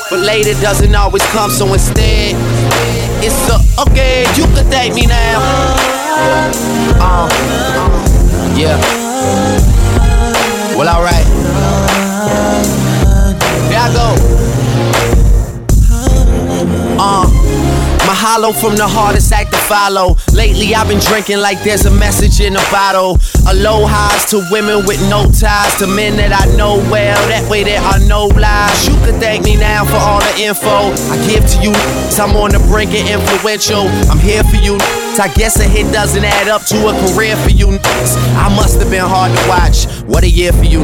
But 0.08 0.20
later 0.20 0.53
doesn't 0.62 0.93
always 0.93 1.26
come, 1.32 1.49
so 1.49 1.74
instead, 1.74 2.36
it's 3.24 3.49
a 3.49 3.82
okay, 3.82 4.22
you 4.36 4.45
can 4.53 4.70
thank 4.70 4.93
me 4.93 5.08
now. 5.08 5.39
Uh, 7.01 7.28
yeah. 8.55 8.78
Well, 10.78 10.88
alright. 10.88 11.26
Here 13.68 13.80
I 13.82 13.91
go. 13.91 14.16
Uh. 16.99 17.37
Mahalo 18.28 18.53
from 18.53 18.75
the 18.75 18.86
hardest 18.86 19.32
act 19.32 19.51
to 19.51 19.57
follow. 19.57 20.17
Lately, 20.34 20.75
I've 20.75 20.88
been 20.89 20.99
drinking 20.99 21.39
like 21.39 21.63
there's 21.63 21.86
a 21.86 21.91
message 21.91 22.41
in 22.41 22.55
a 22.57 22.65
bottle. 22.71 23.17
Aloha's 23.47 24.25
to 24.32 24.45
women 24.51 24.86
with 24.86 24.99
no 25.09 25.32
ties, 25.32 25.75
to 25.80 25.88
men 25.88 26.17
that 26.17 26.36
I 26.36 26.45
know 26.57 26.75
well. 26.91 27.15
That 27.30 27.49
way, 27.49 27.63
there 27.63 27.82
are 27.82 27.99
no 27.99 28.28
lies. 28.28 28.88
You 28.88 28.95
could 29.05 29.15
thank 29.21 29.45
me 29.45 29.55
now 29.55 29.86
for 29.86 29.95
all 29.95 30.19
the 30.19 30.43
info 30.43 30.91
I 31.07 31.15
give 31.25 31.45
to 31.55 31.57
you. 31.63 31.71
I'm 32.19 32.36
on 32.36 32.51
the 32.51 32.59
brink 32.67 32.91
of 32.91 33.07
influential. 33.07 33.88
I'm 34.11 34.19
here 34.19 34.43
for 34.43 34.57
you. 34.57 35.07
I 35.20 35.34
guess 35.34 35.59
a 35.59 35.63
hit 35.63 35.91
doesn't 35.91 36.24
add 36.24 36.47
up 36.47 36.63
to 36.65 36.88
a 36.88 36.93
career 37.07 37.36
for 37.38 37.49
you. 37.49 37.70
I 38.38 38.53
must 38.55 38.80
have 38.80 38.91
been 38.91 39.03
hard 39.03 39.36
to 39.36 39.49
watch. 39.49 39.86
What 40.05 40.24
a 40.24 40.30
year 40.30 40.53
for 40.53 40.63
you. 40.63 40.84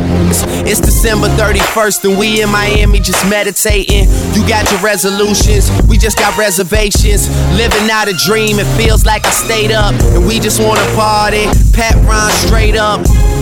It's 0.65 0.79
December 0.79 1.27
31st, 1.38 2.09
and 2.09 2.17
we 2.17 2.41
in 2.41 2.49
Miami 2.49 2.99
just 2.99 3.29
meditating. 3.29 4.09
You 4.34 4.47
got 4.47 4.69
your 4.71 4.81
resolutions, 4.81 5.69
we 5.88 5.97
just 5.97 6.17
got 6.17 6.36
reservations. 6.38 7.29
Living 7.55 7.89
out 7.91 8.07
a 8.07 8.13
dream, 8.13 8.57
it 8.59 8.67
feels 8.75 9.05
like 9.05 9.25
I 9.25 9.31
stayed 9.31 9.71
up. 9.71 9.93
And 10.15 10.25
we 10.25 10.39
just 10.39 10.61
wanna 10.61 10.86
party. 10.95 11.45
Pat 11.73 11.95
Ron 12.07 12.31
straight 12.31 12.75
up. 12.75 13.01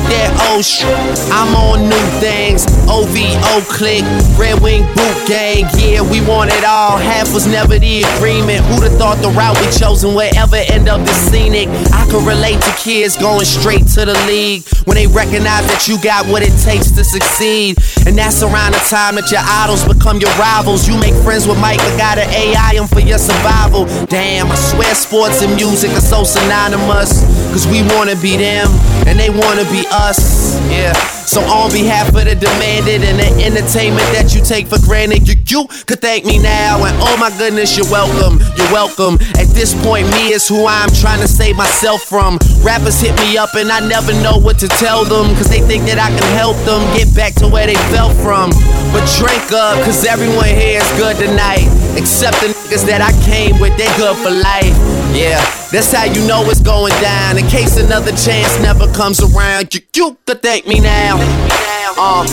That 0.09 0.31
old 0.49 0.59
oh, 0.59 0.61
shit. 0.61 0.87
I'm 1.31 1.53
on 1.55 1.89
new 1.89 2.07
things. 2.19 2.65
OVO 2.89 3.61
click, 3.71 4.03
Red 4.35 4.59
Wing 4.61 4.83
boot 4.95 5.17
gang. 5.27 5.67
Yeah, 5.77 6.01
we 6.01 6.19
want 6.25 6.51
it 6.51 6.65
all. 6.65 6.97
Half 6.97 7.33
was 7.33 7.47
never 7.47 7.79
the 7.79 8.03
agreement. 8.17 8.65
Who'd 8.65 8.83
have 8.83 8.97
thought 8.97 9.21
the 9.21 9.29
route 9.31 9.55
we 9.59 9.67
chosen 9.71 10.13
would 10.15 10.35
ever 10.35 10.59
end 10.67 10.89
up 10.89 10.99
this 11.01 11.19
scenic? 11.31 11.69
I 11.93 12.03
can 12.09 12.25
relate 12.25 12.59
to 12.61 12.73
kids 12.75 13.15
going 13.17 13.45
straight 13.45 13.87
to 13.95 14.05
the 14.05 14.17
league 14.27 14.63
when 14.85 14.95
they 14.95 15.07
recognize 15.07 15.67
that 15.71 15.87
you 15.87 16.01
got 16.01 16.25
what 16.27 16.43
it 16.43 16.53
takes 16.59 16.91
to 16.91 17.03
succeed. 17.03 17.77
And 18.05 18.17
that's 18.17 18.43
around 18.43 18.73
the 18.73 18.83
time 18.89 19.15
that 19.15 19.31
your 19.31 19.43
idols 19.43 19.85
become 19.87 20.19
your 20.19 20.33
rivals. 20.35 20.87
You 20.87 20.97
make 20.99 21.15
friends 21.23 21.47
with 21.47 21.59
Mike, 21.59 21.79
but 21.79 21.95
gotta 21.97 22.25
AI 22.27 22.75
him 22.75 22.87
for 22.87 22.99
your 22.99 23.19
survival. 23.19 23.85
Damn, 24.07 24.51
I 24.51 24.55
swear 24.55 24.93
sports 24.95 25.41
and 25.41 25.55
music 25.55 25.91
are 25.91 26.03
so 26.03 26.23
synonymous. 26.23 27.23
Cause 27.51 27.67
we 27.67 27.83
wanna 27.95 28.15
be 28.15 28.37
them, 28.37 28.67
and 29.07 29.19
they 29.19 29.29
wanna 29.29 29.67
be 29.71 29.83
us. 29.93 30.59
Yeah. 30.69 31.20
So 31.25 31.41
on 31.41 31.71
behalf 31.71 32.09
of 32.09 32.25
the 32.25 32.35
demanded 32.35 33.03
and 33.03 33.19
the 33.19 33.29
entertainment 33.45 34.03
that 34.11 34.33
you 34.35 34.41
take 34.43 34.67
for 34.67 34.79
granted, 34.83 35.27
you, 35.27 35.35
you 35.47 35.67
could 35.85 36.01
thank 36.01 36.25
me 36.25 36.37
now. 36.37 36.83
And 36.83 36.95
oh 36.99 37.15
my 37.17 37.29
goodness, 37.37 37.77
you're 37.77 37.89
welcome. 37.89 38.39
You're 38.57 38.71
welcome. 38.73 39.15
At 39.39 39.47
this 39.55 39.73
point, 39.85 40.09
me 40.11 40.33
is 40.33 40.47
who 40.47 40.67
I'm 40.67 40.89
trying 40.99 41.21
to 41.21 41.27
save 41.27 41.55
myself 41.55 42.03
from. 42.03 42.39
Rappers 42.61 42.99
hit 42.99 43.15
me 43.21 43.37
up 43.37 43.55
and 43.55 43.71
I 43.71 43.79
never 43.79 44.13
know 44.21 44.37
what 44.37 44.59
to 44.59 44.67
tell 44.67 45.05
them. 45.05 45.35
Cause 45.35 45.49
they 45.49 45.61
think 45.61 45.85
that 45.85 45.99
I 45.99 46.09
can 46.09 46.27
help 46.35 46.57
them 46.67 46.81
get 46.97 47.13
back 47.15 47.33
to 47.39 47.47
where 47.47 47.67
they 47.67 47.79
fell 47.93 48.11
from. 48.19 48.51
But 48.91 49.07
drink 49.15 49.51
up, 49.53 49.79
cause 49.85 50.03
everyone 50.03 50.51
here 50.51 50.81
is 50.81 50.91
good 50.99 51.15
tonight. 51.15 51.69
Except 51.95 52.39
the 52.39 52.51
niggas 52.51 52.85
that 52.87 52.99
I 52.99 53.11
came 53.23 53.59
with, 53.59 53.75
they 53.77 53.87
good 53.95 54.15
for 54.19 54.31
life. 54.31 54.75
Yeah, 55.11 55.43
that's 55.71 55.91
how 55.91 56.05
you 56.05 56.25
know 56.27 56.43
it's 56.47 56.61
going 56.61 56.95
down. 57.01 57.37
In 57.37 57.45
case 57.47 57.75
another 57.77 58.11
chance 58.11 58.59
never 58.59 58.87
comes 58.93 59.19
around, 59.19 59.73
you, 59.73 59.81
you 59.95 60.17
could 60.25 60.41
thank 60.41 60.67
me 60.67 60.79
now. 60.79 61.10
Uh, 61.13 62.25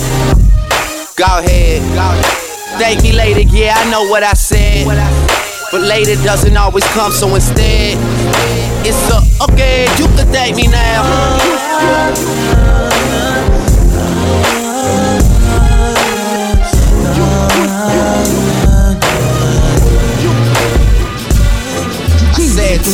go 1.16 1.24
ahead. 1.38 1.82
Thank 2.78 3.02
me 3.02 3.12
later, 3.12 3.40
yeah, 3.40 3.74
I 3.76 3.90
know 3.90 4.08
what 4.08 4.22
I 4.22 4.34
said. 4.34 4.86
But 5.70 5.82
later 5.82 6.14
doesn't 6.22 6.56
always 6.56 6.84
come, 6.88 7.12
so 7.12 7.34
instead, 7.34 7.98
it's 8.86 9.10
a 9.10 9.44
okay, 9.50 9.86
you 9.98 10.06
can 10.16 10.26
thank 10.32 10.56
me 10.56 10.66
now. 10.68 11.38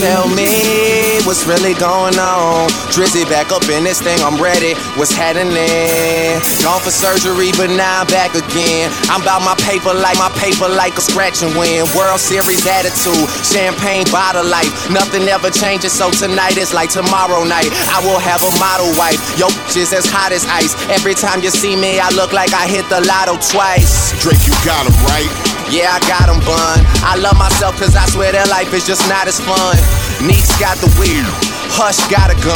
tell 0.00 0.28
me 0.34 0.73
what's 1.34 1.50
really 1.50 1.74
going 1.74 2.14
on. 2.14 2.70
Drizzy 2.94 3.26
back 3.26 3.50
up 3.50 3.66
in 3.66 3.82
this 3.82 3.98
thing, 4.00 4.14
I'm 4.22 4.38
ready. 4.38 4.78
What's 4.94 5.10
happening? 5.10 6.38
Gone 6.62 6.78
for 6.78 6.94
surgery, 6.94 7.50
but 7.58 7.74
now 7.74 8.02
I'm 8.02 8.06
back 8.06 8.38
again. 8.38 8.86
I'm 9.10 9.18
about 9.18 9.42
my 9.42 9.58
paper 9.66 9.90
like 9.90 10.14
my 10.14 10.30
paper 10.38 10.70
like 10.70 10.94
a 10.94 11.02
scratch 11.02 11.42
and 11.42 11.50
win. 11.58 11.90
World 11.90 12.22
Series 12.22 12.62
attitude, 12.62 13.26
champagne 13.42 14.06
bottle 14.14 14.46
life. 14.46 14.70
Nothing 14.94 15.26
ever 15.26 15.50
changes, 15.50 15.90
so 15.90 16.14
tonight 16.14 16.54
is 16.54 16.70
like 16.70 16.90
tomorrow 16.90 17.42
night. 17.42 17.74
I 17.90 17.98
will 18.06 18.22
have 18.22 18.38
a 18.46 18.52
model 18.62 18.94
wife. 18.94 19.18
Yo, 19.34 19.50
is 19.74 19.90
as 19.90 20.06
hot 20.06 20.30
as 20.30 20.46
ice. 20.46 20.78
Every 20.86 21.18
time 21.18 21.42
you 21.42 21.50
see 21.50 21.74
me, 21.74 21.98
I 21.98 22.14
look 22.14 22.30
like 22.32 22.54
I 22.54 22.70
hit 22.70 22.86
the 22.86 23.02
lotto 23.02 23.42
twice. 23.42 24.14
Drake, 24.22 24.46
you 24.46 24.54
got 24.62 24.86
him 24.86 24.94
right. 25.10 25.54
Yeah, 25.72 25.96
I 25.96 25.98
got 26.04 26.28
him, 26.28 26.38
bun. 26.44 26.78
I 27.02 27.16
love 27.16 27.38
myself 27.38 27.80
cause 27.80 27.96
I 27.96 28.04
swear 28.12 28.32
that 28.32 28.48
life 28.52 28.70
is 28.76 28.86
just 28.86 29.00
not 29.08 29.26
as 29.26 29.40
fun. 29.40 29.74
Neeks 30.20 30.52
got 30.60 30.76
the 30.78 30.88
wheel, 31.00 31.23
now. 31.24 31.53
Hush 31.74 31.98
gotta 32.06 32.38
go. 32.38 32.54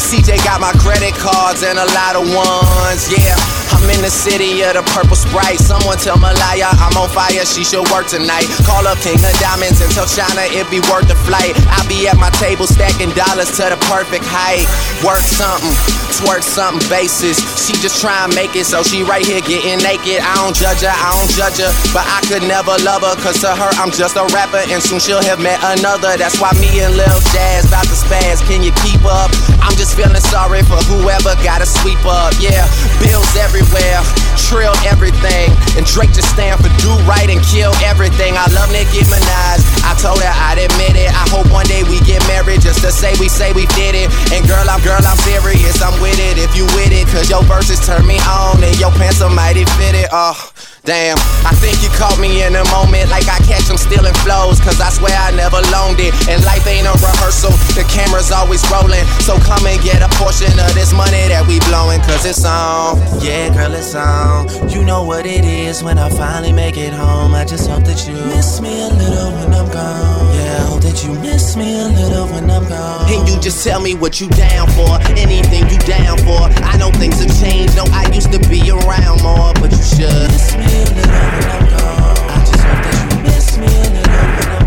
CJ 0.00 0.40
got 0.40 0.56
my 0.56 0.72
credit 0.80 1.12
cards 1.20 1.60
and 1.60 1.76
a 1.76 1.84
lot 1.92 2.16
of 2.16 2.24
ones, 2.32 3.12
yeah. 3.12 3.36
I'm 3.76 3.84
in 3.92 4.00
the 4.00 4.08
city 4.08 4.64
of 4.64 4.72
the 4.72 4.84
purple 4.96 5.16
sprite. 5.20 5.60
Someone 5.60 6.00
tell 6.00 6.16
Malaya 6.16 6.72
I'm 6.80 6.96
on 6.96 7.12
fire, 7.12 7.44
she 7.44 7.60
should 7.60 7.84
work 7.92 8.08
tonight. 8.08 8.48
Call 8.64 8.88
up 8.88 8.96
King 9.04 9.20
of 9.20 9.36
Diamonds 9.36 9.84
and 9.84 9.92
tell 9.92 10.08
China 10.08 10.48
it 10.48 10.64
be 10.72 10.80
worth 10.88 11.12
the 11.12 11.18
flight. 11.28 11.52
I 11.68 11.84
be 11.92 12.08
at 12.08 12.16
my 12.16 12.32
table 12.40 12.64
stacking 12.64 13.12
dollars 13.12 13.52
to 13.60 13.68
the 13.68 13.78
perfect 13.92 14.24
height. 14.24 14.64
Work 15.04 15.20
something, 15.20 15.76
twerk 16.16 16.40
something 16.40 16.80
basis. 16.88 17.36
She 17.60 17.76
just 17.84 18.00
try 18.00 18.24
and 18.24 18.32
make 18.32 18.56
it, 18.56 18.64
so 18.64 18.80
she 18.80 19.04
right 19.04 19.24
here 19.24 19.44
getting 19.44 19.76
naked. 19.84 20.24
I 20.24 20.40
don't 20.40 20.56
judge 20.56 20.80
her, 20.80 20.94
I 20.94 21.10
don't 21.20 21.32
judge 21.36 21.60
her, 21.60 21.72
but 21.92 22.08
I 22.08 22.24
could 22.24 22.48
never 22.48 22.72
love 22.80 23.04
her, 23.04 23.16
cause 23.20 23.44
to 23.44 23.52
her 23.52 23.70
I'm 23.76 23.92
just 23.92 24.16
a 24.16 24.24
rapper, 24.32 24.64
and 24.72 24.80
soon 24.80 25.00
she'll 25.00 25.24
have 25.28 25.40
met 25.40 25.60
another. 25.76 26.16
That's 26.16 26.40
why 26.40 26.56
me 26.56 26.80
and 26.80 26.96
Lil 26.96 27.20
Jazz 27.32 27.68
about 27.68 27.84
to 27.92 27.96
spaz. 27.96 28.40
Can 28.54 28.62
you 28.62 28.70
keep 28.86 29.02
up? 29.02 29.34
I'm 29.66 29.74
just 29.74 29.98
feeling 29.98 30.14
sorry 30.30 30.62
for 30.62 30.78
whoever 30.86 31.34
gotta 31.42 31.66
sweep 31.66 31.98
up. 32.06 32.30
Yeah, 32.38 32.62
bills 33.02 33.26
everywhere, 33.34 33.98
trill 34.46 34.70
everything. 34.86 35.50
And 35.74 35.82
Drake 35.82 36.14
just 36.14 36.30
stand 36.30 36.62
for 36.62 36.70
do 36.78 36.94
right 37.02 37.26
and 37.26 37.42
kill 37.50 37.74
everything. 37.82 38.38
I 38.38 38.46
love 38.54 38.70
Nicki 38.70 39.02
Minaj. 39.10 39.58
I 39.82 39.98
told 39.98 40.22
her 40.22 40.30
I'd 40.30 40.62
admit 40.62 40.94
it. 40.94 41.10
I 41.10 41.26
hope 41.34 41.50
one 41.50 41.66
day 41.66 41.82
we 41.82 41.98
get 42.06 42.22
married 42.30 42.62
just 42.62 42.78
to 42.86 42.94
say 42.94 43.10
we 43.18 43.26
say 43.26 43.50
we 43.58 43.66
did 43.74 43.98
it. 43.98 44.06
And 44.30 44.46
girl, 44.46 44.62
I'm 44.70 44.78
girl, 44.86 45.02
I'm 45.02 45.18
serious. 45.26 45.82
I'm 45.82 45.98
with 45.98 46.22
it 46.22 46.38
if 46.38 46.54
you 46.54 46.62
with 46.78 46.94
it. 46.94 47.10
Cause 47.10 47.26
your 47.26 47.42
verses 47.50 47.82
turn 47.82 48.06
me 48.06 48.22
on 48.22 48.62
and 48.62 48.78
your 48.78 48.94
pants 48.94 49.18
are 49.18 49.34
mighty 49.34 49.66
fitted. 49.74 50.06
Oh. 50.14 50.53
Damn, 50.84 51.16
I 51.48 51.56
think 51.64 51.80
you 51.80 51.88
caught 51.96 52.20
me 52.20 52.44
in 52.44 52.52
a 52.60 52.64
moment 52.68 53.08
like 53.08 53.24
I 53.24 53.40
catch 53.48 53.72
them 53.72 53.80
stealing 53.80 54.12
flows. 54.20 54.60
Cause 54.60 54.76
I 54.84 54.92
swear 54.92 55.16
I 55.16 55.32
never 55.32 55.56
loaned 55.72 55.96
it. 55.96 56.12
And 56.28 56.44
life 56.44 56.68
ain't 56.68 56.84
a 56.84 56.92
rehearsal, 57.00 57.56
the 57.72 57.88
camera's 57.88 58.30
always 58.30 58.60
rolling. 58.68 59.00
So 59.24 59.40
come 59.40 59.64
and 59.64 59.80
get 59.80 60.04
a 60.04 60.12
portion 60.20 60.52
of 60.60 60.76
this 60.76 60.92
money 60.92 61.24
that 61.32 61.48
we 61.48 61.56
blowing. 61.72 62.04
Cause 62.04 62.28
it's 62.28 62.44
on, 62.44 63.00
yeah, 63.24 63.48
girl, 63.56 63.72
it's 63.72 63.96
on. 63.96 64.44
You 64.68 64.84
know 64.84 65.02
what 65.02 65.24
it 65.24 65.48
is 65.48 65.82
when 65.82 65.96
I 65.96 66.10
finally 66.10 66.52
make 66.52 66.76
it 66.76 66.92
home. 66.92 67.32
I 67.32 67.46
just 67.46 67.64
hope 67.64 67.84
that 67.84 68.04
you 68.06 68.12
miss 68.36 68.60
me 68.60 68.84
a 68.84 68.92
little 68.92 69.32
when 69.40 69.56
I'm 69.56 69.72
gone. 69.72 70.36
Yeah, 70.36 70.68
You 71.02 71.12
miss 71.20 71.56
me 71.56 71.80
a 71.80 71.88
little 71.88 72.26
when 72.28 72.50
I'm 72.50 72.66
gone. 72.68 73.10
And 73.12 73.28
you 73.28 73.38
just 73.40 73.64
tell 73.64 73.80
me 73.80 73.94
what 73.94 74.20
you 74.20 74.28
down 74.28 74.68
for, 74.70 74.98
anything 75.18 75.68
you 75.68 75.78
down 75.78 76.18
for. 76.18 76.48
I 76.64 76.76
know 76.78 76.90
things 76.92 77.20
have 77.20 77.40
changed, 77.40 77.76
no, 77.76 77.84
I 77.90 78.08
used 78.12 78.32
to 78.32 78.38
be 78.48 78.70
around 78.70 79.22
more, 79.22 79.52
but 79.54 79.70
you 79.72 79.82
should 79.82 80.30
miss 80.30 80.54
me 80.56 80.64
a 80.64 80.66
little 80.94 81.10
when 81.34 81.50
I'm 81.50 81.68
gone. 81.68 82.30
I 82.30 82.38
just 82.40 82.62
hope 82.64 82.82
that 82.84 82.96
you 83.10 83.18
miss 83.22 83.58
me 83.58 83.66
a 83.66 83.68
little 83.96 84.28
when 84.36 84.48
I'm 84.56 84.66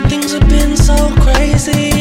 gone. 0.00 0.08
Things 0.08 0.32
have 0.32 0.48
been 0.48 0.76
so 0.76 0.96
crazy 1.20 1.95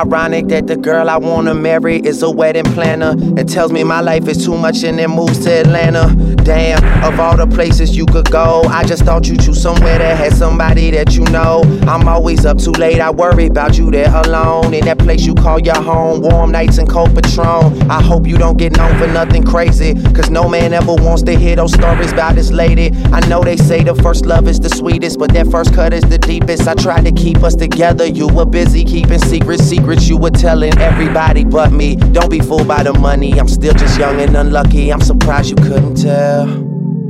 ironic 0.00 0.48
that 0.48 0.66
the 0.66 0.76
girl 0.76 1.10
I 1.10 1.18
wanna 1.18 1.54
marry 1.54 1.96
is 1.96 2.22
a 2.22 2.30
wedding 2.30 2.64
planner 2.72 3.10
and 3.10 3.46
tells 3.46 3.70
me 3.70 3.84
my 3.84 4.00
life 4.00 4.28
is 4.28 4.42
too 4.42 4.56
much 4.56 4.82
and 4.82 4.98
then 4.98 5.10
moves 5.10 5.40
to 5.44 5.50
Atlanta? 5.50 6.14
Damn, 6.42 6.82
of 7.04 7.20
all 7.20 7.36
the 7.36 7.46
places 7.46 7.94
you 7.94 8.06
could 8.06 8.30
go, 8.30 8.62
I 8.68 8.82
just 8.84 9.04
thought 9.04 9.28
you'd 9.28 9.42
choose 9.42 9.60
somewhere 9.60 9.98
that 9.98 10.16
had 10.16 10.32
somebody 10.32 10.90
that 10.92 11.14
you 11.14 11.24
know. 11.24 11.62
I'm 11.86 12.08
always 12.08 12.46
up 12.46 12.56
too 12.58 12.72
late, 12.72 12.98
I 12.98 13.10
worry 13.10 13.46
about 13.46 13.76
you 13.76 13.90
there 13.90 14.12
alone. 14.24 14.72
In 14.72 14.86
that 14.86 14.98
place 14.98 15.22
you 15.26 15.34
call 15.34 15.60
your 15.60 15.80
home, 15.80 16.22
warm 16.22 16.50
nights 16.50 16.78
and 16.78 16.88
cold 16.88 17.10
Patrón. 17.10 17.88
I 17.90 18.00
hope 18.02 18.26
you 18.26 18.38
don't 18.38 18.56
get 18.56 18.76
known 18.78 18.98
for 18.98 19.06
nothing 19.06 19.44
crazy, 19.44 19.94
cause 20.14 20.30
no 20.30 20.48
man 20.48 20.72
ever 20.72 20.94
wants 20.94 21.22
to 21.24 21.36
hear 21.36 21.56
those 21.56 21.74
stories 21.74 22.12
about 22.12 22.36
this 22.36 22.50
lady. 22.50 22.90
I 23.12 23.20
know 23.28 23.42
they 23.42 23.58
say 23.58 23.84
the 23.84 23.94
first 23.96 24.24
love 24.24 24.48
is 24.48 24.58
the 24.60 24.70
sweetest, 24.70 25.18
but 25.18 25.32
that 25.34 25.48
first 25.48 25.74
cut 25.74 25.92
is 25.92 26.04
the 26.04 26.18
deepest. 26.18 26.66
I 26.66 26.74
tried 26.74 27.04
to 27.04 27.12
keep 27.12 27.42
us 27.42 27.54
together, 27.54 28.06
you 28.06 28.28
were 28.28 28.46
busy 28.46 28.82
keeping 28.84 29.18
secrets, 29.18 29.64
secrets 29.64 29.89
you 29.98 30.16
were 30.16 30.30
telling 30.30 30.76
everybody 30.78 31.44
but 31.44 31.72
me. 31.72 31.96
Don't 31.96 32.30
be 32.30 32.38
fooled 32.38 32.68
by 32.68 32.82
the 32.82 32.92
money, 32.92 33.38
I'm 33.40 33.48
still 33.48 33.74
just 33.74 33.98
young 33.98 34.20
and 34.20 34.36
unlucky. 34.36 34.92
I'm 34.92 35.00
surprised 35.00 35.50
you 35.50 35.56
couldn't 35.56 35.96
tell. 35.96 36.48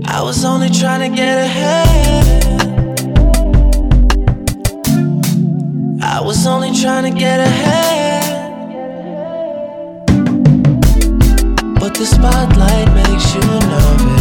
I 0.07 0.23
was 0.23 0.45
only 0.45 0.71
trying 0.71 1.11
to 1.11 1.15
get 1.15 1.37
ahead. 1.39 2.41
I 6.03 6.21
was 6.23 6.47
only 6.47 6.73
trying 6.75 7.13
to 7.13 7.19
get 7.19 7.41
ahead. 7.41 8.01
But 11.79 11.95
the 11.95 12.07
spotlight 12.07 12.95
makes 12.95 13.35
you 13.35 13.41
nervous. 13.41 14.20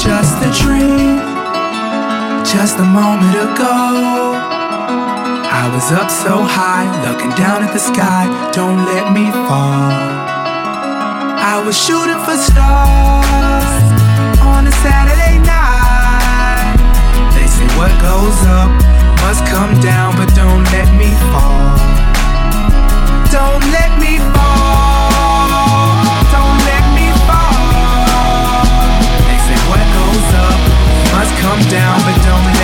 Just 0.00 0.40
a 0.40 0.50
dream, 0.64 1.20
just 2.42 2.78
a 2.78 2.84
moment 2.84 3.36
ago. 3.36 3.76
I 5.52 5.68
was 5.74 5.92
up 5.92 6.08
so 6.08 6.40
high, 6.40 6.88
looking 7.04 7.28
down 7.36 7.62
at 7.62 7.72
the 7.74 7.78
sky. 7.78 8.24
Don't 8.50 8.80
let 8.86 9.12
me 9.12 9.28
fall. 9.44 9.92
I 11.52 11.62
was 11.66 11.76
shooting 11.76 12.16
for 12.24 12.36
stars 12.40 13.84
on 14.40 14.64
a 14.66 14.72
Saturday 14.80 15.36
night. 15.44 16.80
They 17.36 17.44
say 17.44 17.68
what 17.76 17.92
goes 18.00 18.40
up 18.56 18.72
must 19.20 19.44
come 19.52 19.78
down, 19.84 20.16
but 20.16 20.32
don't 20.34 20.64
let 20.72 20.88
me 20.96 21.12
fall. 21.28 21.76
Don't 23.28 23.64
let 23.68 23.92
me 24.00 24.16
must 31.20 31.36
come 31.36 31.60
down, 31.68 32.00
but 32.00 32.16
don't 32.24 32.59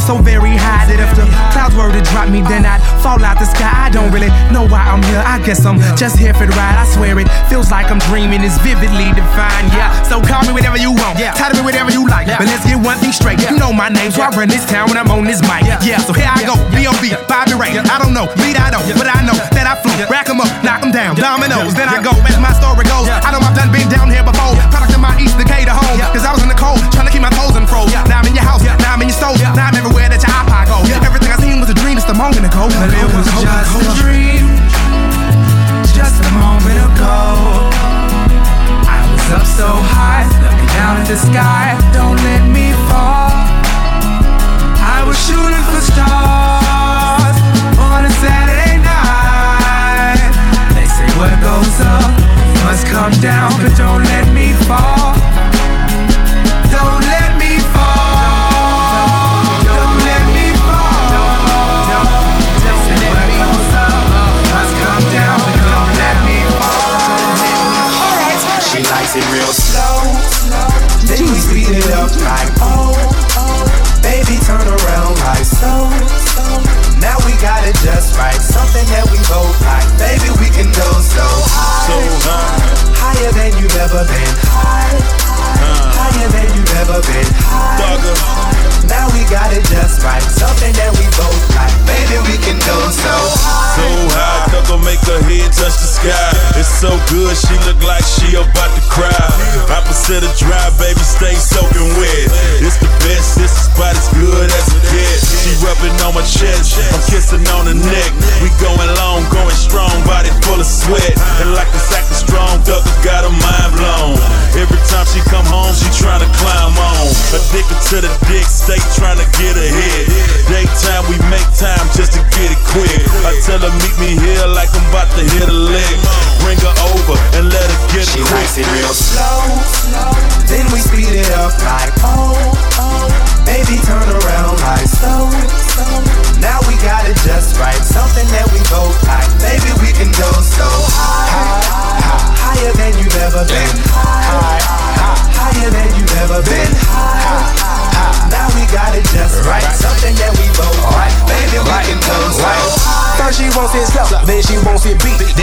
so 0.00 0.16
very 0.16 0.56
high 0.56 0.88
that 0.88 0.98
if 0.98 1.12
the 1.12 1.28
clouds 1.52 1.76
were 1.76 1.92
to 1.92 2.02
drop 2.10 2.32
me, 2.32 2.40
then 2.40 2.64
I'd 2.64 2.80
fall 3.04 3.20
out 3.20 3.36
the 3.36 3.46
sky. 3.46 3.68
I 3.68 3.88
don't 3.92 4.08
really 4.10 4.32
know 4.50 4.64
why 4.64 4.80
I'm 4.80 5.04
here. 5.04 5.20
I 5.20 5.38
guess 5.44 5.64
I'm 5.68 5.78
just 5.94 6.16
here 6.16 6.32
for 6.32 6.48
the 6.48 6.54
ride. 6.56 6.76
I 6.80 6.86
swear 6.88 7.18
it 7.20 7.28
feels 7.48 7.70
like 7.70 7.92
I'm 7.92 8.00
dreaming. 8.08 8.40
It's 8.40 8.56
vividly 8.64 9.12
defined. 9.12 9.68
Yeah, 9.76 9.92
so 10.08 10.20
call 10.24 10.42
me 10.48 10.52
whatever 10.56 10.80
you 10.80 10.92
want. 10.92 11.20
Yeah. 11.20 11.36
Title 11.36 11.60
me 11.60 11.64
whatever 11.64 11.92
you 11.92 12.08
like. 12.08 12.26
But 12.26 12.48
let's 12.48 12.64
get 12.64 12.80
one 12.80 12.98
thing 12.98 13.12
straight. 13.12 13.38
You 13.44 13.56
know 13.60 13.72
my 13.72 13.88
name, 13.88 14.10
so 14.10 14.24
I 14.24 14.32
run 14.32 14.48
this 14.48 14.64
town 14.64 14.88
when 14.88 14.96
I'm 14.96 15.10
on 15.12 15.24
this 15.24 15.40
mic. 15.44 15.68
Yeah, 15.84 16.00
so 16.00 16.12
here 16.12 16.30
I 16.30 16.42
go. 16.44 16.56
B.O.B. 16.72 17.14
Bobby 17.28 17.54
Ray. 17.54 17.76
I 17.76 17.96
don't 18.00 18.14
know, 18.14 18.26
lead 18.40 18.56
I 18.56 18.70
don't, 18.72 18.84
but 18.96 19.06
I 19.06 19.20
know 19.22 19.36
that 19.36 19.66
I 19.66 19.74
flew. 19.80 19.94
Rack 20.08 20.28
'em 20.28 20.40
up, 20.40 20.50
knock 20.64 20.82
'em 20.82 20.90
down. 20.90 21.16
Dominoes, 21.16 21.74
then 21.74 21.88
I 21.88 22.02
go 22.02 22.12
as 22.26 22.38
my 22.40 22.52
story 22.56 22.84
goes. 22.88 23.08
I 23.08 23.30
know 23.30 23.40
I've 23.42 23.56
done 23.56 23.70
been 23.70 23.88
down 23.88 24.10
here 24.10 24.24
before. 24.24 24.56
Product 24.70 24.94
of 24.94 25.00
my 25.00 25.14
East 25.20 25.36
Decatur 25.38 25.74
home. 25.74 25.98
Cause 26.14 26.24
I 26.24 26.32
was 26.32 26.42
in 26.42 26.48
the 26.48 26.58
cold, 26.58 26.80
trying 26.92 27.06
to 27.06 27.12
keep 27.12 27.22
my 27.22 27.30
toes 27.30 27.56
in 27.56 27.64
unfroze. 27.66 27.92
Now 28.08 28.20
I'm 28.20 28.26
in 28.26 28.34
your 28.34 28.44
house, 28.44 28.62
now 28.62 28.94
I'm 28.94 29.02
in 29.02 29.08
your 29.08 29.18
stove, 29.18 29.38
now 29.54 29.68
I'm 29.68 29.74
everywhere 29.74 29.89
that 29.94 30.22
your 30.22 30.32
iPod 30.32 30.66
go. 30.70 30.78
Everything 31.04 31.32
I 31.32 31.36
seen 31.40 31.60
was 31.60 31.70
a 31.70 31.74
dream 31.74 31.96
just 31.96 32.08
a 32.08 32.14
moment 32.14 32.44
ago. 32.46 32.68
But 32.68 32.90
it 32.94 33.08
was 33.14 33.26
just 33.42 33.74
a 33.74 33.94
dream, 34.02 34.46
just 35.94 36.22
a 36.22 36.30
moment 36.38 36.78
ago. 36.90 37.70
I 38.86 38.98
was 39.10 39.26
up 39.32 39.46
so 39.46 39.68
high, 39.68 40.26
looking 40.42 40.70
down 40.78 40.96
at 41.00 41.06
the 41.06 41.16
sky. 41.16 41.78
Don't 41.92 42.16
let 42.16 42.46
me 42.48 42.72
fall. 42.88 43.19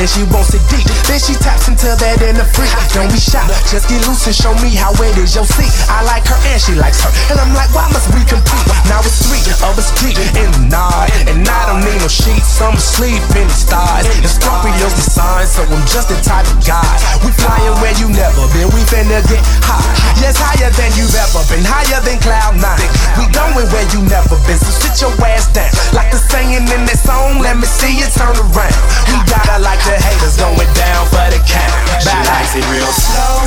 Then 0.07 0.23
she 0.23 0.23
wants 0.31 0.55
it 0.55 0.63
deep, 0.71 0.87
then 1.11 1.19
she 1.19 1.35
taps 1.35 1.67
into 1.67 1.91
that 1.91 2.23
in 2.23 2.39
the 2.39 2.47
free. 2.55 2.69
Don't 2.95 3.11
be 3.11 3.19
shy, 3.19 3.43
just 3.67 3.91
get 3.91 3.99
loose 4.07 4.23
and 4.23 4.35
show 4.35 4.55
me 4.63 4.71
how 4.71 4.95
it 5.03 5.19
is 5.19 5.35
your 5.35 5.43
seat. 5.43 5.67
I 5.91 6.03
like 6.07 6.23
her 6.31 6.39
and 6.47 6.59
she 6.61 6.73
likes 6.79 7.03
her, 7.03 7.11
and 7.27 7.37
I'm 7.39 7.51
like, 7.51 7.67
why 7.75 7.91
must 7.91 8.07
we 8.15 8.23
compete? 8.23 8.63
Now 8.87 9.03
it's 9.03 9.19
three 9.27 9.43
of 9.67 9.75
us 9.75 9.91
deep 9.99 10.15
in 10.39 10.51
the 10.71 10.79
and 11.27 11.43
I 11.43 11.61
don't 11.67 11.83
need 11.83 11.99
no 11.99 12.07
sheets, 12.07 12.61
I'm 12.63 12.79
asleep 12.79 13.19
in 13.35 13.47
the 13.47 13.57
stars. 13.57 14.07
And 14.07 14.31
Scorpio's 14.31 14.95
the 14.95 15.05
sign, 15.11 15.43
so 15.43 15.67
I'm 15.67 15.83
just 15.89 16.07
the 16.07 16.19
type 16.23 16.47
of 16.47 16.59
guy. 16.63 16.87
We 17.25 17.33
flying 17.35 17.75
where 17.83 17.95
you 17.99 18.07
never 18.07 18.47
been, 18.55 18.71
we 18.71 18.81
finna 18.87 19.19
get 19.27 19.43
high. 19.65 19.83
Yes, 20.23 20.39
higher 20.39 20.71
than 20.71 20.91
you've 20.95 21.15
ever 21.19 21.43
been, 21.51 21.67
higher 21.67 21.99
than 22.05 22.15
cloud 22.23 22.55
nine. 22.55 22.79
We 23.19 23.27
going 23.35 23.59
where 23.59 23.87
you 23.91 24.07
never 24.07 24.39
been, 24.47 24.55
so 24.55 24.71
sit 24.71 24.95
your 25.03 25.11
ass 25.25 25.51
down. 25.51 25.67
Like 25.91 26.13
the 26.15 26.21
saying 26.21 26.63
in 26.63 26.83
that 26.87 26.99
song, 27.01 27.43
let 27.43 27.57
me 27.57 27.67
see 27.67 27.91
you 27.97 28.07
turn 28.15 28.37
around. 28.37 28.77
We 29.11 29.17
gotta 29.27 29.59
like 29.59 29.81
the 29.97 30.05
haters 30.05 30.37
going 30.37 30.71
down 30.77 31.03
for 31.09 31.25
the 31.33 31.41
count. 31.41 31.73
She 31.97 32.13
likes 32.29 32.53
it 32.53 32.65
real 32.69 32.93
slow, 32.93 33.41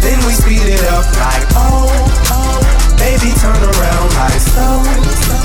then 0.00 0.16
we 0.24 0.32
speed 0.32 0.64
it 0.64 0.84
up 0.88 1.04
like 1.20 1.44
oh, 1.52 1.92
oh. 2.32 2.56
Baby, 2.96 3.34
turn 3.36 3.60
around 3.60 4.08
like 4.16 4.40
so, 4.40 4.80
so. 5.28 5.36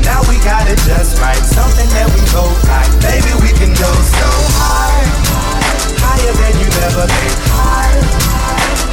Now 0.00 0.24
we 0.30 0.40
got 0.40 0.64
it 0.70 0.80
just 0.88 1.20
right, 1.20 1.42
something 1.44 1.88
that 1.92 2.08
we 2.08 2.20
both 2.32 2.56
like. 2.64 2.88
Baby, 3.04 3.32
we 3.44 3.52
can 3.52 3.72
go 3.76 3.90
so 3.92 4.28
high, 4.56 5.04
higher 6.00 6.34
than 6.40 6.54
you've 6.56 6.80
ever 6.80 7.04
been. 7.04 7.36
High, 7.52 8.00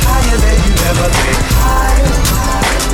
higher 0.04 0.38
than 0.42 0.58
you've 0.68 0.84
ever 0.92 1.08
been. 1.08 1.42
High, 1.64 1.96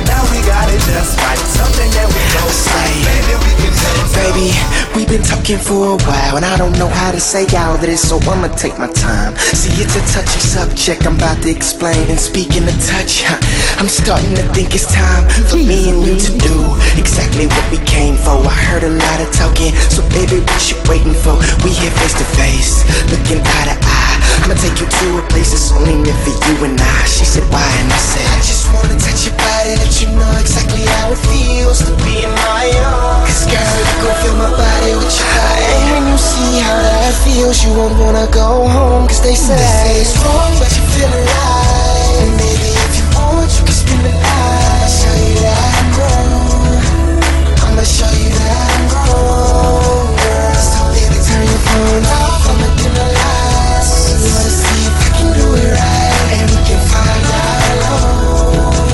now 0.06 0.22
we 0.30 0.38
got 0.46 0.70
it 0.70 0.82
just 0.86 1.18
right, 1.26 1.42
something 1.42 1.90
that 1.98 2.06
we 2.06 2.22
both 2.38 2.58
like. 2.70 2.94
Baby, 3.02 3.34
we 3.42 3.52
can 3.58 3.72
go 3.74 3.94
Baby, 4.14 4.54
we've 4.94 5.08
been 5.08 5.22
talking 5.22 5.58
for 5.64 5.96
a 5.96 5.98
while, 6.04 6.36
and 6.36 6.44
I 6.44 6.56
don't 6.58 6.76
know 6.78 6.88
how 6.88 7.10
to 7.10 7.20
say 7.20 7.48
all 7.56 7.78
this, 7.78 8.08
so 8.08 8.20
I'ma 8.28 8.48
take 8.52 8.76
my 8.78 8.90
time. 8.92 9.32
See, 9.56 9.72
it's 9.80 9.96
a 9.96 10.04
touchy 10.12 10.40
subject 10.40 11.06
I'm 11.06 11.16
about 11.16 11.40
to 11.42 11.50
explain. 11.50 12.04
And 12.12 12.20
speaking 12.20 12.68
of 12.68 12.76
touch, 12.84 13.24
huh, 13.24 13.40
I'm 13.80 13.88
starting 13.88 14.36
to 14.36 14.44
think 14.52 14.74
it's 14.74 14.92
time 14.92 15.24
for 15.48 15.56
me 15.56 15.88
and 15.88 16.04
you 16.04 16.20
to 16.20 16.32
do 16.36 16.56
exactly 17.00 17.48
what 17.48 17.64
we 17.72 17.80
came 17.88 18.16
for. 18.20 18.36
I 18.44 18.52
heard 18.68 18.84
a 18.84 18.92
lot 18.92 19.18
of 19.24 19.32
talking, 19.32 19.72
so 19.88 20.04
baby, 20.12 20.44
what 20.44 20.60
you 20.68 20.76
waiting 20.84 21.16
for? 21.16 21.32
We 21.64 21.72
here 21.72 21.92
face 21.96 22.16
to 22.20 22.26
face, 22.36 22.84
looking 23.08 23.40
eye 23.40 23.66
to 23.72 23.76
eye. 23.80 24.16
I'ma 24.44 24.60
take 24.60 24.76
you 24.76 24.88
to 24.88 25.06
a 25.16 25.24
place 25.32 25.56
that's 25.56 25.72
only 25.72 25.96
meant 25.96 26.20
for 26.28 26.34
you 26.44 26.54
and 26.68 26.76
I. 26.76 26.98
She 27.08 27.24
said, 27.24 27.44
Why? 27.48 27.64
And 27.80 27.88
I 27.88 27.96
said, 27.96 28.26
I 28.36 28.38
just 28.44 28.68
wanna 28.68 29.00
touch 29.00 29.24
your 29.24 29.36
body, 29.40 29.80
let 29.80 29.94
you 29.96 30.12
know 30.12 30.32
exactly 30.36 30.84
how 30.84 31.16
it 31.16 31.20
feels 31.32 31.80
to 31.88 31.92
be 32.04 32.20
in 32.20 32.32
my 32.44 32.68
arms. 32.84 33.32
Cause 33.32 33.48
girl, 33.48 33.72
you 33.80 33.96
gon' 34.04 34.16
feel 34.20 34.36
my 34.36 34.50
body 34.52 34.92
with 35.00 35.08
your 35.08 35.30
body. 35.32 35.53
And 35.54 35.82
when 35.92 36.04
you 36.12 36.18
see 36.18 36.58
how 36.60 36.78
that 36.82 37.14
feels, 37.24 37.62
you 37.64 37.72
won't 37.74 37.96
wanna 37.98 38.26
go 38.30 38.66
home. 38.68 39.06
Cause 39.06 39.22
they 39.22 39.34
say, 39.34 40.00
it's 40.00 40.14
wrong, 40.22 40.52
but 40.58 40.70
you 40.74 40.82
feel 40.94 41.08
alive. 41.10 42.22
And 42.22 42.32
baby, 42.38 42.70
if 42.86 42.92
you 42.98 43.06
want, 43.14 43.50
you 43.54 43.62
can 43.64 43.74
spend 43.74 44.02
the 44.06 44.12
night. 44.12 44.88
Show 44.90 45.14
you 45.26 45.34
that 45.44 45.58
I'm 45.78 45.88
grown. 45.96 47.18
I'ma 47.64 47.82
show 47.82 48.10
you 48.14 48.30
that 48.30 48.58
I'm 48.74 48.84
grown, 48.92 50.06
girl. 50.18 50.54
So 50.58 50.80
baby, 50.94 51.18
turn 51.22 51.44
your 51.44 51.62
phone 51.66 52.04
off. 52.06 52.48
I'ma 52.50 52.68
dim 52.78 52.92
the 52.94 53.06
lights. 53.18 53.90
You 54.22 54.30
wanna 54.30 54.52
see 54.62 54.80
if 54.88 54.94
I 54.94 55.08
can 55.18 55.28
do 55.38 55.46
it 55.62 55.70
right. 55.74 56.28
And 56.38 56.46
we 56.52 56.58
can 56.68 56.80
find 56.92 57.24
out 57.42 57.62
alone. 57.74 58.88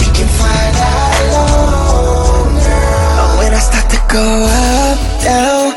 We 0.00 0.06
can 0.16 0.28
find 0.40 0.74
out 0.76 1.12
alone, 1.24 2.52
girl. 2.60 3.38
When 3.40 3.52
I 3.54 3.60
start 3.62 3.86
to 3.94 4.00
go 4.12 4.26
up, 4.48 4.98
down, 5.24 5.67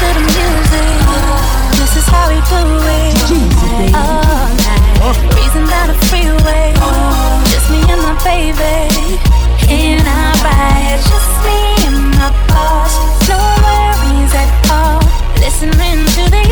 to 0.00 0.08
the 0.16 0.24
music. 0.32 0.96
This 1.78 1.92
is 2.00 2.06
how 2.08 2.26
we 2.32 2.40
do 2.48 2.60
it. 2.96 3.14
Oh, 3.94 4.00
all 4.00 4.48
night. 4.56 4.88
Down 5.70 5.88
the 5.88 5.94
freeway. 6.08 6.72
Just 7.52 7.66
me 7.70 7.80
and 7.92 8.00
my 8.02 8.14
baby. 8.24 8.88
Just 11.10 11.32
me 11.44 11.58
and 11.86 12.00
my 12.16 12.28
boss. 12.48 12.94
Listening 15.38 16.00
to 16.14 16.22
the 16.30 16.42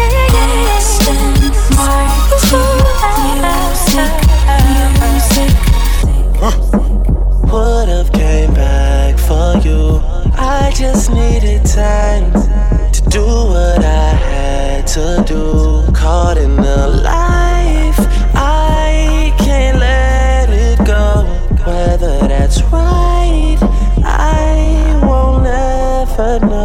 music. 5.09 5.51
Would've 7.51 8.11
came 8.13 8.53
back 8.53 9.19
for 9.19 9.57
you. 9.67 10.01
I 10.37 10.71
just 10.75 11.11
needed 11.11 11.65
time 11.65 12.48
do 13.19 13.27
what 13.27 13.85
I 13.85 14.11
had 14.31 14.87
to 14.95 15.25
do. 15.27 15.43
Caught 15.93 16.39
in 16.39 16.55
the 16.55 16.87
life, 17.03 18.01
I 18.35 19.35
can't 19.39 19.79
let 19.79 20.49
it 20.51 20.79
go. 20.87 21.25
Whether 21.67 22.17
that's 22.29 22.63
right, 22.75 23.59
I 24.05 25.01
won't 25.03 25.47
ever 25.47 26.47
know. 26.47 26.58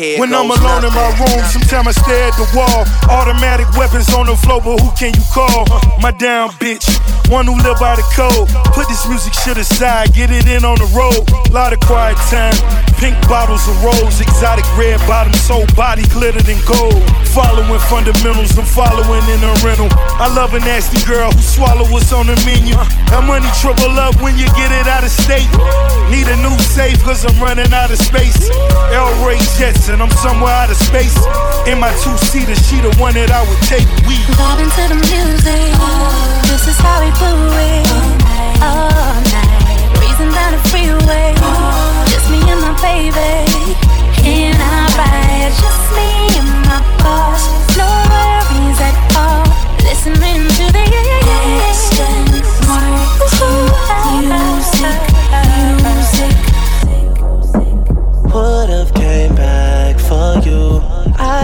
Here 0.00 0.18
when 0.18 0.32
I'm 0.32 0.48
alone 0.48 0.80
in 0.80 0.94
my 0.96 1.12
room, 1.20 1.44
sometimes 1.52 1.88
I 1.88 1.92
stare 1.92 2.32
at 2.32 2.36
the 2.40 2.48
wall. 2.56 2.88
Automatic 3.12 3.68
weapons 3.76 4.08
on 4.16 4.24
the 4.24 4.36
floor, 4.36 4.56
but 4.64 4.80
who 4.80 4.88
can 4.96 5.12
you 5.12 5.20
call? 5.28 5.68
My 6.00 6.08
down 6.10 6.56
bitch, 6.56 6.88
one 7.28 7.44
who 7.44 7.52
live 7.60 7.76
by 7.76 8.00
the 8.00 8.06
code. 8.16 8.48
Put 8.72 8.88
this 8.88 9.04
music 9.04 9.36
shit 9.36 9.60
aside, 9.60 10.16
get 10.16 10.32
it 10.32 10.48
in 10.48 10.64
on 10.64 10.80
the 10.80 10.88
road. 10.96 11.28
Lot 11.52 11.76
of 11.76 11.80
quiet 11.84 12.16
time, 12.32 12.56
pink 12.96 13.12
bottles 13.28 13.68
of 13.68 13.76
rose, 13.84 14.24
exotic 14.24 14.64
red 14.72 14.96
bottoms, 15.04 15.44
whole 15.44 15.68
body 15.76 16.08
glittered 16.08 16.48
in 16.48 16.56
gold. 16.64 17.04
Following 17.36 17.78
fundamentals, 17.92 18.56
I'm 18.56 18.64
following 18.64 19.22
in 19.28 19.44
a 19.44 19.52
rental. 19.60 19.92
I 20.16 20.32
love 20.32 20.56
a 20.56 20.60
nasty 20.64 20.96
girl 21.04 21.28
who 21.28 21.44
swallow 21.44 21.84
what's 21.92 22.08
on 22.16 22.24
the 22.26 22.40
menu. 22.48 22.72
That 23.12 23.20
money 23.28 23.46
triple 23.60 24.00
up 24.00 24.16
when 24.24 24.40
you 24.40 24.48
get 24.56 24.72
it 24.72 24.88
out 24.88 25.04
of 25.04 25.12
state. 25.12 25.46
Need 26.08 26.24
a 26.26 26.40
new 26.40 26.56
safe, 26.58 27.04
cause 27.04 27.28
I'm 27.28 27.36
running 27.36 27.68
out 27.76 27.92
of 27.92 28.00
space. 28.00 28.48
L 28.96 29.12
Ray 29.22 29.38
Jets, 29.60 29.89
and 29.92 30.02
I'm 30.02 30.10
somewhere 30.10 30.52
out 30.52 30.70
of 30.70 30.76
space. 30.76 31.16
In 31.66 31.78
my 31.80 31.90
two 32.02 32.16
seater, 32.30 32.54
she 32.54 32.80
the 32.80 32.94
one 32.98 33.14
that 33.14 33.30
I 33.30 33.42
would 33.42 33.62
take. 33.66 33.86
We 34.06 34.14
vibing 34.38 34.70
to 34.70 34.84
the 34.86 34.98
music. 35.10 35.70
This 36.46 36.64
is 36.70 36.78
how 36.78 37.02
we 37.02 37.10
do 37.18 37.32
it. 37.58 37.86
All 38.62 39.18
night, 39.34 39.82
breezing 39.98 40.30
down 40.30 40.54
the 40.54 40.62
freeway. 40.70 41.34
Just 42.10 42.30
me 42.30 42.38
and 42.38 42.60
my 42.62 42.74
baby. 42.78 43.50
In 44.22 44.54
our 44.54 44.88
ride, 44.94 45.52
just 45.58 45.84
me 45.96 46.10
and 46.38 46.50
my 46.70 46.78
boss. 47.02 47.42
No 47.74 47.88
worries 48.10 48.78
at 48.78 48.96
all. 49.18 49.42
Listening 49.82 50.46
to 50.46 50.64
the 50.70 50.89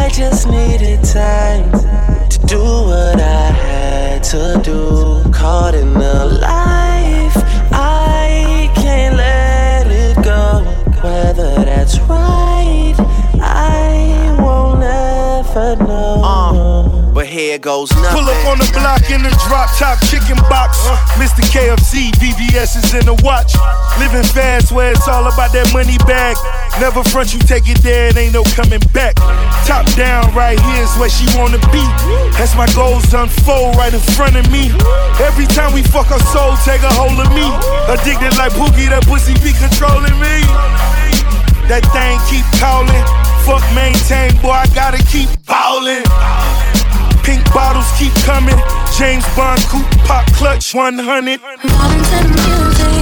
I 0.07 0.09
just 0.09 0.47
needed 0.49 1.03
time 1.03 1.69
to 2.29 2.39
do 2.47 2.61
what 2.63 3.21
I 3.21 3.51
had 3.51 4.23
to 4.31 4.61
do. 4.63 5.29
Caught 5.33 5.75
in 5.75 5.95
the 5.95 6.39
life, 6.41 7.37
I 7.73 8.71
can't 8.77 9.17
let 9.17 9.89
it 9.89 10.15
go. 10.23 10.63
Whether 11.03 11.57
that's 11.65 11.99
right, 12.03 12.95
I 13.43 14.37
won't 14.39 14.85
ever 14.85 15.75
know. 15.85 16.23
Uh, 16.23 16.86
but 17.17 17.25
here 17.25 17.57
goes 17.57 17.89
nothing. 17.97 18.13
Pull 18.13 18.29
up 18.29 18.45
on 18.45 18.59
the 18.61 18.69
block 18.77 19.09
in 19.09 19.25
the 19.25 19.33
drop 19.49 19.73
top 19.81 19.97
chicken 20.13 20.37
box. 20.53 20.77
Mr. 21.17 21.41
KFC, 21.49 22.13
VVS 22.21 22.77
is 22.77 22.93
in 22.93 23.09
the 23.09 23.17
watch. 23.25 23.57
Living 23.97 24.23
fast 24.37 24.71
where 24.71 24.93
it's 24.93 25.09
all 25.09 25.25
about 25.25 25.49
that 25.57 25.73
money 25.73 25.97
bag. 26.05 26.37
Never 26.77 27.01
front 27.09 27.33
you 27.33 27.41
take 27.41 27.73
it 27.73 27.81
there, 27.81 28.13
it 28.13 28.21
ain't 28.21 28.37
no 28.37 28.45
coming 28.53 28.85
back. 28.93 29.17
Top 29.65 29.89
down, 29.97 30.29
right 30.37 30.61
here's 30.61 30.93
where 31.01 31.09
she 31.09 31.25
wanna 31.33 31.57
be. 31.73 31.81
That's 32.37 32.53
my 32.53 32.69
goals 32.77 33.09
unfold 33.09 33.81
right 33.81 33.97
in 33.97 34.05
front 34.13 34.37
of 34.37 34.45
me. 34.53 34.69
Every 35.17 35.49
time 35.49 35.73
we 35.73 35.81
fuck 35.81 36.13
our 36.13 36.21
soul, 36.37 36.53
take 36.69 36.85
a 36.85 36.93
hold 36.93 37.17
of 37.17 37.33
me. 37.33 37.49
Addicted 37.89 38.37
like 38.37 38.53
Boogie, 38.61 38.93
that 38.93 39.09
pussy 39.09 39.33
be 39.41 39.57
controlling 39.57 40.21
me. 40.21 41.06
That 41.69 41.83
thing 41.91 42.15
keep 42.31 42.47
calling. 42.61 43.05
Fuck 43.43 43.63
maintain, 43.75 44.41
boy, 44.41 44.51
I 44.51 44.67
gotta 44.75 45.03
keep 45.11 45.29
ballin'. 45.47 46.05
Pink 47.25 47.43
bottles 47.53 47.91
keep 47.99 48.15
coming. 48.23 48.57
James 48.97 49.27
Bond 49.35 49.61
coupe 49.67 49.91
pop 50.07 50.27
clutch 50.35 50.75
100. 50.75 51.41
Vibing 51.41 51.63
to 51.63 52.19
the 52.23 52.87
music. 52.87 52.96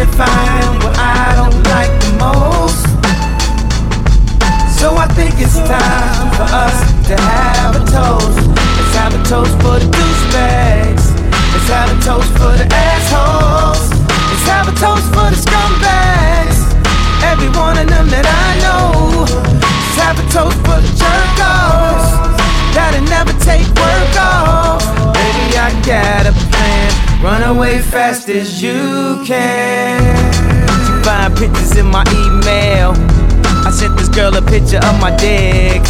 At 0.00 0.08
finding 0.16 0.80
what 0.80 0.96
I 0.96 1.36
don't 1.36 1.60
like 1.68 1.92
the 2.00 2.12
most. 2.16 2.88
So 4.80 4.96
I 4.96 5.06
think 5.12 5.36
it's 5.36 5.60
time 5.60 6.28
for 6.40 6.48
us 6.48 6.76
to 7.08 7.16
have 7.20 7.76
a 7.76 7.84
toast. 7.84 8.40
Let's 8.48 8.94
have 8.96 9.12
a 9.12 9.22
toast 9.28 9.52
for 9.60 9.76
the 9.76 9.88
douchebags. 9.92 11.04
Let's 11.52 11.68
have 11.68 11.90
a 11.92 11.98
toast 12.00 12.32
for 12.40 12.52
the 12.56 12.66
assholes. 12.72 13.92
Let's 14.00 14.46
have 14.48 14.66
a 14.72 14.74
toast 14.80 15.06
for 15.12 15.28
the 15.28 15.36
scumbags. 15.36 16.58
Every 17.20 17.52
one 17.52 17.76
of 17.76 17.86
them 17.92 18.08
that 18.08 18.24
I 18.24 18.48
know. 18.64 19.28
Let's 19.28 19.98
have 20.00 20.16
a 20.16 20.26
toast 20.32 20.56
for 20.64 20.80
the 20.80 20.90
jerk-offs 20.96 22.08
That'll 22.72 23.04
never 23.04 23.34
take 23.44 23.68
work 23.76 24.14
off. 24.16 24.80
Baby, 25.12 25.58
I 25.60 25.68
got 25.84 26.24
a 26.24 26.32
plan. 26.48 27.09
Run 27.22 27.42
away 27.42 27.80
fast 27.80 28.30
as 28.30 28.62
you 28.62 29.22
can. 29.26 30.00
Find 31.04 31.36
pictures 31.36 31.76
in 31.76 31.84
my 31.84 32.02
email. 32.16 32.94
I 33.66 33.70
sent 33.70 33.98
this 33.98 34.08
girl 34.08 34.34
a 34.36 34.40
picture 34.40 34.78
of 34.78 34.98
my 35.00 35.14
dick. 35.16 35.82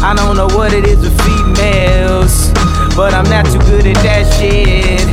I 0.00 0.14
don't 0.16 0.36
know 0.36 0.48
what 0.56 0.72
it 0.72 0.86
is 0.86 0.96
with 1.00 1.12
females, 1.20 2.48
but 2.96 3.12
I'm 3.12 3.28
not 3.28 3.44
too 3.44 3.60
good 3.68 3.86
at 3.86 4.00
that 4.00 4.24
shit. 4.40 5.04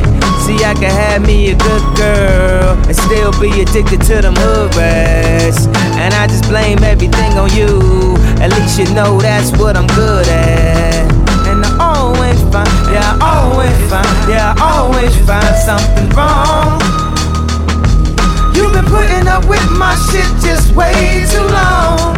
See, 0.48 0.64
I 0.64 0.72
can 0.72 0.90
have 0.90 1.20
me 1.26 1.50
a 1.52 1.54
good 1.54 1.84
girl 1.98 2.72
and 2.88 2.96
still 2.96 3.32
be 3.38 3.60
addicted 3.60 4.00
to 4.08 4.22
them 4.22 4.36
hood 4.36 4.74
rats. 4.74 5.66
And 6.00 6.14
I 6.14 6.28
just 6.28 6.48
blame 6.48 6.82
everything 6.82 7.36
on 7.36 7.52
you. 7.52 8.16
At 8.40 8.56
least 8.56 8.78
you 8.78 8.88
know 8.94 9.20
that's 9.20 9.52
what 9.60 9.76
I'm 9.76 9.86
good 9.88 10.26
at. 10.28 11.04
And 11.44 11.60
I 11.60 11.76
always 11.92 12.40
find, 12.48 12.68
yeah, 12.92 13.18
I 13.20 13.44
always 13.44 13.76
find, 13.90 14.32
I 14.32 14.56
always 14.60 15.14
find 15.26 15.54
something 15.56 16.08
wrong. 16.16 16.80
You've 18.54 18.72
been 18.72 18.86
putting 18.86 19.28
up 19.28 19.44
with 19.48 19.64
my 19.76 19.94
shit 20.08 20.28
just 20.40 20.74
way 20.74 21.24
too 21.30 21.44
long. 21.44 22.16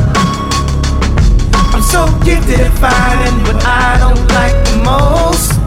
I'm 1.74 1.82
so 1.82 2.06
gifted 2.24 2.60
at 2.60 2.74
finding 2.78 3.42
what 3.44 3.58
I 3.66 3.98
don't 3.98 4.24
like 4.32 4.56
the 4.68 4.76
most. 4.84 5.58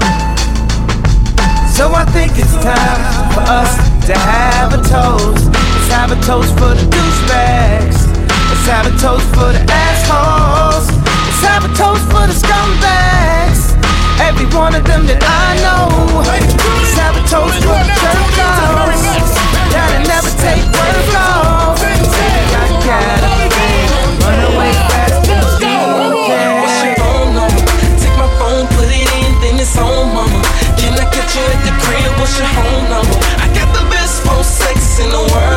So 1.75 1.91
I 1.93 2.05
think 2.13 2.37
it's 2.37 2.53
time 2.63 3.33
for 3.33 3.43
us 3.43 3.75
to 4.07 4.13
have 4.17 4.73
a 4.73 4.81
toast. 4.87 5.51
Let's 5.51 5.89
have 5.91 6.11
a 6.11 6.19
toast 6.21 6.53
for 6.53 6.73
the 6.73 6.85
douchebags. 6.87 8.07
Let's 8.49 8.67
have 8.67 8.85
a 8.87 8.95
toast 8.99 9.27
for 9.35 9.51
the 9.51 9.63
assholes. 9.67 10.87
Let's 10.95 11.43
have 11.43 11.65
a 11.65 11.71
toast 11.75 12.05
for 12.07 12.25
the 12.27 12.33
scumbags. 12.33 13.82
Every 14.19 14.45
one 14.53 14.75
of 14.75 14.83
them 14.85 15.05
that 15.07 15.21
I 15.23 15.57
know. 15.63 16.21
Have 16.23 17.15
for 17.25 17.47
the. 17.57 17.71
That'll 19.73 20.05
never 20.05 20.31
take 20.37 20.65
work 20.73 21.15
off. 21.17 21.79
Got. 22.85 23.23
Run 24.21 24.39
away 24.53 24.73
fast? 24.91 25.25
Take 28.01 28.17
my 28.17 28.29
phone, 28.37 28.67
put 28.75 28.89
it 28.91 29.09
in, 29.21 29.31
then 29.41 29.59
it's 29.59 29.75
mama. 29.75 30.41
Can 30.77 30.93
I 30.93 31.05
catch 31.09 31.35
you 31.35 31.43
at 31.47 31.61
the 31.65 31.73
crib? 31.81 32.11
What's 32.19 32.37
your 32.37 32.47
home 32.47 32.85
number? 32.89 33.17
I 33.41 33.47
got 33.55 33.69
the 33.73 33.83
best 33.89 34.21
phone 34.23 34.43
sex 34.43 34.99
in 34.99 35.09
the 35.09 35.23
world. 35.33 35.52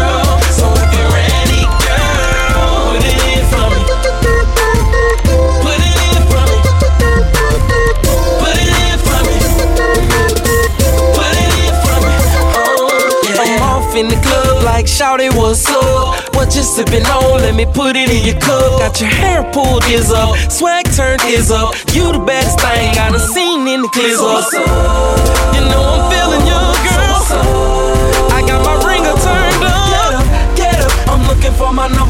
In 13.96 14.08
the 14.08 14.16
club 14.20 14.62
like 14.62 14.86
Shouty, 14.86 15.34
what's 15.34 15.66
up? 15.68 16.34
What 16.36 16.54
you 16.54 16.62
sipping 16.62 17.06
on? 17.06 17.40
Let 17.40 17.54
me 17.54 17.64
put 17.64 17.96
it 17.96 18.10
in 18.12 18.24
your 18.24 18.38
cup. 18.38 18.78
Got 18.80 19.00
your 19.00 19.08
hair 19.08 19.42
pulled 19.52 19.84
is 19.88 20.12
up, 20.12 20.36
swag 20.50 20.84
turned 20.92 21.24
is 21.24 21.50
up. 21.50 21.74
You 21.92 22.12
the 22.12 22.20
baddest 22.20 22.60
thing 22.60 22.92
I 22.96 23.10
done 23.10 23.20
seen 23.20 23.66
in 23.66 23.82
the 23.82 23.88
clips 23.88 24.20
up. 24.20 24.52
You 24.52 25.62
know 25.72 25.82
I'm 25.96 26.04
feeling 26.12 26.44
you, 26.46 26.60
girl. 26.86 27.16
I 28.36 28.44
got 28.46 28.60
my 28.62 28.76
ringer 28.84 29.16
turned 29.24 29.64
up. 29.64 29.88
Get 29.90 30.12
up, 30.14 30.26
get 30.60 30.76
up. 30.84 30.92
I'm 31.08 31.26
looking 31.26 31.52
for 31.56 31.72
my 31.72 31.88
number 31.88 32.05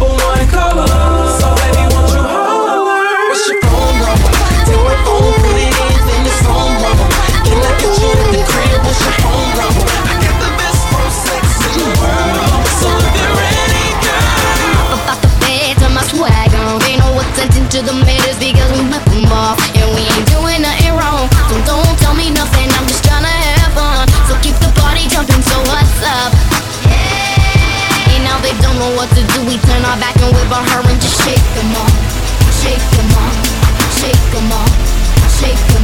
what 29.06 29.16
to 29.16 29.22
do. 29.34 29.46
We 29.46 29.56
turn 29.58 29.84
our 29.84 29.98
back 29.98 30.16
and 30.20 30.34
whip 30.34 30.50
on 30.50 30.64
her 30.66 30.80
and 30.80 31.00
just 31.00 31.22
shake 31.22 31.46
them 31.54 31.70
off. 31.76 31.94
Shake 32.62 32.86
them 32.96 33.10
off. 33.22 33.36
Shake 34.00 34.24
them 34.32 34.52
off. 34.52 34.72
Shake 35.38 35.54
them 35.56 35.74
off. 35.74 35.75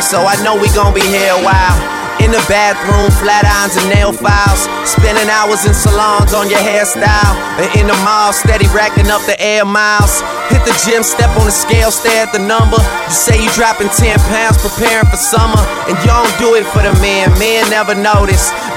So 0.00 0.22
I 0.22 0.36
know 0.44 0.54
we 0.54 0.68
gon' 0.74 0.94
be 0.94 1.02
here 1.02 1.32
a 1.34 1.42
while. 1.42 1.78
In 2.18 2.34
the 2.34 2.42
bathroom, 2.50 3.10
flat 3.22 3.46
irons 3.46 3.78
and 3.78 3.86
nail 3.94 4.10
files. 4.10 4.66
Spending 4.82 5.30
hours 5.30 5.62
in 5.66 5.72
salons 5.72 6.34
on 6.34 6.50
your 6.50 6.58
hairstyle. 6.58 7.34
And 7.62 7.70
in 7.78 7.86
the 7.86 7.94
mall, 8.02 8.34
steady 8.34 8.66
racking 8.74 9.06
up 9.06 9.22
the 9.22 9.38
air 9.38 9.64
miles. 9.64 10.18
Hit 10.50 10.66
the 10.66 10.74
gym, 10.82 11.06
step 11.06 11.30
on 11.38 11.46
the 11.46 11.54
scale, 11.54 11.94
stare 11.94 12.26
at 12.26 12.32
the 12.34 12.42
number. 12.42 12.78
You 13.06 13.14
say 13.14 13.38
you 13.38 13.50
dropping 13.54 13.88
10 13.94 14.18
pounds, 14.26 14.58
preparing 14.58 15.06
for 15.06 15.18
summer. 15.18 15.62
And 15.86 15.94
you 15.94 16.10
don't 16.10 16.34
do 16.42 16.58
it 16.58 16.66
for 16.74 16.82
the 16.82 16.90
men, 16.98 17.30
men 17.38 17.70
never 17.70 17.94
notice. 17.94 18.50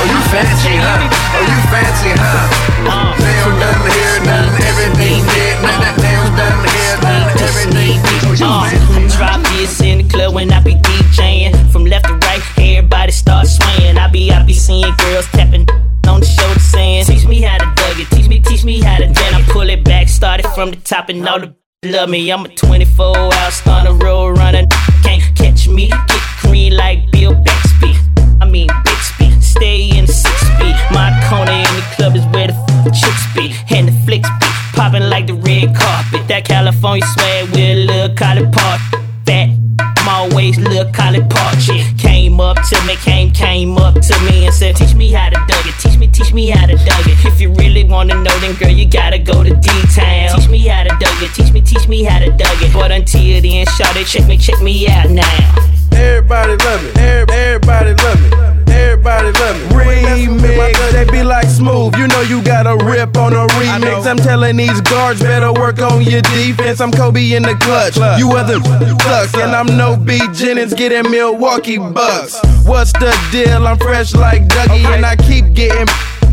Oh, 0.00 0.04
you 0.08 0.20
fancy, 0.32 0.74
huh? 0.80 1.04
Oh, 1.36 1.42
you 1.44 1.58
fancy, 1.68 2.10
huh? 2.16 3.12
Nail 3.20 3.50
done, 3.60 3.82
hair 3.92 4.16
done, 4.24 4.48
everything 4.64 5.20
did. 5.28 5.54
N- 5.60 5.82
n- 5.84 5.96
Nails 6.00 6.30
done, 6.38 6.58
hair 6.64 6.96
done, 7.04 7.24
everything 7.36 8.00
did. 8.00 8.24
Oh, 8.24 8.34
you 8.40 8.46
Uh, 8.46 9.16
drop 9.16 9.40
this 9.52 9.80
in 9.80 9.98
the 9.98 10.04
club 10.08 10.34
when 10.34 10.52
I 10.52 10.60
be 10.60 10.74
DJing. 10.74 11.52
From 11.72 11.84
left 11.84 12.06
to 12.06 12.14
right, 12.26 12.42
everybody 12.58 13.12
start 13.12 13.46
swaying. 13.46 13.98
I 13.98 14.08
be, 14.08 14.30
I 14.32 14.42
be 14.42 14.54
seeing 14.54 14.94
girls 14.98 15.26
tapping 15.32 15.66
on 16.08 16.20
the 16.20 16.26
shoulder 16.26 16.58
saying, 16.60 17.04
Teach 17.04 17.26
me 17.26 17.42
how 17.42 17.58
to 17.58 17.66
Dougie, 17.80 18.08
teach 18.16 18.28
me, 18.28 18.40
teach 18.40 18.64
me 18.64 18.80
how 18.80 18.96
to. 18.96 19.06
Then 19.06 19.34
I 19.34 19.42
pull 19.52 19.68
it 19.68 19.84
back, 19.84 20.08
started 20.08 20.46
from 20.54 20.70
the 20.70 20.76
top, 20.76 21.08
and 21.10 21.26
all 21.28 21.40
the 21.40 21.54
love 21.84 22.08
me. 22.08 22.30
I'm 22.32 22.44
a 22.46 22.48
24 22.48 23.16
hour 23.16 23.50
stunner, 23.50 23.92
road 23.94 24.38
runner. 24.38 24.66
Can't 25.02 25.22
catch 25.36 25.68
me, 25.68 25.88
get 25.88 26.22
green 26.40 26.76
like 26.76 27.10
Bill 27.12 27.34
Bixby. 27.34 27.94
I 28.40 28.46
mean, 28.48 28.68
Bixby, 28.84 29.30
stay 29.40 29.90
in 29.96 30.06
six 30.06 30.36
speed. 30.40 30.76
My 30.90 31.10
corner 31.28 31.52
in 31.52 31.70
the 31.76 31.84
club 31.96 32.16
is 32.16 32.24
where 32.26 32.48
the 32.48 32.54
f- 32.54 32.94
chicks 32.94 33.24
be, 33.34 33.54
and 33.74 33.88
the 33.88 33.92
flicks 34.04 34.28
be. 34.40 34.46
Popping 34.74 35.08
like 35.10 35.26
the 35.26 35.34
red 35.34 35.74
carpet. 35.74 36.26
That 36.28 36.44
California 36.46 37.04
swag 37.14 37.50
with 37.50 37.58
a 37.58 37.84
little 37.84 38.16
collard 38.16 38.52
part. 38.52 38.80
Fat, 39.26 39.50
I'm 39.78 40.08
always 40.08 40.58
little 40.58 40.90
collard 40.92 41.28
part. 41.28 41.56
Came 41.98 42.40
up 42.40 42.56
to 42.68 42.76
me, 42.86 42.96
came, 42.96 43.30
came 43.32 43.76
up 43.76 43.94
to 43.94 44.14
me 44.24 44.46
and 44.46 44.54
said, 44.54 44.76
Teach 44.76 44.94
me 44.94 45.10
how 45.10 45.28
to 45.28 45.36
Dougie. 45.36 45.79
Teach 46.12 46.32
me, 46.32 46.50
how 46.50 46.66
to 46.66 46.74
Dougie. 46.74 47.26
If 47.26 47.40
you 47.40 47.52
really 47.54 47.84
wanna 47.84 48.14
know, 48.14 48.38
then 48.40 48.54
girl, 48.56 48.70
you 48.70 48.86
gotta 48.88 49.18
go 49.18 49.42
to 49.42 49.54
D-Town. 49.54 50.38
Teach 50.38 50.48
me 50.48 50.58
how 50.66 50.84
to 50.84 50.90
Dougie. 50.90 51.34
Teach 51.34 51.52
me, 51.52 51.60
teach 51.60 51.88
me 51.88 52.02
how 52.02 52.18
to 52.18 52.30
Dougie. 52.30 52.72
But 52.72 52.92
until 52.92 53.40
then, 53.40 53.66
shout 53.66 53.96
it, 53.96 54.06
check 54.06 54.26
me, 54.26 54.36
check 54.36 54.60
me 54.60 54.88
out 54.88 55.10
now. 55.10 55.70
Everybody 55.92 56.56
love 56.64 56.82
me. 56.82 56.90
Everybody 57.00 57.94
love 57.94 58.56
me. 58.56 58.59
Everybody 58.70 59.32
love 59.38 59.56
me. 59.56 59.66
Remix, 59.76 60.92
they 60.92 61.04
be 61.10 61.22
like 61.22 61.46
smooth. 61.48 61.96
You 61.96 62.06
know 62.08 62.20
you 62.22 62.42
got 62.42 62.66
a 62.66 62.76
rip 62.84 63.16
on 63.16 63.32
a 63.32 63.46
remix. 63.58 64.06
I'm 64.06 64.16
telling 64.16 64.56
these 64.56 64.80
guards 64.82 65.20
better 65.20 65.52
work 65.52 65.80
on 65.80 66.02
your 66.02 66.22
defense. 66.22 66.80
I'm 66.80 66.92
Kobe 66.92 67.32
in 67.32 67.42
the 67.42 67.54
clutch. 67.56 67.96
You 68.18 68.32
other 68.32 68.60
sucks, 69.02 69.34
and 69.34 69.54
I'm 69.54 69.66
no 69.76 69.96
B 69.96 70.20
Jennings 70.32 70.74
getting 70.74 71.10
Milwaukee 71.10 71.78
Bucks. 71.78 72.40
What's 72.64 72.92
the 72.94 73.16
deal? 73.32 73.66
I'm 73.66 73.78
fresh 73.78 74.14
like 74.14 74.42
Dougie, 74.48 74.84
and 74.94 75.04
I 75.04 75.16
keep 75.16 75.52
getting. 75.54 75.86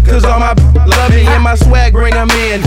Cause 0.05 0.23
all 0.23 0.39
my 0.39 0.53
love 0.85 1.11
me 1.11 1.25
and 1.27 1.43
my 1.43 1.55
swag 1.55 1.91
bring 1.91 2.13
'em 2.13 2.29
in. 2.31 2.61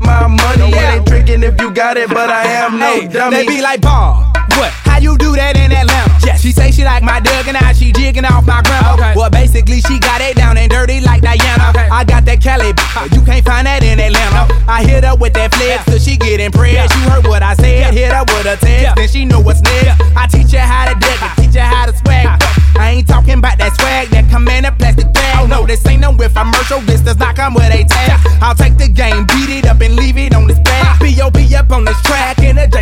My 0.00 0.26
money 0.26 0.74
ain't 0.74 1.06
tricking 1.06 1.42
if 1.42 1.60
you 1.60 1.70
got 1.70 1.96
it, 1.96 2.08
but 2.08 2.30
I 2.30 2.42
am 2.64 2.78
no 2.78 3.08
dummy. 3.08 3.36
They 3.36 3.46
be 3.46 3.62
like, 3.62 3.82
Paul, 3.82 4.24
what? 4.56 4.72
How 4.86 4.98
you 4.98 5.16
do 5.18 5.34
that 5.36 5.56
in 5.56 5.70
Atlanta? 5.72 6.26
Yes. 6.26 6.40
She 6.40 6.52
say 6.52 6.70
she 6.70 6.84
like 6.84 7.02
my 7.02 7.20
Doug 7.20 7.46
and 7.46 7.56
now 7.60 7.72
she 7.72 7.92
jigging 7.92 8.24
off 8.24 8.46
my 8.46 8.62
grandma. 8.62 8.94
Okay. 8.94 9.12
Well, 9.16 9.30
basically, 9.30 9.80
she 9.80 9.98
got 9.98 10.20
it 10.20 10.36
down 10.36 10.56
and 10.56 10.70
dirty 10.70 11.00
like 11.00 11.22
Diana. 11.22 11.70
Okay. 11.70 11.88
I 11.90 12.04
got 12.04 12.24
that 12.26 12.42
Cali, 12.42 12.72
but 12.72 12.84
ah. 12.96 13.08
you 13.12 13.22
can't 13.22 13.44
find 13.44 13.66
that 13.66 13.82
in 13.82 14.00
Atlanta. 14.00 14.50
I 14.66 14.84
hit 14.84 15.04
her 15.04 15.14
with 15.14 15.34
that 15.34 15.54
flex 15.54 15.84
till 15.84 15.98
she 15.98 16.16
get 16.16 16.40
impressed. 16.40 16.94
You 16.94 17.10
heard 17.10 17.26
what 17.26 17.42
I 17.42 17.54
said, 17.54 17.94
hit 17.94 18.12
her 18.12 18.24
with 18.34 18.46
a 18.46 18.56
text, 18.56 18.96
then 18.96 19.08
she 19.08 19.24
know 19.24 19.40
what's 19.40 19.62
next. 19.62 20.00
I 20.16 20.26
teach 20.26 20.52
her 20.52 20.58
how 20.58 20.92
to 20.92 20.94
dig 20.98 21.18
I 21.22 21.34
teach 21.38 21.54
her 21.54 21.62
how 21.62 21.86
to 21.86 21.96
swag. 21.96 22.26
Ah. 22.26 22.58
I 22.78 22.90
ain't 22.90 23.08
talking 23.08 23.38
about 23.38 23.58
that 23.58 23.74
swag 23.74 24.08
that 24.10 24.30
come 24.30 24.46
in 24.48 24.64
a 24.64 24.72
plastic 24.72 25.12
bag. 25.12 25.42
Oh, 25.42 25.46
No, 25.46 25.66
this 25.66 25.84
ain't 25.86 26.00
no 26.00 26.12
infomercial, 26.12 26.84
this 26.86 27.00
does 27.00 27.18
not 27.18 27.36
come 27.36 27.54
with 27.54 27.70
a 27.70 27.84
tag. 27.84 28.20
I'll 28.40 28.54
take 28.54 28.78
the 28.78 28.88
game, 28.88 29.07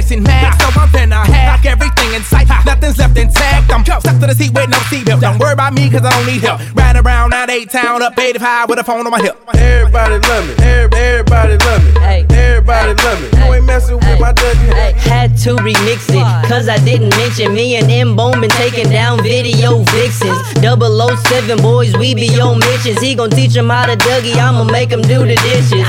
track 0.07 0.19
in 0.19 0.23
a 0.23 0.23
Jason 0.23 0.23
Max. 0.23 0.59
So 0.59 0.81
I'm 0.81 0.89
finna 0.89 1.25
hack 1.25 1.67
everything 1.67 2.15
in 2.15 2.23
sight. 2.23 2.49
Nothing's 2.65 2.99
left 2.99 3.17
intact. 3.17 3.73
I'm 3.73 3.85
stuck 3.85 4.03
to 4.03 4.27
the 4.27 4.35
seat 4.35 4.53
with 4.55 4.71
no 4.71 4.79
seatbelt. 4.89 5.21
Don't 5.21 5.39
worry 5.39 5.53
about 5.53 5.75
me, 5.75 5.91
cause 5.91 6.05
I 6.05 6.11
don't 6.11 6.27
need 6.27 6.43
help. 6.43 6.61
Riding 6.75 7.03
around 7.05 7.35
out 7.35 7.51
eight 7.51 7.71
town, 7.71 8.03
up 8.03 8.19
85 8.19 8.69
with 8.69 8.79
a 8.79 8.85
phone 8.85 9.07
on 9.07 9.11
my 9.11 9.21
hip. 9.21 9.37
Everybody 9.55 10.19
love 10.29 10.47
me. 10.47 10.55
Everybody 10.65 11.57
love 11.59 11.85
me. 11.85 11.91
Everybody 12.01 12.95
love 13.03 13.21
me. 13.23 13.29
You 13.39 13.55
ain't 13.55 13.65
messing 13.65 13.97
with 13.97 14.21
my 14.21 14.33
Dougie. 14.33 14.93
Had 14.95 15.37
to 15.39 15.57
remix 15.57 16.09
it. 16.11 16.49
Cause 16.49 16.69
I 16.69 16.79
didn't 16.79 17.11
mention 17.11 17.55
me 17.55 17.77
and 17.77 17.91
M 17.91 18.17
Bone 18.17 18.41
been 18.41 18.51
taking 18.51 18.91
down 18.91 19.23
video 19.23 19.83
vixens. 19.91 20.39
007 20.61 21.63
boys, 21.63 21.97
we 21.97 22.15
be 22.15 22.41
on 22.41 22.59
missions. 22.61 23.01
He 23.01 23.15
gon' 23.15 23.31
teach 23.31 23.55
him 23.55 23.71
how 23.71 23.87
to 23.87 23.97
Dougie, 23.97 24.37
I'ma 24.37 24.65
make 24.65 24.91
him 24.91 25.03
do 25.03 25.21
the 25.21 25.37
dishes. 25.37 25.87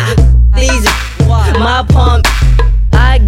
These 0.55 0.85
my 1.59 1.83
palm. 1.87 2.21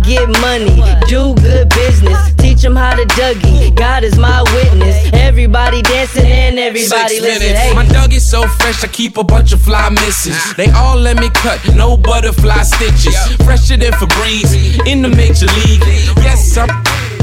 Get 0.03 0.27
money, 0.41 0.81
do 1.07 1.35
good 1.35 1.69
business, 1.69 2.33
teach 2.35 2.61
them 2.61 2.75
how 2.75 2.95
to 2.95 3.05
Dougie. 3.05 3.75
God 3.75 4.03
is 4.03 4.17
my 4.17 4.41
witness. 4.53 4.95
Everybody 5.13 5.81
dancing 5.81 6.25
and 6.25 6.57
everybody 6.57 7.15
Six 7.15 7.21
listen. 7.21 7.39
minutes. 7.43 7.59
Hey. 7.59 7.73
My 7.75 7.85
dog 7.85 8.13
is 8.13 8.27
so 8.29 8.47
fresh, 8.47 8.83
I 8.83 8.87
keep 8.87 9.17
a 9.17 9.23
bunch 9.23 9.53
of 9.53 9.61
fly 9.61 9.89
misses. 9.89 10.55
They 10.55 10.69
all 10.71 10.97
let 10.97 11.17
me 11.17 11.29
cut, 11.29 11.59
no 11.75 11.97
butterfly 11.97 12.63
stitches. 12.63 13.15
Fresher 13.45 13.77
than 13.77 13.91
Febreze, 13.93 14.85
in 14.87 15.01
the 15.01 15.09
major 15.09 15.47
league. 15.65 15.83
Yes, 16.23 16.57
I'm. 16.57 16.67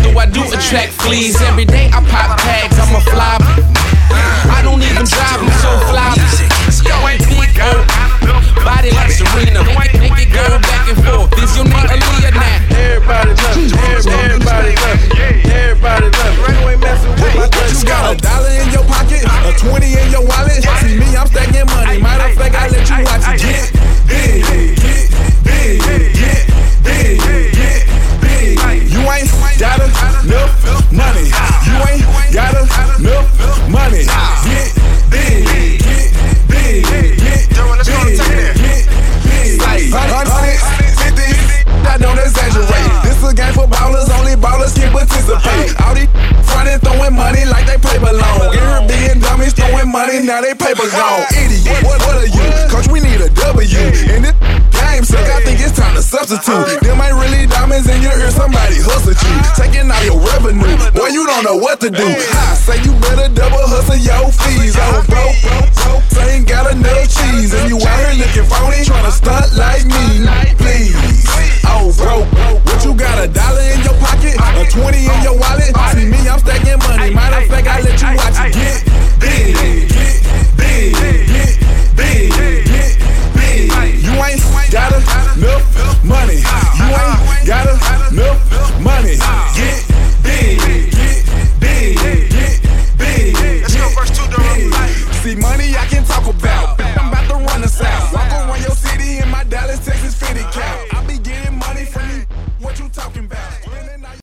Do 0.03 0.19
I 0.19 0.27
do 0.27 0.43
attract 0.53 0.93
fleas? 0.93 1.41
Every 1.43 1.65
day 1.65 1.91
I 1.93 2.01
pop 2.07 2.39
tags, 2.41 2.79
I'm 2.79 2.95
a 2.95 3.01
fly. 3.01 3.39
I 4.53 4.61
don't 4.63 4.83
even 4.83 5.05
drive, 5.05 5.41
I'm 5.43 5.51
so 5.61 5.73
fly. 5.91 6.15
Yo, 6.87 7.09
ain't 7.09 8.06
Body 8.65 8.91
like 8.91 9.11
Serena, 9.11 9.63
make 9.77 9.95
it, 9.95 10.31
go 10.33 10.59
back 10.61 10.89
and 10.89 10.99
forth. 11.05 11.33
Is 11.43 11.57
your 11.57 11.65
name 11.67 11.87
Aaliyah 11.87 12.35
now? 12.35 12.77
Everybody 12.77 13.33
love. 13.35 13.57
Everybody 14.07 14.73
love. 14.77 15.01
Everybody 15.47 16.09
love. 16.11 16.35
You 16.47 16.69
ain't 16.69 16.81
messing 16.81 17.15
with 17.17 17.35
my 17.35 17.47
You 17.47 17.85
got 17.87 18.13
a 18.13 18.17
dollar 18.19 18.51
in 18.51 18.69
your 18.71 18.85
pocket, 18.85 19.23
a 19.25 19.53
20 19.59 19.87
in 19.87 20.11
your 20.11 20.25
wallet. 20.27 20.63
See 20.83 20.99
me, 20.99 21.17
I'm 21.17 21.27
stacking 21.27 21.67
money. 21.67 22.01
Matter 22.03 22.31
of 22.31 22.39
fact, 22.39 22.55
I 22.55 22.69
let 22.69 22.89
you 22.89 23.05
watch 23.05 23.27
it 23.35 23.41
get 23.43 23.73
big, 24.07 24.45
get 24.77 25.11
big, 25.45 25.81
get 25.83 26.47
big, 26.85 27.19
get 27.55 27.83
big. 28.21 28.91
You 28.91 29.03
ain't 29.11 29.31
got 29.59 29.79
enough 29.81 30.93
money. 30.93 31.27
You 31.67 31.77
ain't 31.87 32.05
got 32.33 32.55
enough 32.55 33.71
money. 33.71 34.05
Get 34.45 34.86
fifty, 39.97 41.33
I 41.89 41.97
don't 41.99 42.19
exaggerate. 42.19 42.93
This 43.05 43.23
a 43.25 43.33
game 43.35 43.55
for 43.55 43.67
ballers, 43.67 44.11
only 44.19 44.37
ballers 44.37 44.75
can 44.77 44.93
participate. 44.93 45.73
All 45.81 45.95
these 45.95 46.09
frontin' 46.49 46.81
throwing 46.81 47.15
money 47.15 47.45
like 47.47 47.67
they 47.67 47.79
paper 47.79 48.13
long 48.13 48.36
money, 49.87 50.23
now 50.23 50.41
they 50.43 50.55
paper 50.55 50.87
gone. 50.91 51.25
Idiot, 51.31 51.83
what, 51.87 51.99
what 52.03 52.17
are 52.19 52.31
you? 52.31 52.47
Coach, 52.69 52.89
we 52.91 53.01
need 53.01 53.21
a 53.23 53.31
W. 53.31 53.83
And 54.11 54.27
this 54.27 54.37
game 54.75 55.05
suck, 55.07 55.27
I 55.31 55.41
think 55.43 55.63
it's 55.63 55.77
time 55.77 55.95
to 55.95 56.03
substitute. 56.03 56.83
Them 56.83 57.01
ain't 57.01 57.15
really 57.15 57.47
diamonds 57.47 57.89
in 57.89 58.03
your 58.03 58.15
ear, 58.19 58.31
somebody 58.31 58.83
hustling 58.83 59.17
you. 59.17 59.37
Taking 59.55 59.89
all 59.91 60.05
your 60.05 60.19
revenue, 60.19 60.77
boy, 60.93 61.11
you 61.15 61.27
don't 61.27 61.45
know 61.45 61.57
what 61.57 61.81
to 61.85 61.91
do. 61.91 62.07
I 62.07 62.55
say 62.59 62.79
you 62.83 62.93
better 62.99 63.31
double 63.33 63.63
hustle 63.67 64.01
your 64.01 64.29
fees. 64.33 64.75
On 64.77 64.99
oh, 64.99 65.05
bro, 65.07 65.25
bro, 65.43 66.03
bro, 66.03 66.23
ain't 66.29 66.49
got 66.49 66.71
enough 66.73 67.07
cheese. 67.07 67.55
And 67.55 67.71
you 67.71 67.79
out 67.81 67.99
here 68.07 68.27
looking 68.27 68.47
phony, 68.49 68.83
trying 68.83 69.07
to 69.07 69.15
stunt 69.15 69.55
like 69.55 69.87
me. 69.87 70.27
Please, 70.59 70.97
oh, 71.71 71.93
bro, 71.97 72.27
what 72.67 72.79
you 72.85 72.95
got 72.95 73.23
a 73.23 73.29
dollar 73.29 73.65
in 73.73 73.81
your 73.87 73.97
pocket? 74.03 74.35
A 74.37 74.65
20 74.67 74.99
in 74.99 75.19
your 75.23 75.37
wallet? 75.39 75.73
See 75.95 76.09
me, 76.09 76.21
I'm 76.29 76.41
stacking 76.41 76.81
money. 76.81 77.15
Matter 77.15 77.45
of 77.45 77.49
fact, 77.49 77.67
I 77.69 77.81
let 77.81 77.97
you 78.01 78.13
watch 78.17 78.39
it 78.41 78.55
get 78.55 78.96
big, 79.27 79.89
big, 80.57 80.95
big, 80.95 80.95
big, 81.97 82.31
big. 82.37 84.05
You 84.05 84.13
ain't 84.23 84.43
got 84.71 84.93
enough 84.93 86.05
money. 86.05 86.41
You 86.79 86.89
ain't 86.95 87.47
got 87.47 87.67
enough 88.13 88.81
money. 88.81 89.17
Get 89.55 89.86